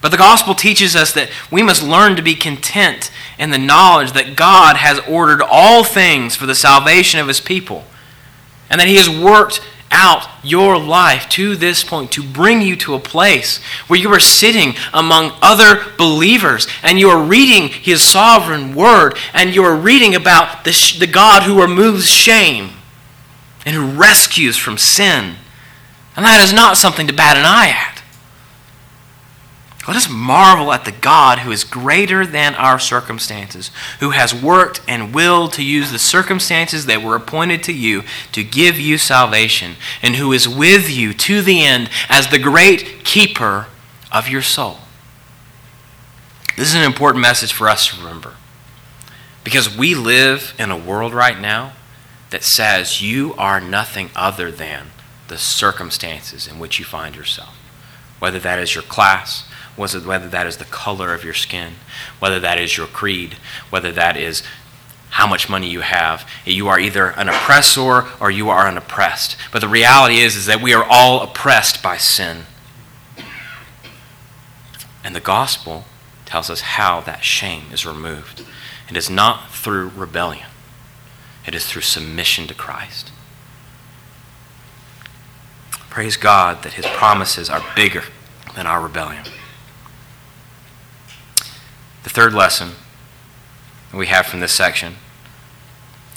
But 0.00 0.10
the 0.10 0.16
gospel 0.16 0.54
teaches 0.54 0.94
us 0.94 1.12
that 1.12 1.30
we 1.50 1.62
must 1.62 1.82
learn 1.82 2.16
to 2.16 2.22
be 2.22 2.34
content 2.34 3.10
in 3.38 3.50
the 3.50 3.58
knowledge 3.58 4.12
that 4.12 4.36
God 4.36 4.76
has 4.76 5.00
ordered 5.08 5.42
all 5.42 5.82
things 5.82 6.36
for 6.36 6.46
the 6.46 6.54
salvation 6.54 7.18
of 7.18 7.28
his 7.28 7.40
people 7.40 7.84
and 8.70 8.80
that 8.80 8.88
he 8.88 8.96
has 8.96 9.08
worked 9.08 9.60
out 9.90 10.28
your 10.42 10.78
life 10.78 11.28
to 11.30 11.56
this 11.56 11.82
point 11.82 12.12
to 12.12 12.22
bring 12.22 12.60
you 12.60 12.76
to 12.76 12.94
a 12.94 13.00
place 13.00 13.58
where 13.86 13.98
you 13.98 14.12
are 14.12 14.20
sitting 14.20 14.74
among 14.92 15.32
other 15.40 15.82
believers 15.96 16.68
and 16.82 16.98
you 16.98 17.08
are 17.08 17.22
reading 17.22 17.68
his 17.68 18.02
sovereign 18.02 18.74
word 18.74 19.16
and 19.32 19.54
you 19.54 19.64
are 19.64 19.76
reading 19.76 20.14
about 20.14 20.64
the, 20.64 20.96
the 20.98 21.06
God 21.06 21.42
who 21.42 21.60
removes 21.60 22.08
shame 22.08 22.70
and 23.64 23.74
who 23.74 23.86
rescues 23.86 24.56
from 24.56 24.78
sin. 24.78 25.36
And 26.16 26.24
that 26.24 26.42
is 26.42 26.52
not 26.52 26.76
something 26.76 27.06
to 27.06 27.12
bat 27.12 27.36
an 27.36 27.44
eye 27.46 27.68
at. 27.68 27.97
Let 29.88 29.96
us 29.96 30.10
marvel 30.10 30.70
at 30.70 30.84
the 30.84 30.92
God 30.92 31.38
who 31.38 31.50
is 31.50 31.64
greater 31.64 32.26
than 32.26 32.54
our 32.56 32.78
circumstances, 32.78 33.70
who 34.00 34.10
has 34.10 34.34
worked 34.34 34.82
and 34.86 35.14
willed 35.14 35.54
to 35.54 35.64
use 35.64 35.90
the 35.90 35.98
circumstances 35.98 36.84
that 36.84 37.02
were 37.02 37.16
appointed 37.16 37.62
to 37.62 37.72
you 37.72 38.02
to 38.32 38.44
give 38.44 38.78
you 38.78 38.98
salvation, 38.98 39.76
and 40.02 40.16
who 40.16 40.30
is 40.34 40.46
with 40.46 40.90
you 40.90 41.14
to 41.14 41.40
the 41.40 41.64
end 41.64 41.88
as 42.10 42.28
the 42.28 42.38
great 42.38 43.02
keeper 43.02 43.68
of 44.12 44.28
your 44.28 44.42
soul. 44.42 44.76
This 46.54 46.68
is 46.68 46.74
an 46.74 46.82
important 46.82 47.22
message 47.22 47.54
for 47.54 47.66
us 47.66 47.86
to 47.86 47.96
remember. 47.96 48.34
Because 49.42 49.74
we 49.74 49.94
live 49.94 50.52
in 50.58 50.70
a 50.70 50.76
world 50.76 51.14
right 51.14 51.40
now 51.40 51.72
that 52.28 52.44
says 52.44 53.00
you 53.00 53.32
are 53.38 53.58
nothing 53.58 54.10
other 54.14 54.50
than 54.50 54.88
the 55.28 55.38
circumstances 55.38 56.46
in 56.46 56.58
which 56.58 56.78
you 56.78 56.84
find 56.84 57.16
yourself. 57.16 57.56
Whether 58.18 58.40
that 58.40 58.58
is 58.58 58.74
your 58.74 58.82
class, 58.82 59.47
was 59.78 59.94
it 59.94 60.04
whether 60.04 60.28
that 60.28 60.46
is 60.46 60.56
the 60.56 60.64
color 60.64 61.14
of 61.14 61.24
your 61.24 61.34
skin, 61.34 61.74
whether 62.18 62.40
that 62.40 62.58
is 62.58 62.76
your 62.76 62.86
creed, 62.86 63.34
whether 63.70 63.92
that 63.92 64.16
is 64.16 64.42
how 65.10 65.26
much 65.26 65.48
money 65.48 65.68
you 65.68 65.80
have. 65.80 66.28
You 66.44 66.68
are 66.68 66.78
either 66.78 67.06
an 67.10 67.28
oppressor 67.28 68.04
or 68.20 68.30
you 68.30 68.50
are 68.50 68.66
an 68.66 68.76
oppressed. 68.76 69.36
But 69.52 69.60
the 69.60 69.68
reality 69.68 70.18
is, 70.18 70.36
is 70.36 70.46
that 70.46 70.60
we 70.60 70.74
are 70.74 70.84
all 70.84 71.22
oppressed 71.22 71.82
by 71.82 71.96
sin. 71.96 72.44
And 75.02 75.16
the 75.16 75.20
gospel 75.20 75.84
tells 76.26 76.50
us 76.50 76.60
how 76.60 77.00
that 77.00 77.24
shame 77.24 77.64
is 77.72 77.86
removed. 77.86 78.44
It 78.90 78.96
is 78.96 79.08
not 79.08 79.50
through 79.50 79.88
rebellion, 79.96 80.46
it 81.46 81.54
is 81.54 81.66
through 81.66 81.82
submission 81.82 82.46
to 82.48 82.54
Christ. 82.54 83.10
Praise 85.88 86.16
God 86.16 86.62
that 86.62 86.74
his 86.74 86.86
promises 86.86 87.48
are 87.48 87.64
bigger 87.74 88.04
than 88.54 88.66
our 88.66 88.80
rebellion. 88.80 89.24
The 92.04 92.10
third 92.10 92.34
lesson 92.34 92.72
we 93.92 94.06
have 94.06 94.26
from 94.26 94.40
this 94.40 94.52
section 94.52 94.96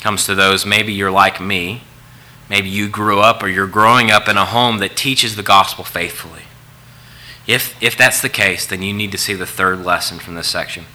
comes 0.01 0.25
to 0.25 0.35
those 0.35 0.65
maybe 0.65 0.93
you're 0.93 1.11
like 1.11 1.39
me, 1.39 1.83
maybe 2.49 2.69
you 2.69 2.89
grew 2.89 3.19
up 3.19 3.41
or 3.41 3.47
you're 3.47 3.67
growing 3.67 4.11
up 4.11 4.27
in 4.27 4.37
a 4.37 4.45
home 4.45 4.79
that 4.79 4.95
teaches 4.95 5.35
the 5.35 5.43
gospel 5.43 5.83
faithfully. 5.83 6.43
If, 7.47 7.81
if 7.81 7.97
that's 7.97 8.21
the 8.21 8.29
case, 8.29 8.65
then 8.65 8.81
you 8.81 8.93
need 8.93 9.11
to 9.11 9.17
see 9.17 9.33
the 9.33 9.45
third 9.45 9.83
lesson 9.83 10.19
from 10.19 10.35
this 10.35 10.47
section. 10.47 10.85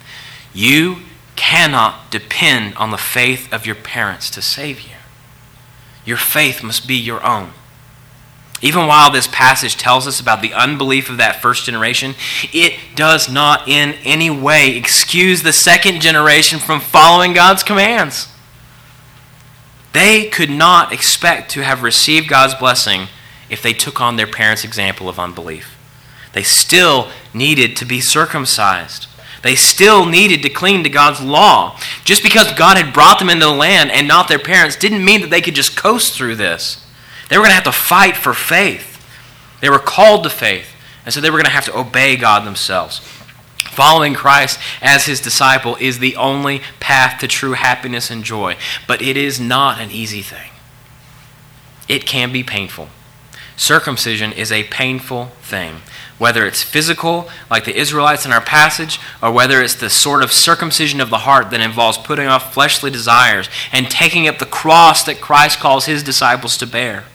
You 0.53 0.97
cannot 1.35 2.09
depend 2.09 2.75
on 2.75 2.91
the 2.91 2.97
faith 2.97 3.51
of 3.53 3.65
your 3.65 3.75
parents 3.75 4.29
to 4.31 4.41
save 4.41 4.81
you. 4.81 4.95
Your 6.05 6.17
faith 6.17 6.63
must 6.63 6.87
be 6.87 6.95
your 6.95 7.23
own. 7.25 7.51
Even 8.61 8.87
while 8.87 9.11
this 9.11 9.27
passage 9.27 9.75
tells 9.75 10.07
us 10.07 10.19
about 10.19 10.41
the 10.41 10.53
unbelief 10.53 11.09
of 11.09 11.17
that 11.17 11.41
first 11.41 11.65
generation, 11.65 12.15
it 12.51 12.73
does 12.95 13.29
not 13.29 13.67
in 13.67 13.93
any 14.03 14.29
way 14.29 14.75
excuse 14.75 15.43
the 15.43 15.53
second 15.53 16.01
generation 16.01 16.57
from 16.57 16.79
following 16.79 17.33
God's 17.33 17.61
commands. 17.61 18.29
They 19.93 20.25
could 20.25 20.49
not 20.49 20.91
expect 20.91 21.51
to 21.51 21.63
have 21.63 21.83
received 21.83 22.27
God's 22.27 22.55
blessing 22.55 23.07
if 23.49 23.61
they 23.61 23.73
took 23.73 24.01
on 24.01 24.15
their 24.15 24.27
parents' 24.27 24.63
example 24.63 25.07
of 25.07 25.19
unbelief. 25.19 25.77
They 26.33 26.43
still 26.43 27.09
needed 27.33 27.75
to 27.77 27.85
be 27.85 28.01
circumcised. 28.01 29.07
They 29.43 29.55
still 29.55 30.05
needed 30.05 30.41
to 30.43 30.49
cling 30.49 30.83
to 30.83 30.89
God's 30.89 31.21
law. 31.21 31.79
Just 32.03 32.23
because 32.23 32.51
God 32.53 32.77
had 32.77 32.93
brought 32.93 33.19
them 33.19 33.29
into 33.29 33.45
the 33.45 33.51
land 33.51 33.91
and 33.91 34.07
not 34.07 34.27
their 34.27 34.39
parents 34.39 34.75
didn't 34.75 35.05
mean 35.05 35.21
that 35.21 35.29
they 35.29 35.41
could 35.41 35.55
just 35.55 35.77
coast 35.77 36.15
through 36.15 36.35
this. 36.35 36.83
They 37.29 37.37
were 37.37 37.43
going 37.43 37.51
to 37.51 37.55
have 37.55 37.63
to 37.65 37.71
fight 37.71 38.15
for 38.15 38.33
faith. 38.33 38.93
They 39.61 39.69
were 39.69 39.79
called 39.79 40.23
to 40.23 40.29
faith, 40.29 40.73
and 41.03 41.13
so 41.13 41.19
they 41.19 41.29
were 41.29 41.37
going 41.37 41.45
to 41.45 41.51
have 41.51 41.65
to 41.65 41.77
obey 41.77 42.15
God 42.15 42.45
themselves. 42.45 42.99
Following 43.77 44.13
Christ 44.13 44.59
as 44.81 45.05
his 45.05 45.21
disciple 45.21 45.77
is 45.79 45.99
the 45.99 46.15
only 46.15 46.61
path 46.79 47.19
to 47.19 47.27
true 47.27 47.53
happiness 47.53 48.09
and 48.09 48.23
joy, 48.23 48.55
but 48.87 49.01
it 49.01 49.17
is 49.17 49.39
not 49.39 49.79
an 49.79 49.91
easy 49.91 50.21
thing. 50.21 50.51
It 51.87 52.05
can 52.05 52.31
be 52.31 52.43
painful. 52.43 52.89
Circumcision 53.55 54.33
is 54.33 54.51
a 54.51 54.65
painful 54.65 55.27
thing, 55.41 55.77
whether 56.17 56.45
it's 56.45 56.61
physical, 56.61 57.29
like 57.49 57.65
the 57.65 57.75
Israelites 57.75 58.25
in 58.25 58.31
our 58.31 58.41
passage, 58.41 58.99
or 59.21 59.31
whether 59.31 59.61
it's 59.61 59.75
the 59.75 59.89
sort 59.89 60.23
of 60.23 60.31
circumcision 60.31 61.01
of 61.01 61.09
the 61.09 61.19
heart 61.19 61.49
that 61.49 61.61
involves 61.61 61.97
putting 61.97 62.27
off 62.27 62.53
fleshly 62.53 62.91
desires 62.91 63.49
and 63.71 63.89
taking 63.89 64.27
up 64.27 64.37
the 64.37 64.45
cross 64.45 65.03
that 65.03 65.21
Christ 65.21 65.59
calls 65.59 65.85
his 65.85 66.03
disciples 66.03 66.55
to 66.57 66.67
bear. 66.67 67.05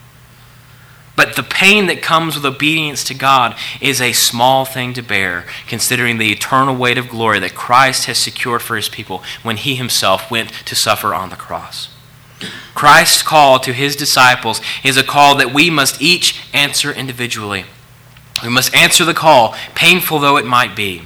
But 1.14 1.36
the 1.36 1.42
pain 1.42 1.86
that 1.86 2.02
comes 2.02 2.34
with 2.34 2.46
obedience 2.46 3.04
to 3.04 3.14
God 3.14 3.56
is 3.80 4.00
a 4.00 4.12
small 4.12 4.64
thing 4.64 4.94
to 4.94 5.02
bear, 5.02 5.44
considering 5.66 6.16
the 6.16 6.32
eternal 6.32 6.74
weight 6.74 6.96
of 6.96 7.08
glory 7.08 7.38
that 7.40 7.54
Christ 7.54 8.06
has 8.06 8.18
secured 8.18 8.62
for 8.62 8.76
his 8.76 8.88
people 8.88 9.22
when 9.42 9.58
he 9.58 9.74
himself 9.74 10.30
went 10.30 10.50
to 10.64 10.74
suffer 10.74 11.14
on 11.14 11.28
the 11.28 11.36
cross. 11.36 11.90
Christ's 12.74 13.22
call 13.22 13.60
to 13.60 13.72
his 13.72 13.94
disciples 13.94 14.60
is 14.82 14.96
a 14.96 15.04
call 15.04 15.36
that 15.36 15.52
we 15.52 15.70
must 15.70 16.00
each 16.00 16.40
answer 16.52 16.90
individually. 16.90 17.66
We 18.42 18.48
must 18.48 18.74
answer 18.74 19.04
the 19.04 19.14
call, 19.14 19.54
painful 19.74 20.18
though 20.18 20.36
it 20.36 20.46
might 20.46 20.74
be. 20.74 21.02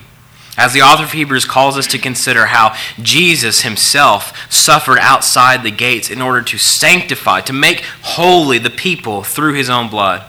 As 0.57 0.73
the 0.73 0.83
author 0.83 1.05
of 1.05 1.13
Hebrews 1.13 1.45
calls 1.45 1.77
us 1.77 1.87
to 1.89 1.99
consider 1.99 2.47
how 2.47 2.75
Jesus 3.01 3.63
himself 3.63 4.51
suffered 4.51 4.99
outside 5.01 5.63
the 5.63 5.71
gates 5.71 6.11
in 6.11 6.23
order 6.23 6.41
to 6.43 6.57
sanctify, 6.57 7.43
to 7.43 7.53
make 7.53 7.85
holy 8.03 8.59
the 8.59 8.71
people 8.71 9.23
through 9.23 9.53
his 9.53 9.69
own 9.69 9.89
blood. 9.89 10.25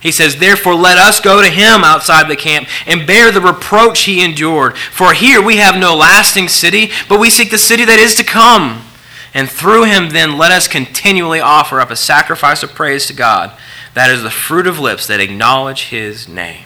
He 0.00 0.12
says, 0.12 0.36
Therefore, 0.36 0.74
let 0.74 0.98
us 0.98 1.20
go 1.20 1.42
to 1.42 1.50
him 1.50 1.82
outside 1.82 2.28
the 2.28 2.36
camp 2.36 2.68
and 2.86 3.06
bear 3.06 3.32
the 3.32 3.40
reproach 3.40 4.04
he 4.04 4.24
endured. 4.24 4.78
For 4.78 5.12
here 5.12 5.42
we 5.42 5.56
have 5.56 5.76
no 5.76 5.94
lasting 5.96 6.48
city, 6.48 6.90
but 7.08 7.20
we 7.20 7.28
seek 7.28 7.50
the 7.50 7.58
city 7.58 7.84
that 7.84 7.98
is 7.98 8.14
to 8.14 8.24
come. 8.24 8.82
And 9.34 9.50
through 9.50 9.84
him, 9.84 10.10
then, 10.10 10.38
let 10.38 10.52
us 10.52 10.68
continually 10.68 11.40
offer 11.40 11.80
up 11.80 11.90
a 11.90 11.96
sacrifice 11.96 12.62
of 12.62 12.74
praise 12.74 13.06
to 13.06 13.12
God. 13.12 13.52
That 13.92 14.10
is 14.10 14.22
the 14.22 14.30
fruit 14.30 14.66
of 14.66 14.78
lips 14.78 15.06
that 15.08 15.20
acknowledge 15.20 15.86
his 15.88 16.28
name. 16.28 16.64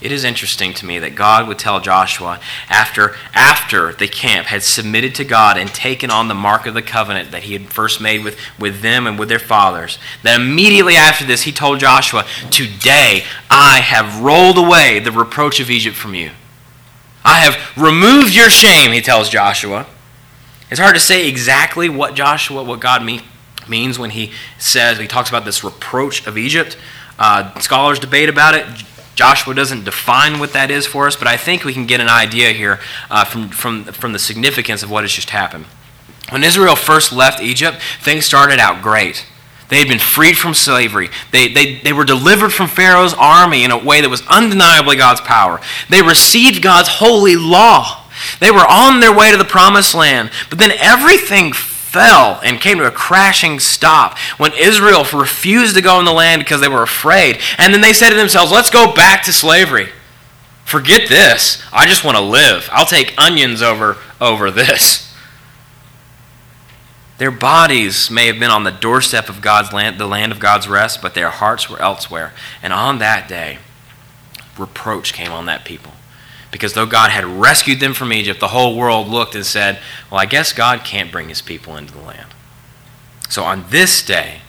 It 0.00 0.12
is 0.12 0.22
interesting 0.22 0.74
to 0.74 0.86
me 0.86 1.00
that 1.00 1.16
God 1.16 1.48
would 1.48 1.58
tell 1.58 1.80
Joshua 1.80 2.38
after, 2.68 3.16
after 3.34 3.92
the 3.92 4.06
camp 4.06 4.46
had 4.46 4.62
submitted 4.62 5.14
to 5.16 5.24
God 5.24 5.58
and 5.58 5.68
taken 5.68 6.08
on 6.08 6.28
the 6.28 6.34
mark 6.34 6.66
of 6.66 6.74
the 6.74 6.82
covenant 6.82 7.32
that 7.32 7.42
he 7.42 7.52
had 7.52 7.72
first 7.72 8.00
made 8.00 8.22
with, 8.22 8.38
with 8.60 8.80
them 8.80 9.08
and 9.08 9.18
with 9.18 9.28
their 9.28 9.40
fathers, 9.40 9.98
that 10.22 10.40
immediately 10.40 10.94
after 10.94 11.24
this 11.24 11.42
he 11.42 11.52
told 11.52 11.80
Joshua, 11.80 12.24
Today 12.50 13.24
I 13.50 13.80
have 13.80 14.20
rolled 14.22 14.56
away 14.56 15.00
the 15.00 15.10
reproach 15.10 15.58
of 15.58 15.68
Egypt 15.68 15.96
from 15.96 16.14
you. 16.14 16.30
I 17.24 17.40
have 17.40 17.76
removed 17.76 18.34
your 18.34 18.50
shame, 18.50 18.92
he 18.92 19.00
tells 19.00 19.28
Joshua. 19.28 19.86
It's 20.70 20.80
hard 20.80 20.94
to 20.94 21.00
say 21.00 21.28
exactly 21.28 21.88
what 21.88 22.14
Joshua, 22.14 22.62
what 22.62 22.78
God 22.78 23.04
mean, 23.04 23.22
means 23.68 23.98
when 23.98 24.10
he 24.10 24.30
says, 24.58 24.98
he 24.98 25.08
talks 25.08 25.28
about 25.28 25.44
this 25.44 25.64
reproach 25.64 26.24
of 26.26 26.38
Egypt. 26.38 26.76
Uh, 27.18 27.58
scholars 27.58 27.98
debate 27.98 28.28
about 28.28 28.54
it. 28.54 28.64
Joshua 29.18 29.52
doesn't 29.52 29.82
define 29.82 30.38
what 30.38 30.52
that 30.52 30.70
is 30.70 30.86
for 30.86 31.08
us, 31.08 31.16
but 31.16 31.26
I 31.26 31.36
think 31.36 31.64
we 31.64 31.72
can 31.72 31.86
get 31.86 32.00
an 32.00 32.08
idea 32.08 32.52
here 32.52 32.78
uh, 33.10 33.24
from, 33.24 33.48
from, 33.48 33.82
from 33.86 34.12
the 34.12 34.18
significance 34.20 34.84
of 34.84 34.92
what 34.92 35.02
has 35.02 35.10
just 35.10 35.30
happened. 35.30 35.64
When 36.30 36.44
Israel 36.44 36.76
first 36.76 37.12
left 37.12 37.42
Egypt, 37.42 37.82
things 38.00 38.26
started 38.26 38.60
out 38.60 38.80
great. 38.80 39.26
They 39.70 39.80
had 39.80 39.88
been 39.88 39.98
freed 39.98 40.38
from 40.38 40.54
slavery. 40.54 41.08
They, 41.32 41.52
they, 41.52 41.80
they 41.80 41.92
were 41.92 42.04
delivered 42.04 42.50
from 42.50 42.68
Pharaoh's 42.68 43.12
army 43.12 43.64
in 43.64 43.72
a 43.72 43.84
way 43.84 44.00
that 44.00 44.08
was 44.08 44.24
undeniably 44.28 44.94
God's 44.94 45.20
power. 45.22 45.60
They 45.90 46.00
received 46.00 46.62
God's 46.62 46.88
holy 46.88 47.34
law. 47.34 48.04
They 48.38 48.52
were 48.52 48.66
on 48.68 49.00
their 49.00 49.12
way 49.12 49.32
to 49.32 49.36
the 49.36 49.44
promised 49.44 49.96
land. 49.96 50.30
But 50.48 50.60
then 50.60 50.70
everything 50.78 51.52
fell 51.98 52.40
and 52.44 52.60
came 52.60 52.78
to 52.78 52.86
a 52.86 52.92
crashing 52.92 53.58
stop 53.58 54.16
when 54.38 54.52
Israel 54.54 55.04
refused 55.12 55.74
to 55.74 55.82
go 55.82 55.98
in 55.98 56.04
the 56.04 56.12
land 56.12 56.40
because 56.40 56.60
they 56.60 56.68
were 56.68 56.82
afraid. 56.82 57.40
And 57.58 57.74
then 57.74 57.80
they 57.80 57.92
said 57.92 58.10
to 58.10 58.16
themselves, 58.16 58.52
let's 58.52 58.70
go 58.70 58.94
back 58.94 59.24
to 59.24 59.32
slavery. 59.32 59.88
Forget 60.64 61.08
this. 61.08 61.60
I 61.72 61.86
just 61.86 62.04
want 62.04 62.16
to 62.16 62.22
live. 62.22 62.68
I'll 62.70 62.86
take 62.86 63.14
onions 63.18 63.62
over, 63.62 63.96
over 64.20 64.50
this. 64.52 65.12
Their 67.16 67.32
bodies 67.32 68.12
may 68.12 68.28
have 68.28 68.38
been 68.38 68.50
on 68.50 68.62
the 68.62 68.70
doorstep 68.70 69.28
of 69.28 69.40
God's 69.40 69.72
land, 69.72 69.98
the 69.98 70.06
land 70.06 70.30
of 70.30 70.38
God's 70.38 70.68
rest, 70.68 71.02
but 71.02 71.14
their 71.14 71.30
hearts 71.30 71.68
were 71.68 71.82
elsewhere. 71.82 72.32
And 72.62 72.72
on 72.72 73.00
that 73.00 73.28
day, 73.28 73.58
reproach 74.56 75.12
came 75.12 75.32
on 75.32 75.46
that 75.46 75.64
people. 75.64 75.92
Because 76.50 76.72
though 76.72 76.86
God 76.86 77.10
had 77.10 77.24
rescued 77.24 77.80
them 77.80 77.94
from 77.94 78.12
Egypt, 78.12 78.40
the 78.40 78.48
whole 78.48 78.76
world 78.76 79.08
looked 79.08 79.34
and 79.34 79.44
said, 79.44 79.80
Well, 80.10 80.20
I 80.20 80.26
guess 80.26 80.52
God 80.52 80.84
can't 80.84 81.12
bring 81.12 81.28
his 81.28 81.42
people 81.42 81.76
into 81.76 81.92
the 81.92 82.00
land. 82.00 82.28
So 83.28 83.44
on 83.44 83.64
this 83.68 84.02
day, 84.02 84.40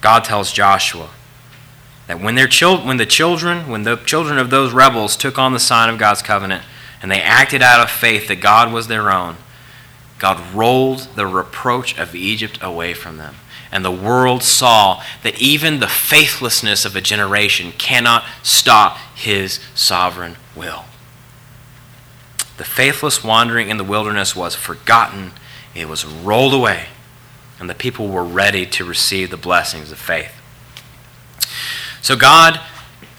God 0.00 0.24
tells 0.24 0.52
Joshua 0.52 1.10
that 2.08 2.20
when, 2.20 2.34
their 2.34 2.48
chil- 2.48 2.84
when 2.84 2.96
the 2.96 3.06
children, 3.06 3.68
when 3.68 3.84
the 3.84 3.96
children 3.96 4.38
of 4.38 4.50
those 4.50 4.72
rebels 4.72 5.16
took 5.16 5.38
on 5.38 5.52
the 5.52 5.60
sign 5.60 5.88
of 5.88 5.98
God's 5.98 6.22
covenant 6.22 6.64
and 7.00 7.10
they 7.10 7.22
acted 7.22 7.62
out 7.62 7.80
of 7.80 7.90
faith 7.90 8.28
that 8.28 8.40
God 8.40 8.72
was 8.72 8.88
their 8.88 9.10
own, 9.10 9.36
God 10.18 10.54
rolled 10.54 11.08
the 11.14 11.26
reproach 11.26 11.96
of 11.98 12.14
Egypt 12.14 12.58
away 12.60 12.94
from 12.94 13.16
them. 13.16 13.36
And 13.70 13.84
the 13.84 13.90
world 13.90 14.42
saw 14.42 15.02
that 15.22 15.40
even 15.40 15.80
the 15.80 15.88
faithlessness 15.88 16.84
of 16.84 16.94
a 16.94 17.00
generation 17.00 17.72
cannot 17.72 18.24
stop 18.42 18.98
his 19.14 19.60
sovereign 19.74 20.36
will. 20.54 20.84
The 22.56 22.64
faithless 22.64 23.24
wandering 23.24 23.68
in 23.68 23.76
the 23.76 23.84
wilderness 23.84 24.36
was 24.36 24.54
forgotten, 24.54 25.32
it 25.74 25.88
was 25.88 26.04
rolled 26.04 26.54
away, 26.54 26.86
and 27.58 27.68
the 27.68 27.74
people 27.74 28.08
were 28.08 28.24
ready 28.24 28.64
to 28.66 28.84
receive 28.84 29.30
the 29.30 29.36
blessings 29.36 29.90
of 29.90 29.98
faith. 29.98 30.32
So 32.00 32.16
God 32.16 32.60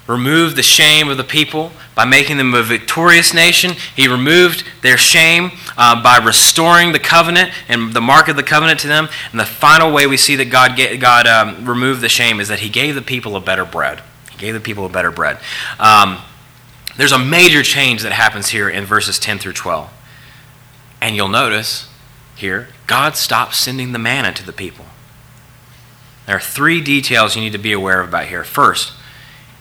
removed 0.08 0.56
the 0.56 0.64
shame 0.64 1.10
of 1.10 1.18
the 1.18 1.24
people 1.24 1.72
by 1.96 2.06
making 2.06 2.38
them 2.38 2.54
a 2.54 2.62
victorious 2.62 3.34
nation. 3.34 3.72
He 3.96 4.08
removed 4.08 4.64
their 4.82 4.98
shame 4.98 5.52
uh, 5.78 6.02
by 6.02 6.18
restoring 6.18 6.92
the 6.92 7.00
covenant 7.00 7.52
and 7.68 7.94
the 7.94 8.02
mark 8.02 8.28
of 8.28 8.36
the 8.36 8.44
covenant 8.44 8.80
to 8.82 8.88
them. 8.88 9.10
And 9.32 9.40
the 9.40 9.46
final 9.46 9.92
way 9.92 10.06
we 10.06 10.18
see 10.18 10.36
that 10.36 10.46
God, 10.46 10.76
get, 10.76 11.00
God 11.00 11.26
um, 11.26 11.66
removed 11.68 12.02
the 12.02 12.10
shame 12.10 12.40
is 12.40 12.50
that 12.50 12.60
He 12.60 12.70
gave 12.70 12.96
the 12.96 13.02
people 13.02 13.36
a 13.36 13.42
better 13.42 13.66
bread. 13.66 14.02
He 14.32 14.38
gave 14.38 14.54
the 14.54 14.60
people 14.60 14.86
a 14.86 14.90
better 14.90 15.12
bread. 15.12 15.40
Um, 15.80 16.20
there's 16.98 17.12
a 17.12 17.20
major 17.20 17.62
change 17.62 18.04
that 18.04 18.14
happens 18.14 18.50
here 18.50 18.70
in 18.70 18.86
verses 18.86 19.20
10 19.20 19.40
through 19.40 19.54
12. 19.54 19.90
And 21.02 21.16
you'll 21.16 21.28
notice 21.28 21.90
here, 22.36 22.70
God 22.88 23.16
stops 23.16 23.60
sending 23.60 23.92
the 23.92 24.00
manna 24.00 24.34
to 24.34 24.46
the 24.46 24.54
people. 24.54 24.86
There 26.26 26.36
are 26.36 26.42
three 26.42 26.82
details 26.82 27.36
you 27.36 27.42
need 27.42 27.52
to 27.52 27.58
be 27.58 27.72
aware 27.72 28.02
of 28.02 28.10
about 28.10 28.28
here. 28.28 28.44
First, 28.44 28.94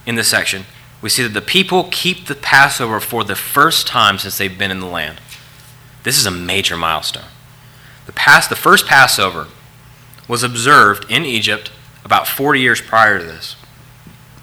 in 0.07 0.15
this 0.15 0.29
section, 0.29 0.65
we 1.03 1.11
see 1.11 1.23
that 1.23 1.35
the 1.35 1.43
people 1.43 1.89
keep 1.91 2.27
the 2.27 2.35
Passover 2.35 3.01
for 3.01 3.25
the 3.25 3.37
first 3.37 3.87
time 3.87 4.19
since 4.19 4.39
they've 4.39 4.57
been 4.59 4.71
in 4.71 4.81
the 4.81 4.87
land. 4.87 5.21
This 6.03 6.19
is 6.19 6.27
a 6.27 6.31
major 6.31 6.77
milestone. 6.77 7.29
The, 8.07 8.13
past, 8.13 8.49
the 8.49 8.57
first 8.57 8.87
Passover 8.87 9.49
was 10.29 10.43
observed 10.43 11.11
in 11.11 11.25
Egypt 11.25 11.71
about 12.05 12.27
40 12.27 12.61
years 12.61 12.81
prior 12.81 13.19
to 13.19 13.25
this. 13.25 13.57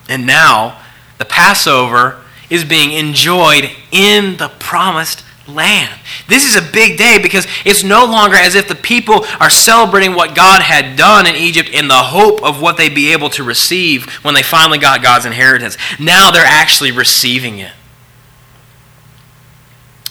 And 0.08 0.26
now, 0.26 0.82
the 1.18 1.26
Passover 1.26 2.22
is 2.52 2.64
being 2.64 2.92
enjoyed 2.92 3.72
in 3.92 4.38
the 4.38 4.50
promised 4.60 5.24
land. 5.48 6.00
This 6.28 6.46
is 6.46 6.56
a 6.56 6.72
big 6.72 6.98
day 6.98 7.18
because 7.22 7.48
it's 7.66 7.84
no 7.84 8.06
longer 8.06 8.36
as 8.36 8.54
if 8.54 8.68
the 8.68 8.76
people 8.76 9.26
are 9.40 9.50
celebrating 9.50 10.14
what 10.14 10.36
God 10.36 10.62
had 10.62 10.96
done 10.96 11.26
in 11.26 11.36
Egypt 11.36 11.70
in 11.70 11.88
the 11.88 11.96
hope 11.96 12.44
of 12.44 12.62
what 12.62 12.78
they'd 12.78 12.94
be 12.94 13.12
able 13.14 13.30
to 13.32 13.44
receive 13.44 14.06
when 14.24 14.36
they 14.36 14.44
finally 14.44 14.78
got 14.78 15.02
God's 15.02 15.26
inheritance. 15.26 15.78
Now 16.00 16.30
they're 16.30 16.46
actually 16.46 16.92
receiving 16.92 17.58
it. 17.58 17.72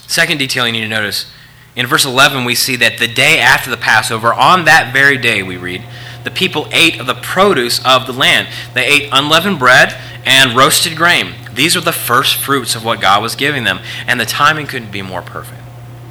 Second 0.07 0.39
detail 0.39 0.65
you 0.65 0.73
need 0.73 0.81
to 0.81 0.89
notice 0.89 1.31
in 1.75 1.87
verse 1.87 2.05
11, 2.05 2.43
we 2.43 2.55
see 2.55 2.75
that 2.77 2.97
the 2.97 3.07
day 3.07 3.39
after 3.39 3.69
the 3.69 3.77
Passover, 3.77 4.33
on 4.33 4.65
that 4.65 4.91
very 4.91 5.17
day, 5.17 5.41
we 5.41 5.55
read, 5.55 5.83
the 6.23 6.31
people 6.31 6.67
ate 6.71 6.99
of 6.99 7.07
the 7.07 7.13
produce 7.15 7.83
of 7.85 8.05
the 8.07 8.13
land. 8.13 8.49
They 8.73 8.85
ate 8.85 9.09
unleavened 9.11 9.57
bread 9.57 9.95
and 10.25 10.55
roasted 10.55 10.97
grain. 10.97 11.33
These 11.53 11.75
are 11.75 11.81
the 11.81 11.91
first 11.91 12.35
fruits 12.35 12.75
of 12.75 12.85
what 12.85 13.01
God 13.01 13.21
was 13.21 13.35
giving 13.35 13.63
them, 13.63 13.79
and 14.07 14.19
the 14.19 14.25
timing 14.25 14.67
couldn't 14.67 14.91
be 14.91 15.01
more 15.01 15.21
perfect. 15.21 15.61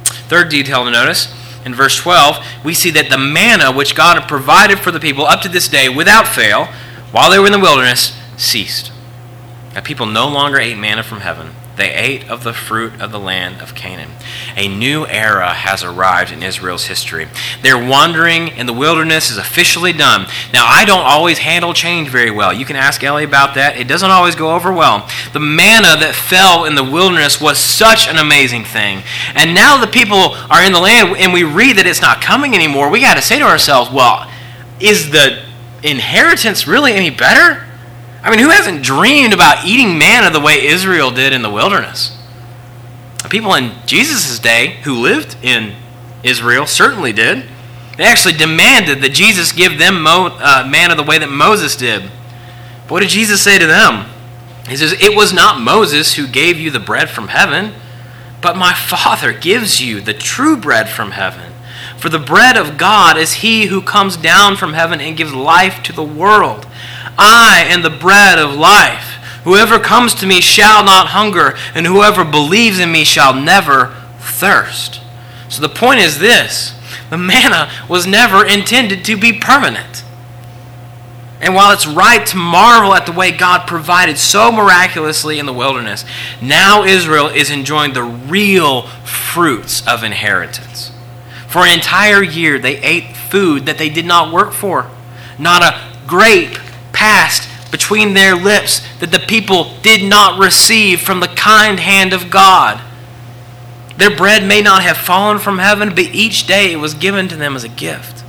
Third 0.05 0.49
detail 0.49 0.85
to 0.85 0.91
notice 0.91 1.33
in 1.65 1.75
verse 1.75 1.95
12, 1.97 2.63
we 2.63 2.73
see 2.73 2.89
that 2.91 3.09
the 3.09 3.17
manna 3.17 3.71
which 3.71 3.95
God 3.95 4.19
had 4.19 4.27
provided 4.27 4.79
for 4.79 4.91
the 4.91 4.99
people 4.99 5.25
up 5.25 5.41
to 5.41 5.49
this 5.49 5.67
day 5.67 5.89
without 5.89 6.27
fail, 6.27 6.65
while 7.11 7.29
they 7.29 7.39
were 7.39 7.45
in 7.45 7.51
the 7.51 7.59
wilderness, 7.59 8.17
ceased. 8.37 8.91
That 9.73 9.83
people 9.83 10.05
no 10.05 10.27
longer 10.27 10.59
ate 10.59 10.77
manna 10.77 11.03
from 11.03 11.21
heaven, 11.21 11.51
they 11.81 11.91
ate 11.95 12.29
of 12.29 12.43
the 12.43 12.53
fruit 12.53 13.01
of 13.01 13.11
the 13.11 13.19
land 13.19 13.59
of 13.59 13.73
Canaan. 13.73 14.11
A 14.55 14.67
new 14.67 15.07
era 15.07 15.51
has 15.51 15.83
arrived 15.83 16.31
in 16.31 16.43
Israel's 16.43 16.85
history. 16.85 17.27
Their 17.63 17.75
wandering 17.75 18.49
in 18.49 18.67
the 18.67 18.73
wilderness 18.73 19.31
is 19.31 19.37
officially 19.37 19.91
done. 19.91 20.27
Now, 20.53 20.67
I 20.67 20.85
don't 20.85 21.03
always 21.03 21.39
handle 21.39 21.73
change 21.73 22.09
very 22.09 22.29
well. 22.29 22.53
You 22.53 22.65
can 22.65 22.75
ask 22.75 23.03
Ellie 23.03 23.23
about 23.23 23.55
that. 23.55 23.77
It 23.77 23.87
doesn't 23.87 24.11
always 24.11 24.35
go 24.35 24.53
over 24.53 24.71
well. 24.71 25.09
The 25.33 25.39
manna 25.39 25.97
that 25.97 26.13
fell 26.13 26.65
in 26.65 26.75
the 26.75 26.83
wilderness 26.83 27.41
was 27.41 27.57
such 27.57 28.07
an 28.07 28.17
amazing 28.17 28.63
thing. 28.63 29.01
And 29.33 29.55
now 29.55 29.81
the 29.81 29.91
people 29.91 30.35
are 30.51 30.63
in 30.63 30.73
the 30.73 30.79
land 30.79 31.17
and 31.17 31.33
we 31.33 31.43
read 31.43 31.77
that 31.77 31.87
it's 31.87 32.01
not 32.01 32.21
coming 32.21 32.53
anymore. 32.53 32.91
We 32.91 33.01
got 33.01 33.15
to 33.15 33.23
say 33.23 33.39
to 33.39 33.45
ourselves, 33.45 33.89
well, 33.89 34.31
is 34.79 35.09
the 35.09 35.43
inheritance 35.81 36.67
really 36.67 36.93
any 36.93 37.09
better? 37.09 37.65
I 38.23 38.29
mean, 38.29 38.39
who 38.39 38.49
hasn't 38.49 38.83
dreamed 38.83 39.33
about 39.33 39.65
eating 39.65 39.97
manna 39.97 40.29
the 40.29 40.39
way 40.39 40.65
Israel 40.65 41.11
did 41.11 41.33
in 41.33 41.41
the 41.41 41.49
wilderness? 41.49 42.17
People 43.29 43.53
in 43.55 43.73
Jesus' 43.85 44.37
day 44.39 44.79
who 44.83 44.93
lived 44.93 45.37
in 45.41 45.75
Israel 46.23 46.67
certainly 46.67 47.13
did. 47.13 47.45
They 47.97 48.03
actually 48.03 48.33
demanded 48.33 49.01
that 49.01 49.13
Jesus 49.13 49.51
give 49.51 49.77
them 49.77 50.03
mo- 50.03 50.37
uh, 50.39 50.67
manna 50.69 50.95
the 50.95 51.03
way 51.03 51.17
that 51.17 51.29
Moses 51.29 51.75
did. 51.75 52.03
But 52.83 52.91
what 52.91 52.99
did 53.01 53.09
Jesus 53.09 53.41
say 53.41 53.57
to 53.57 53.65
them? 53.65 54.09
He 54.67 54.77
says, 54.77 54.93
It 54.93 55.15
was 55.15 55.33
not 55.33 55.61
Moses 55.61 56.13
who 56.13 56.27
gave 56.27 56.59
you 56.59 56.71
the 56.71 56.79
bread 56.79 57.09
from 57.09 57.29
heaven, 57.29 57.73
but 58.41 58.57
my 58.57 58.73
Father 58.73 59.33
gives 59.33 59.81
you 59.81 60.01
the 60.01 60.13
true 60.13 60.57
bread 60.57 60.89
from 60.89 61.11
heaven. 61.11 61.53
For 61.97 62.09
the 62.09 62.19
bread 62.19 62.57
of 62.57 62.77
God 62.77 63.17
is 63.17 63.35
he 63.35 63.67
who 63.67 63.81
comes 63.81 64.17
down 64.17 64.55
from 64.55 64.73
heaven 64.73 64.99
and 64.99 65.17
gives 65.17 65.33
life 65.33 65.83
to 65.83 65.93
the 65.93 66.03
world. 66.03 66.65
I 67.23 67.65
am 67.67 67.83
the 67.83 67.91
bread 67.91 68.39
of 68.39 68.55
life. 68.55 69.19
Whoever 69.43 69.79
comes 69.79 70.15
to 70.15 70.25
me 70.25 70.41
shall 70.41 70.83
not 70.83 71.07
hunger, 71.07 71.55
and 71.75 71.85
whoever 71.85 72.25
believes 72.25 72.79
in 72.79 72.91
me 72.91 73.03
shall 73.03 73.33
never 73.33 73.95
thirst. 74.19 75.01
So 75.47 75.61
the 75.61 75.69
point 75.69 75.99
is 75.99 76.17
this 76.17 76.75
the 77.11 77.17
manna 77.17 77.71
was 77.87 78.07
never 78.07 78.45
intended 78.45 79.05
to 79.05 79.17
be 79.17 79.33
permanent. 79.33 80.03
And 81.41 81.53
while 81.53 81.71
it's 81.71 81.87
right 81.87 82.25
to 82.27 82.37
marvel 82.37 82.93
at 82.93 83.05
the 83.05 83.11
way 83.11 83.31
God 83.31 83.67
provided 83.67 84.17
so 84.17 84.51
miraculously 84.51 85.39
in 85.39 85.45
the 85.45 85.53
wilderness, 85.53 86.05
now 86.41 86.83
Israel 86.83 87.27
is 87.27 87.49
enjoying 87.49 87.93
the 87.93 88.03
real 88.03 88.83
fruits 89.03 89.85
of 89.87 90.03
inheritance. 90.03 90.91
For 91.47 91.59
an 91.59 91.73
entire 91.73 92.23
year, 92.23 92.57
they 92.57 92.77
ate 92.77 93.15
food 93.15 93.65
that 93.65 93.77
they 93.77 93.89
did 93.89 94.05
not 94.05 94.33
work 94.33 94.53
for. 94.53 94.89
Not 95.37 95.63
a 95.63 96.07
grape 96.07 96.57
passed 97.01 97.49
between 97.71 98.13
their 98.13 98.35
lips 98.35 98.87
that 98.99 99.11
the 99.11 99.19
people 99.19 99.73
did 99.81 100.07
not 100.07 100.39
receive 100.39 101.01
from 101.01 101.19
the 101.19 101.27
kind 101.29 101.79
hand 101.79 102.13
of 102.13 102.29
God. 102.29 102.79
Their 103.97 104.15
bread 104.15 104.47
may 104.47 104.61
not 104.61 104.83
have 104.83 104.97
fallen 104.97 105.39
from 105.39 105.57
heaven, 105.57 105.89
but 105.89 106.13
each 106.13 106.45
day 106.45 106.71
it 106.71 106.75
was 106.75 106.93
given 106.93 107.27
to 107.29 107.35
them 107.35 107.55
as 107.55 107.63
a 107.63 107.69
gift. 107.69 108.23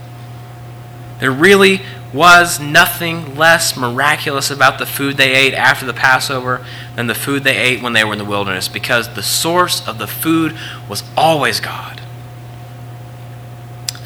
There 1.21 1.31
really 1.31 1.83
was 2.15 2.61
nothing 2.61 3.37
less 3.37 3.77
miraculous 3.77 4.51
about 4.51 4.79
the 4.79 4.87
food 4.87 5.19
they 5.19 5.35
ate 5.35 5.53
after 5.53 5.85
the 5.85 5.93
Passover 5.93 6.65
than 6.97 7.09
the 7.09 7.15
food 7.15 7.45
they 7.45 7.59
ate 7.59 7.83
when 7.83 7.93
they 7.93 8.05
were 8.05 8.13
in 8.13 8.19
the 8.19 8.25
wilderness 8.25 8.69
because 8.69 9.15
the 9.15 9.23
source 9.23 9.87
of 9.87 9.99
the 9.99 10.07
food 10.07 10.57
was 10.89 11.05
always 11.15 11.61
God. 11.61 12.01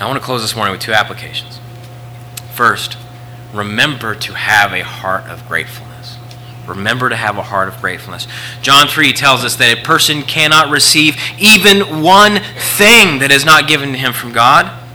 I 0.01 0.07
want 0.07 0.19
to 0.19 0.25
close 0.25 0.43
this 0.43 0.57
morning 0.57 0.73
with 0.73 0.81
two 0.81 0.93
applications. 0.93 1.61
First, 2.53 2.97
remember 3.53 4.15
to 4.15 4.35
have 4.35 4.73
a 4.73 4.83
heart 4.83 5.25
of 5.25 5.47
gratefulness. 5.49 6.19
Remember 6.67 7.09
to 7.09 7.17
have 7.17 7.39
a 7.39 7.43
heart 7.43 7.69
of 7.69 7.81
gratefulness. 7.81 8.27
John 8.61 8.89
3 8.89 9.13
tells 9.13 9.45
us 9.45 9.57
that 9.57 9.79
a 9.79 9.83
person 9.83 10.23
cannot 10.23 10.71
receive 10.71 11.17
even 11.39 12.03
one 12.03 12.41
thing 12.77 13.21
that 13.21 13.31
is 13.31 13.45
not 13.45 13.69
given 13.69 13.93
to 13.93 13.99
him 13.99 14.13
from 14.13 14.33
God. 14.33 14.86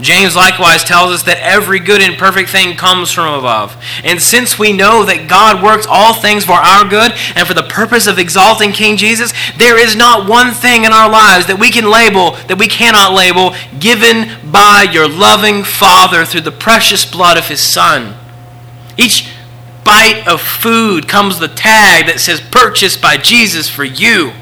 James 0.00 0.36
likewise 0.36 0.84
tells 0.84 1.10
us 1.10 1.22
that 1.24 1.38
every 1.38 1.80
good 1.80 2.00
and 2.00 2.16
perfect 2.16 2.50
thing 2.50 2.76
comes 2.76 3.10
from 3.10 3.34
above. 3.34 3.76
And 4.04 4.22
since 4.22 4.58
we 4.58 4.72
know 4.72 5.04
that 5.04 5.28
God 5.28 5.62
works 5.62 5.86
all 5.88 6.14
things 6.14 6.44
for 6.44 6.52
our 6.52 6.88
good 6.88 7.12
and 7.34 7.48
for 7.48 7.54
the 7.54 7.64
purpose 7.64 8.06
of 8.06 8.18
exalting 8.18 8.70
King 8.70 8.96
Jesus, 8.96 9.32
there 9.56 9.78
is 9.78 9.96
not 9.96 10.28
one 10.28 10.52
thing 10.52 10.84
in 10.84 10.92
our 10.92 11.10
lives 11.10 11.46
that 11.46 11.58
we 11.58 11.70
can 11.70 11.90
label, 11.90 12.32
that 12.46 12.58
we 12.58 12.68
cannot 12.68 13.12
label, 13.12 13.56
given 13.80 14.30
by 14.52 14.86
your 14.90 15.08
loving 15.08 15.64
Father 15.64 16.24
through 16.24 16.42
the 16.42 16.52
precious 16.52 17.04
blood 17.04 17.36
of 17.36 17.48
His 17.48 17.60
Son. 17.60 18.14
Each 18.96 19.28
bite 19.84 20.24
of 20.28 20.40
food 20.40 21.08
comes 21.08 21.40
the 21.40 21.48
tag 21.48 22.06
that 22.06 22.20
says 22.20 22.40
purchased 22.40 23.02
by 23.02 23.16
Jesus 23.16 23.68
for 23.68 23.84
you. 23.84 24.32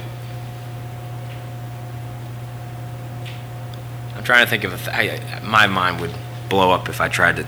Trying 4.26 4.44
to 4.44 4.50
think 4.50 4.64
of 4.64 4.72
a 4.72 4.76
th- 4.76 4.88
I, 4.88 5.40
my 5.44 5.68
mind 5.68 6.00
would 6.00 6.12
blow 6.48 6.72
up 6.72 6.88
if 6.88 7.00
I 7.00 7.08
tried 7.08 7.36
to. 7.36 7.46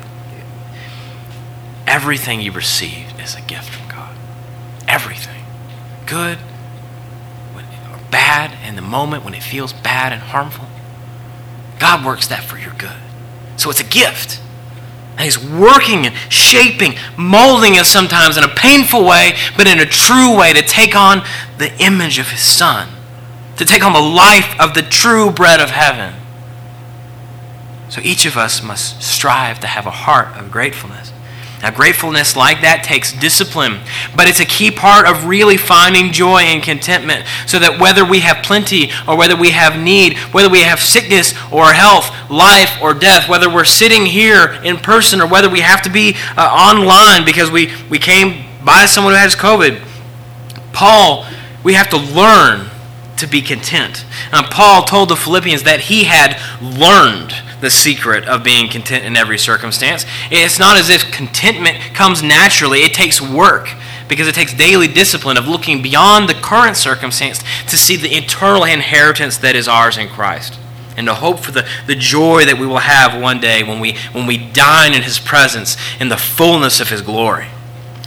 Everything 1.87 2.41
you 2.41 2.53
receive 2.53 3.21
is 3.21 3.35
a 3.35 3.41
gift 3.43 3.71
from 3.71 3.89
God. 3.89 4.17
Everything. 4.87 5.45
Good 6.07 6.39
or 7.57 7.99
bad 8.11 8.57
in 8.67 8.77
the 8.77 8.83
moment 8.83 9.25
when 9.25 9.35
it 9.35 9.43
feels 9.43 9.73
bad 9.73 10.13
and 10.13 10.23
harmful. 10.23 10.67
God 11.81 12.05
works 12.05 12.29
that 12.29 12.45
for 12.45 12.59
your 12.59 12.73
good. 12.75 12.97
So 13.57 13.71
it's 13.71 13.81
a 13.81 13.85
gift. 13.85 14.41
And 15.13 15.23
He's 15.23 15.39
working 15.39 16.07
and 16.07 16.15
shaping, 16.29 16.95
molding 17.17 17.77
us 17.77 17.89
sometimes 17.89 18.37
in 18.37 18.45
a 18.45 18.49
painful 18.49 19.05
way, 19.05 19.37
but 19.57 19.67
in 19.67 19.81
a 19.81 19.87
true 19.87 20.39
way 20.39 20.53
to 20.53 20.63
take 20.63 20.95
on 20.95 21.23
the 21.59 21.77
image 21.83 22.21
of 22.21 22.31
His 22.31 22.43
Son, 22.43 22.89
to 23.57 23.65
take 23.65 23.85
on 23.85 23.93
the 23.93 24.01
life 24.01 24.55
of 24.61 24.75
the 24.75 24.83
true 24.83 25.31
bread 25.33 25.61
of 25.61 25.71
heaven. 25.71 26.15
So 27.89 28.01
each 28.03 28.27
of 28.27 28.37
us 28.37 28.63
must 28.63 29.03
strive 29.03 29.61
to 29.61 29.67
have 29.67 29.87
a 29.87 29.91
heart 29.91 30.37
of 30.37 30.51
gratefulness. 30.51 31.13
Now, 31.63 31.73
gratefulness 31.73 32.37
like 32.37 32.61
that 32.61 32.85
takes 32.85 33.13
discipline, 33.13 33.81
but 34.15 34.29
it's 34.29 34.39
a 34.39 34.45
key 34.45 34.71
part 34.71 35.09
of 35.09 35.27
really 35.27 35.57
finding 35.57 36.13
joy 36.13 36.43
and 36.43 36.63
contentment 36.63 37.27
so 37.47 37.59
that 37.59 37.81
whether 37.81 38.05
we 38.05 38.21
have 38.21 38.45
plenty 38.45 38.93
or 39.09 39.17
whether 39.17 39.35
we 39.35 39.51
have 39.51 39.77
need, 39.77 40.17
whether 40.33 40.49
we 40.49 40.63
have 40.63 40.79
sickness 40.79 41.35
or 41.51 41.73
health, 41.73 42.15
life 42.31 42.81
or 42.81 42.95
death, 42.95 43.29
whether 43.29 43.53
we're 43.53 43.65
sitting 43.65 44.07
here 44.07 44.61
in 44.63 44.77
person 44.77 45.21
or 45.21 45.27
whether 45.27 45.51
we 45.51 45.59
have 45.59 45.83
to 45.83 45.91
be 45.91 46.15
uh, 46.37 46.43
online 46.43 47.25
because 47.25 47.51
we, 47.51 47.73
we 47.91 47.99
came 47.99 48.45
by 48.65 48.87
someone 48.87 49.15
who 49.15 49.19
has 49.19 49.35
COVID, 49.35 49.83
Paul, 50.73 51.27
we 51.65 51.75
have 51.75 51.91
to 51.91 51.97
learn 51.97 52.71
to 53.17 53.27
be 53.27 53.43
content. 53.43 54.05
Uh, 54.33 54.47
Paul 54.49 54.85
told 54.85 55.09
the 55.09 55.17
Philippians 55.17 55.65
that 55.65 55.81
he 55.81 56.05
had 56.05 56.41
learned 56.63 57.35
the 57.61 57.71
secret 57.71 58.27
of 58.27 58.45
being 58.45 58.69
content 58.69 59.05
in 59.05 59.17
every 59.17 59.39
circumstance. 59.39 60.05
It's 60.31 60.59
not 60.59 60.77
as 60.77 60.91
if 60.91 61.11
contentment 61.11 61.79
comes 61.95 62.23
naturally, 62.23 62.81
it 62.81 62.95
takes 62.95 63.21
work 63.21 63.69
because 64.09 64.27
it 64.27 64.35
takes 64.35 64.55
daily 64.55 64.89
discipline 64.89 65.37
of 65.37 65.47
looking 65.47 65.83
beyond 65.83 66.29
the 66.29 66.35
current 66.35 66.77
circumstance 66.77 67.43
to 67.69 67.77
see 67.77 67.97
the 67.97 68.17
eternal 68.17 68.65
inheritance 68.65 69.37
that 69.39 69.55
is 69.55 69.69
ours 69.69 69.99
in 69.99 70.09
Christ 70.09 70.59
and 70.97 71.07
to 71.07 71.15
hope 71.15 71.39
for 71.39 71.53
the, 71.53 71.69
the 71.87 71.95
joy 71.95 72.45
that 72.45 72.59
we 72.59 72.67
will 72.67 72.79
have 72.79 73.21
one 73.21 73.39
day 73.39 73.63
when 73.63 73.79
we, 73.79 73.97
when 74.13 74.27
we 74.27 74.37
dine 74.37 74.95
in 74.95 75.03
His 75.03 75.19
presence 75.19 75.77
in 76.01 76.09
the 76.09 76.17
fullness 76.17 76.81
of 76.81 76.89
His 76.89 77.03
glory. 77.03 77.47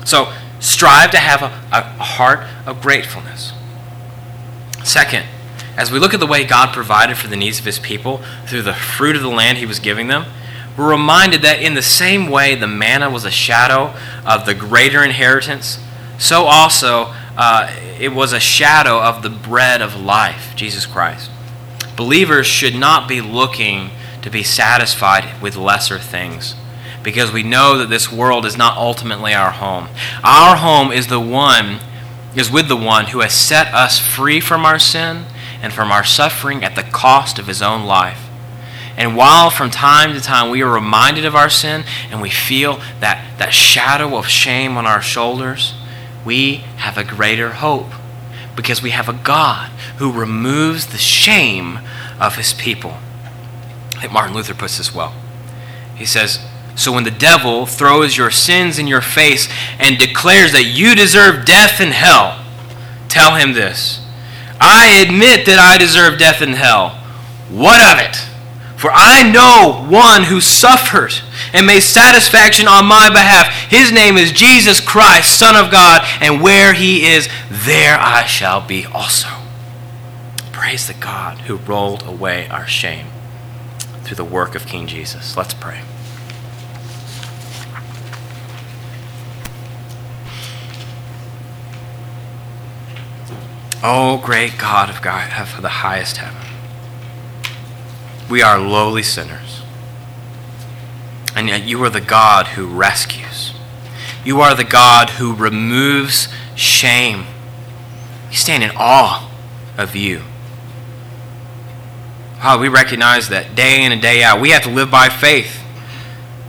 So 0.03 0.33
strive 0.59 1.11
to 1.11 1.17
have 1.17 1.41
a, 1.41 1.45
a 1.71 1.81
heart 2.03 2.45
of 2.65 2.81
gratefulness. 2.81 3.53
Second, 4.83 5.25
as 5.81 5.91
we 5.91 5.97
look 5.97 6.13
at 6.13 6.19
the 6.19 6.27
way 6.27 6.43
God 6.43 6.75
provided 6.75 7.17
for 7.17 7.27
the 7.27 7.35
needs 7.35 7.57
of 7.57 7.65
his 7.65 7.79
people 7.79 8.21
through 8.45 8.61
the 8.61 8.73
fruit 8.73 9.15
of 9.15 9.23
the 9.23 9.29
land 9.29 9.57
he 9.57 9.65
was 9.65 9.79
giving 9.79 10.09
them, 10.09 10.25
we're 10.77 10.91
reminded 10.91 11.41
that 11.41 11.59
in 11.59 11.73
the 11.73 11.81
same 11.81 12.29
way 12.29 12.53
the 12.53 12.67
manna 12.67 13.09
was 13.09 13.25
a 13.25 13.31
shadow 13.31 13.91
of 14.23 14.45
the 14.45 14.53
greater 14.53 15.03
inheritance, 15.03 15.79
so 16.19 16.43
also 16.43 17.15
uh, 17.35 17.75
it 17.99 18.09
was 18.09 18.31
a 18.31 18.39
shadow 18.39 19.01
of 19.01 19.23
the 19.23 19.29
bread 19.31 19.81
of 19.81 19.99
life, 19.99 20.53
Jesus 20.55 20.85
Christ. 20.85 21.31
Believers 21.97 22.45
should 22.45 22.75
not 22.75 23.09
be 23.09 23.19
looking 23.19 23.89
to 24.21 24.29
be 24.29 24.43
satisfied 24.43 25.41
with 25.41 25.55
lesser 25.55 25.97
things 25.97 26.53
because 27.01 27.31
we 27.31 27.41
know 27.41 27.79
that 27.79 27.89
this 27.89 28.11
world 28.11 28.45
is 28.45 28.55
not 28.55 28.77
ultimately 28.77 29.33
our 29.33 29.49
home. 29.49 29.87
Our 30.23 30.57
home 30.57 30.91
is 30.91 31.07
the 31.07 31.19
one 31.19 31.79
is 32.35 32.51
with 32.51 32.67
the 32.67 32.77
one 32.77 33.07
who 33.07 33.21
has 33.21 33.33
set 33.33 33.73
us 33.73 33.97
free 33.97 34.39
from 34.39 34.63
our 34.63 34.77
sin 34.77 35.25
and 35.61 35.71
from 35.71 35.91
our 35.91 36.03
suffering 36.03 36.63
at 36.63 36.75
the 36.75 36.83
cost 36.83 37.39
of 37.39 37.47
his 37.47 37.61
own 37.61 37.85
life. 37.85 38.27
And 38.97 39.15
while 39.15 39.49
from 39.49 39.71
time 39.71 40.13
to 40.13 40.21
time 40.21 40.49
we 40.49 40.61
are 40.61 40.71
reminded 40.71 41.25
of 41.25 41.35
our 41.35 41.49
sin 41.49 41.83
and 42.09 42.21
we 42.21 42.29
feel 42.29 42.79
that, 42.99 43.37
that 43.37 43.53
shadow 43.53 44.17
of 44.17 44.27
shame 44.27 44.77
on 44.77 44.85
our 44.85 45.01
shoulders, 45.01 45.73
we 46.25 46.57
have 46.77 46.97
a 46.97 47.03
greater 47.03 47.53
hope 47.53 47.91
because 48.55 48.81
we 48.81 48.91
have 48.91 49.07
a 49.07 49.13
God 49.13 49.69
who 49.97 50.11
removes 50.11 50.87
the 50.87 50.97
shame 50.97 51.79
of 52.19 52.35
his 52.35 52.53
people. 52.53 52.97
I 53.95 54.01
think 54.01 54.13
Martin 54.13 54.35
Luther 54.35 54.53
puts 54.53 54.77
this 54.77 54.93
well. 54.93 55.13
He 55.95 56.05
says, 56.05 56.39
So 56.75 56.91
when 56.91 57.03
the 57.03 57.11
devil 57.11 57.65
throws 57.65 58.17
your 58.17 58.31
sins 58.31 58.77
in 58.77 58.87
your 58.87 59.01
face 59.01 59.47
and 59.79 59.97
declares 59.97 60.51
that 60.51 60.65
you 60.65 60.95
deserve 60.95 61.45
death 61.45 61.79
and 61.79 61.93
hell, 61.93 62.43
tell 63.07 63.35
him 63.35 63.53
this 63.53 64.01
I 64.61 65.03
admit 65.05 65.47
that 65.47 65.57
I 65.59 65.77
deserve 65.77 66.19
death 66.19 66.41
and 66.41 66.53
hell. 66.53 66.91
What 67.49 67.81
of 67.81 67.99
it? 67.99 68.15
For 68.77 68.91
I 68.93 69.29
know 69.29 69.85
one 69.89 70.23
who 70.23 70.39
suffered 70.39 71.13
and 71.53 71.67
made 71.67 71.81
satisfaction 71.81 72.67
on 72.67 72.85
my 72.85 73.09
behalf. 73.09 73.69
His 73.69 73.91
name 73.91 74.17
is 74.17 74.31
Jesus 74.31 74.79
Christ, 74.79 75.37
Son 75.37 75.55
of 75.55 75.71
God, 75.71 76.03
and 76.19 76.41
where 76.41 76.73
he 76.73 77.05
is, 77.05 77.27
there 77.49 77.97
I 77.99 78.25
shall 78.25 78.65
be 78.65 78.85
also. 78.85 79.29
Praise 80.51 80.87
the 80.87 80.93
God 80.93 81.39
who 81.39 81.57
rolled 81.57 82.07
away 82.07 82.47
our 82.49 82.67
shame 82.67 83.07
through 84.03 84.17
the 84.17 84.23
work 84.23 84.55
of 84.55 84.65
King 84.65 84.87
Jesus. 84.87 85.35
Let's 85.37 85.53
pray. 85.53 85.81
Oh, 93.83 94.21
great 94.23 94.57
God 94.59 94.89
of 94.89 95.01
God 95.01 95.31
uh, 95.33 95.41
of 95.41 95.61
the 95.61 95.69
highest 95.69 96.17
heaven. 96.17 96.37
We 98.29 98.41
are 98.43 98.59
lowly 98.59 99.01
sinners. 99.01 99.63
And 101.35 101.47
yet 101.47 101.63
you 101.63 101.83
are 101.83 101.89
the 101.89 102.01
God 102.01 102.47
who 102.49 102.67
rescues. 102.67 103.53
You 104.23 104.39
are 104.41 104.53
the 104.53 104.63
God 104.63 105.11
who 105.11 105.33
removes 105.33 106.27
shame. 106.55 107.25
We 108.29 108.35
stand 108.35 108.63
in 108.63 108.71
awe 108.75 109.29
of 109.77 109.95
you. 109.95 110.21
Oh, 112.43 112.59
we 112.59 112.67
recognize 112.67 113.29
that 113.29 113.55
day 113.55 113.83
in 113.83 113.91
and 113.91 114.01
day 114.01 114.23
out. 114.23 114.39
We 114.39 114.51
have 114.51 114.63
to 114.63 114.69
live 114.69 114.91
by 114.91 115.09
faith. 115.09 115.63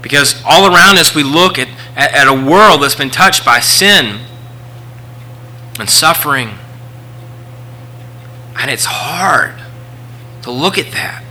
Because 0.03 0.43
all 0.45 0.72
around 0.74 0.99
us 0.99 1.14
we 1.14 1.22
look 1.22 1.59
at, 1.59 1.68
at, 1.97 2.12
at 2.12 2.28
a 2.28 2.35
world 2.35 2.83
that's 2.83 2.95
been 2.95 3.11
touched 3.11 3.45
by 3.45 3.61
sin 3.61 4.20
and 5.78 5.89
suffering 5.89 6.59
and 8.59 8.70
it's 8.70 8.84
hard 8.84 9.55
to 10.42 10.50
look 10.50 10.78
at 10.78 10.92
that 10.92 11.22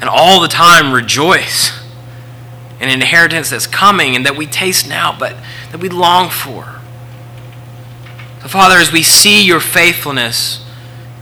and 0.00 0.08
all 0.08 0.40
the 0.40 0.48
time 0.48 0.92
rejoice 0.92 1.72
in 2.80 2.88
an 2.88 3.00
inheritance 3.00 3.50
that's 3.50 3.66
coming 3.66 4.14
and 4.14 4.26
that 4.26 4.36
we 4.36 4.46
taste 4.46 4.88
now, 4.88 5.16
but 5.18 5.36
that 5.72 5.80
we 5.80 5.88
long 5.88 6.28
for. 6.28 6.80
So, 8.42 8.48
Father, 8.48 8.76
as 8.76 8.92
we 8.92 9.02
see 9.02 9.44
your 9.44 9.60
faithfulness 9.60 10.64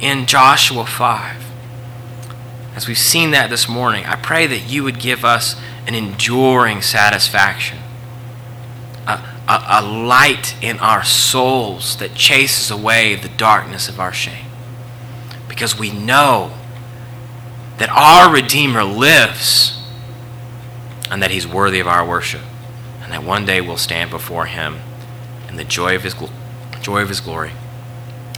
in 0.01 0.27
Joshua 0.27 0.85
5, 0.85 1.45
as 2.75 2.89
we've 2.89 2.99
seen 2.99 3.31
that 3.31 3.51
this 3.51 3.69
morning, 3.69 4.05
I 4.05 4.17
pray 4.17 4.49
that 4.49 4.69
you 4.69 4.83
would 4.83 4.99
give 4.99 5.25
us 5.25 5.55
an 5.87 5.95
enduring 5.95 6.83
satisfaction, 6.83 7.79
a, 9.07 9.23
a, 9.49 9.81
a 9.81 9.83
light 9.83 10.57
in 10.61 10.81
our 10.81 11.05
souls 11.05 11.97
that 11.99 12.15
chases 12.15 12.71
away 12.71 13.15
the 13.15 13.29
darkness 13.29 13.89
of 13.89 14.01
our 14.01 14.13
shame. 14.13 14.47
Because 15.55 15.79
we 15.79 15.93
know 15.93 16.53
that 17.79 17.89
our 17.89 18.33
Redeemer 18.33 18.83
lives 18.83 19.81
and 21.11 21.23
that 21.23 21.31
he's 21.31 21.47
worthy 21.47 21.79
of 21.79 21.87
our 21.87 22.05
worship 22.05 22.41
and 23.01 23.13
that 23.13 23.23
one 23.23 23.47
day 23.47 23.61
we'll 23.61 23.77
stand 23.77 24.11
before 24.11 24.47
him 24.47 24.81
in 25.49 25.55
the 25.55 25.65
joy 25.65 25.95
of 25.95 26.03
his, 26.03 26.17
joy 26.81 27.03
of 27.03 27.09
his 27.09 27.21
glory. 27.21 27.53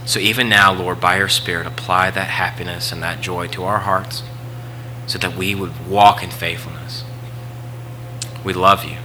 So 0.05 0.19
even 0.19 0.47
now, 0.47 0.71
Lord, 0.71 1.01
by 1.01 1.17
your 1.17 1.27
Spirit, 1.27 1.65
apply 1.65 2.11
that 2.11 2.27
happiness 2.27 2.91
and 2.91 3.01
that 3.01 3.19
joy 3.19 3.47
to 3.47 3.63
our 3.63 3.79
hearts 3.79 4.21
so 5.07 5.17
that 5.17 5.35
we 5.35 5.55
would 5.55 5.87
walk 5.87 6.23
in 6.23 6.29
faithfulness. 6.29 7.03
We 8.43 8.53
love 8.53 8.85
you. 8.85 8.97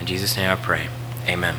In 0.00 0.06
Jesus' 0.06 0.36
name 0.36 0.50
I 0.50 0.56
pray. 0.56 0.88
Amen. 1.28 1.56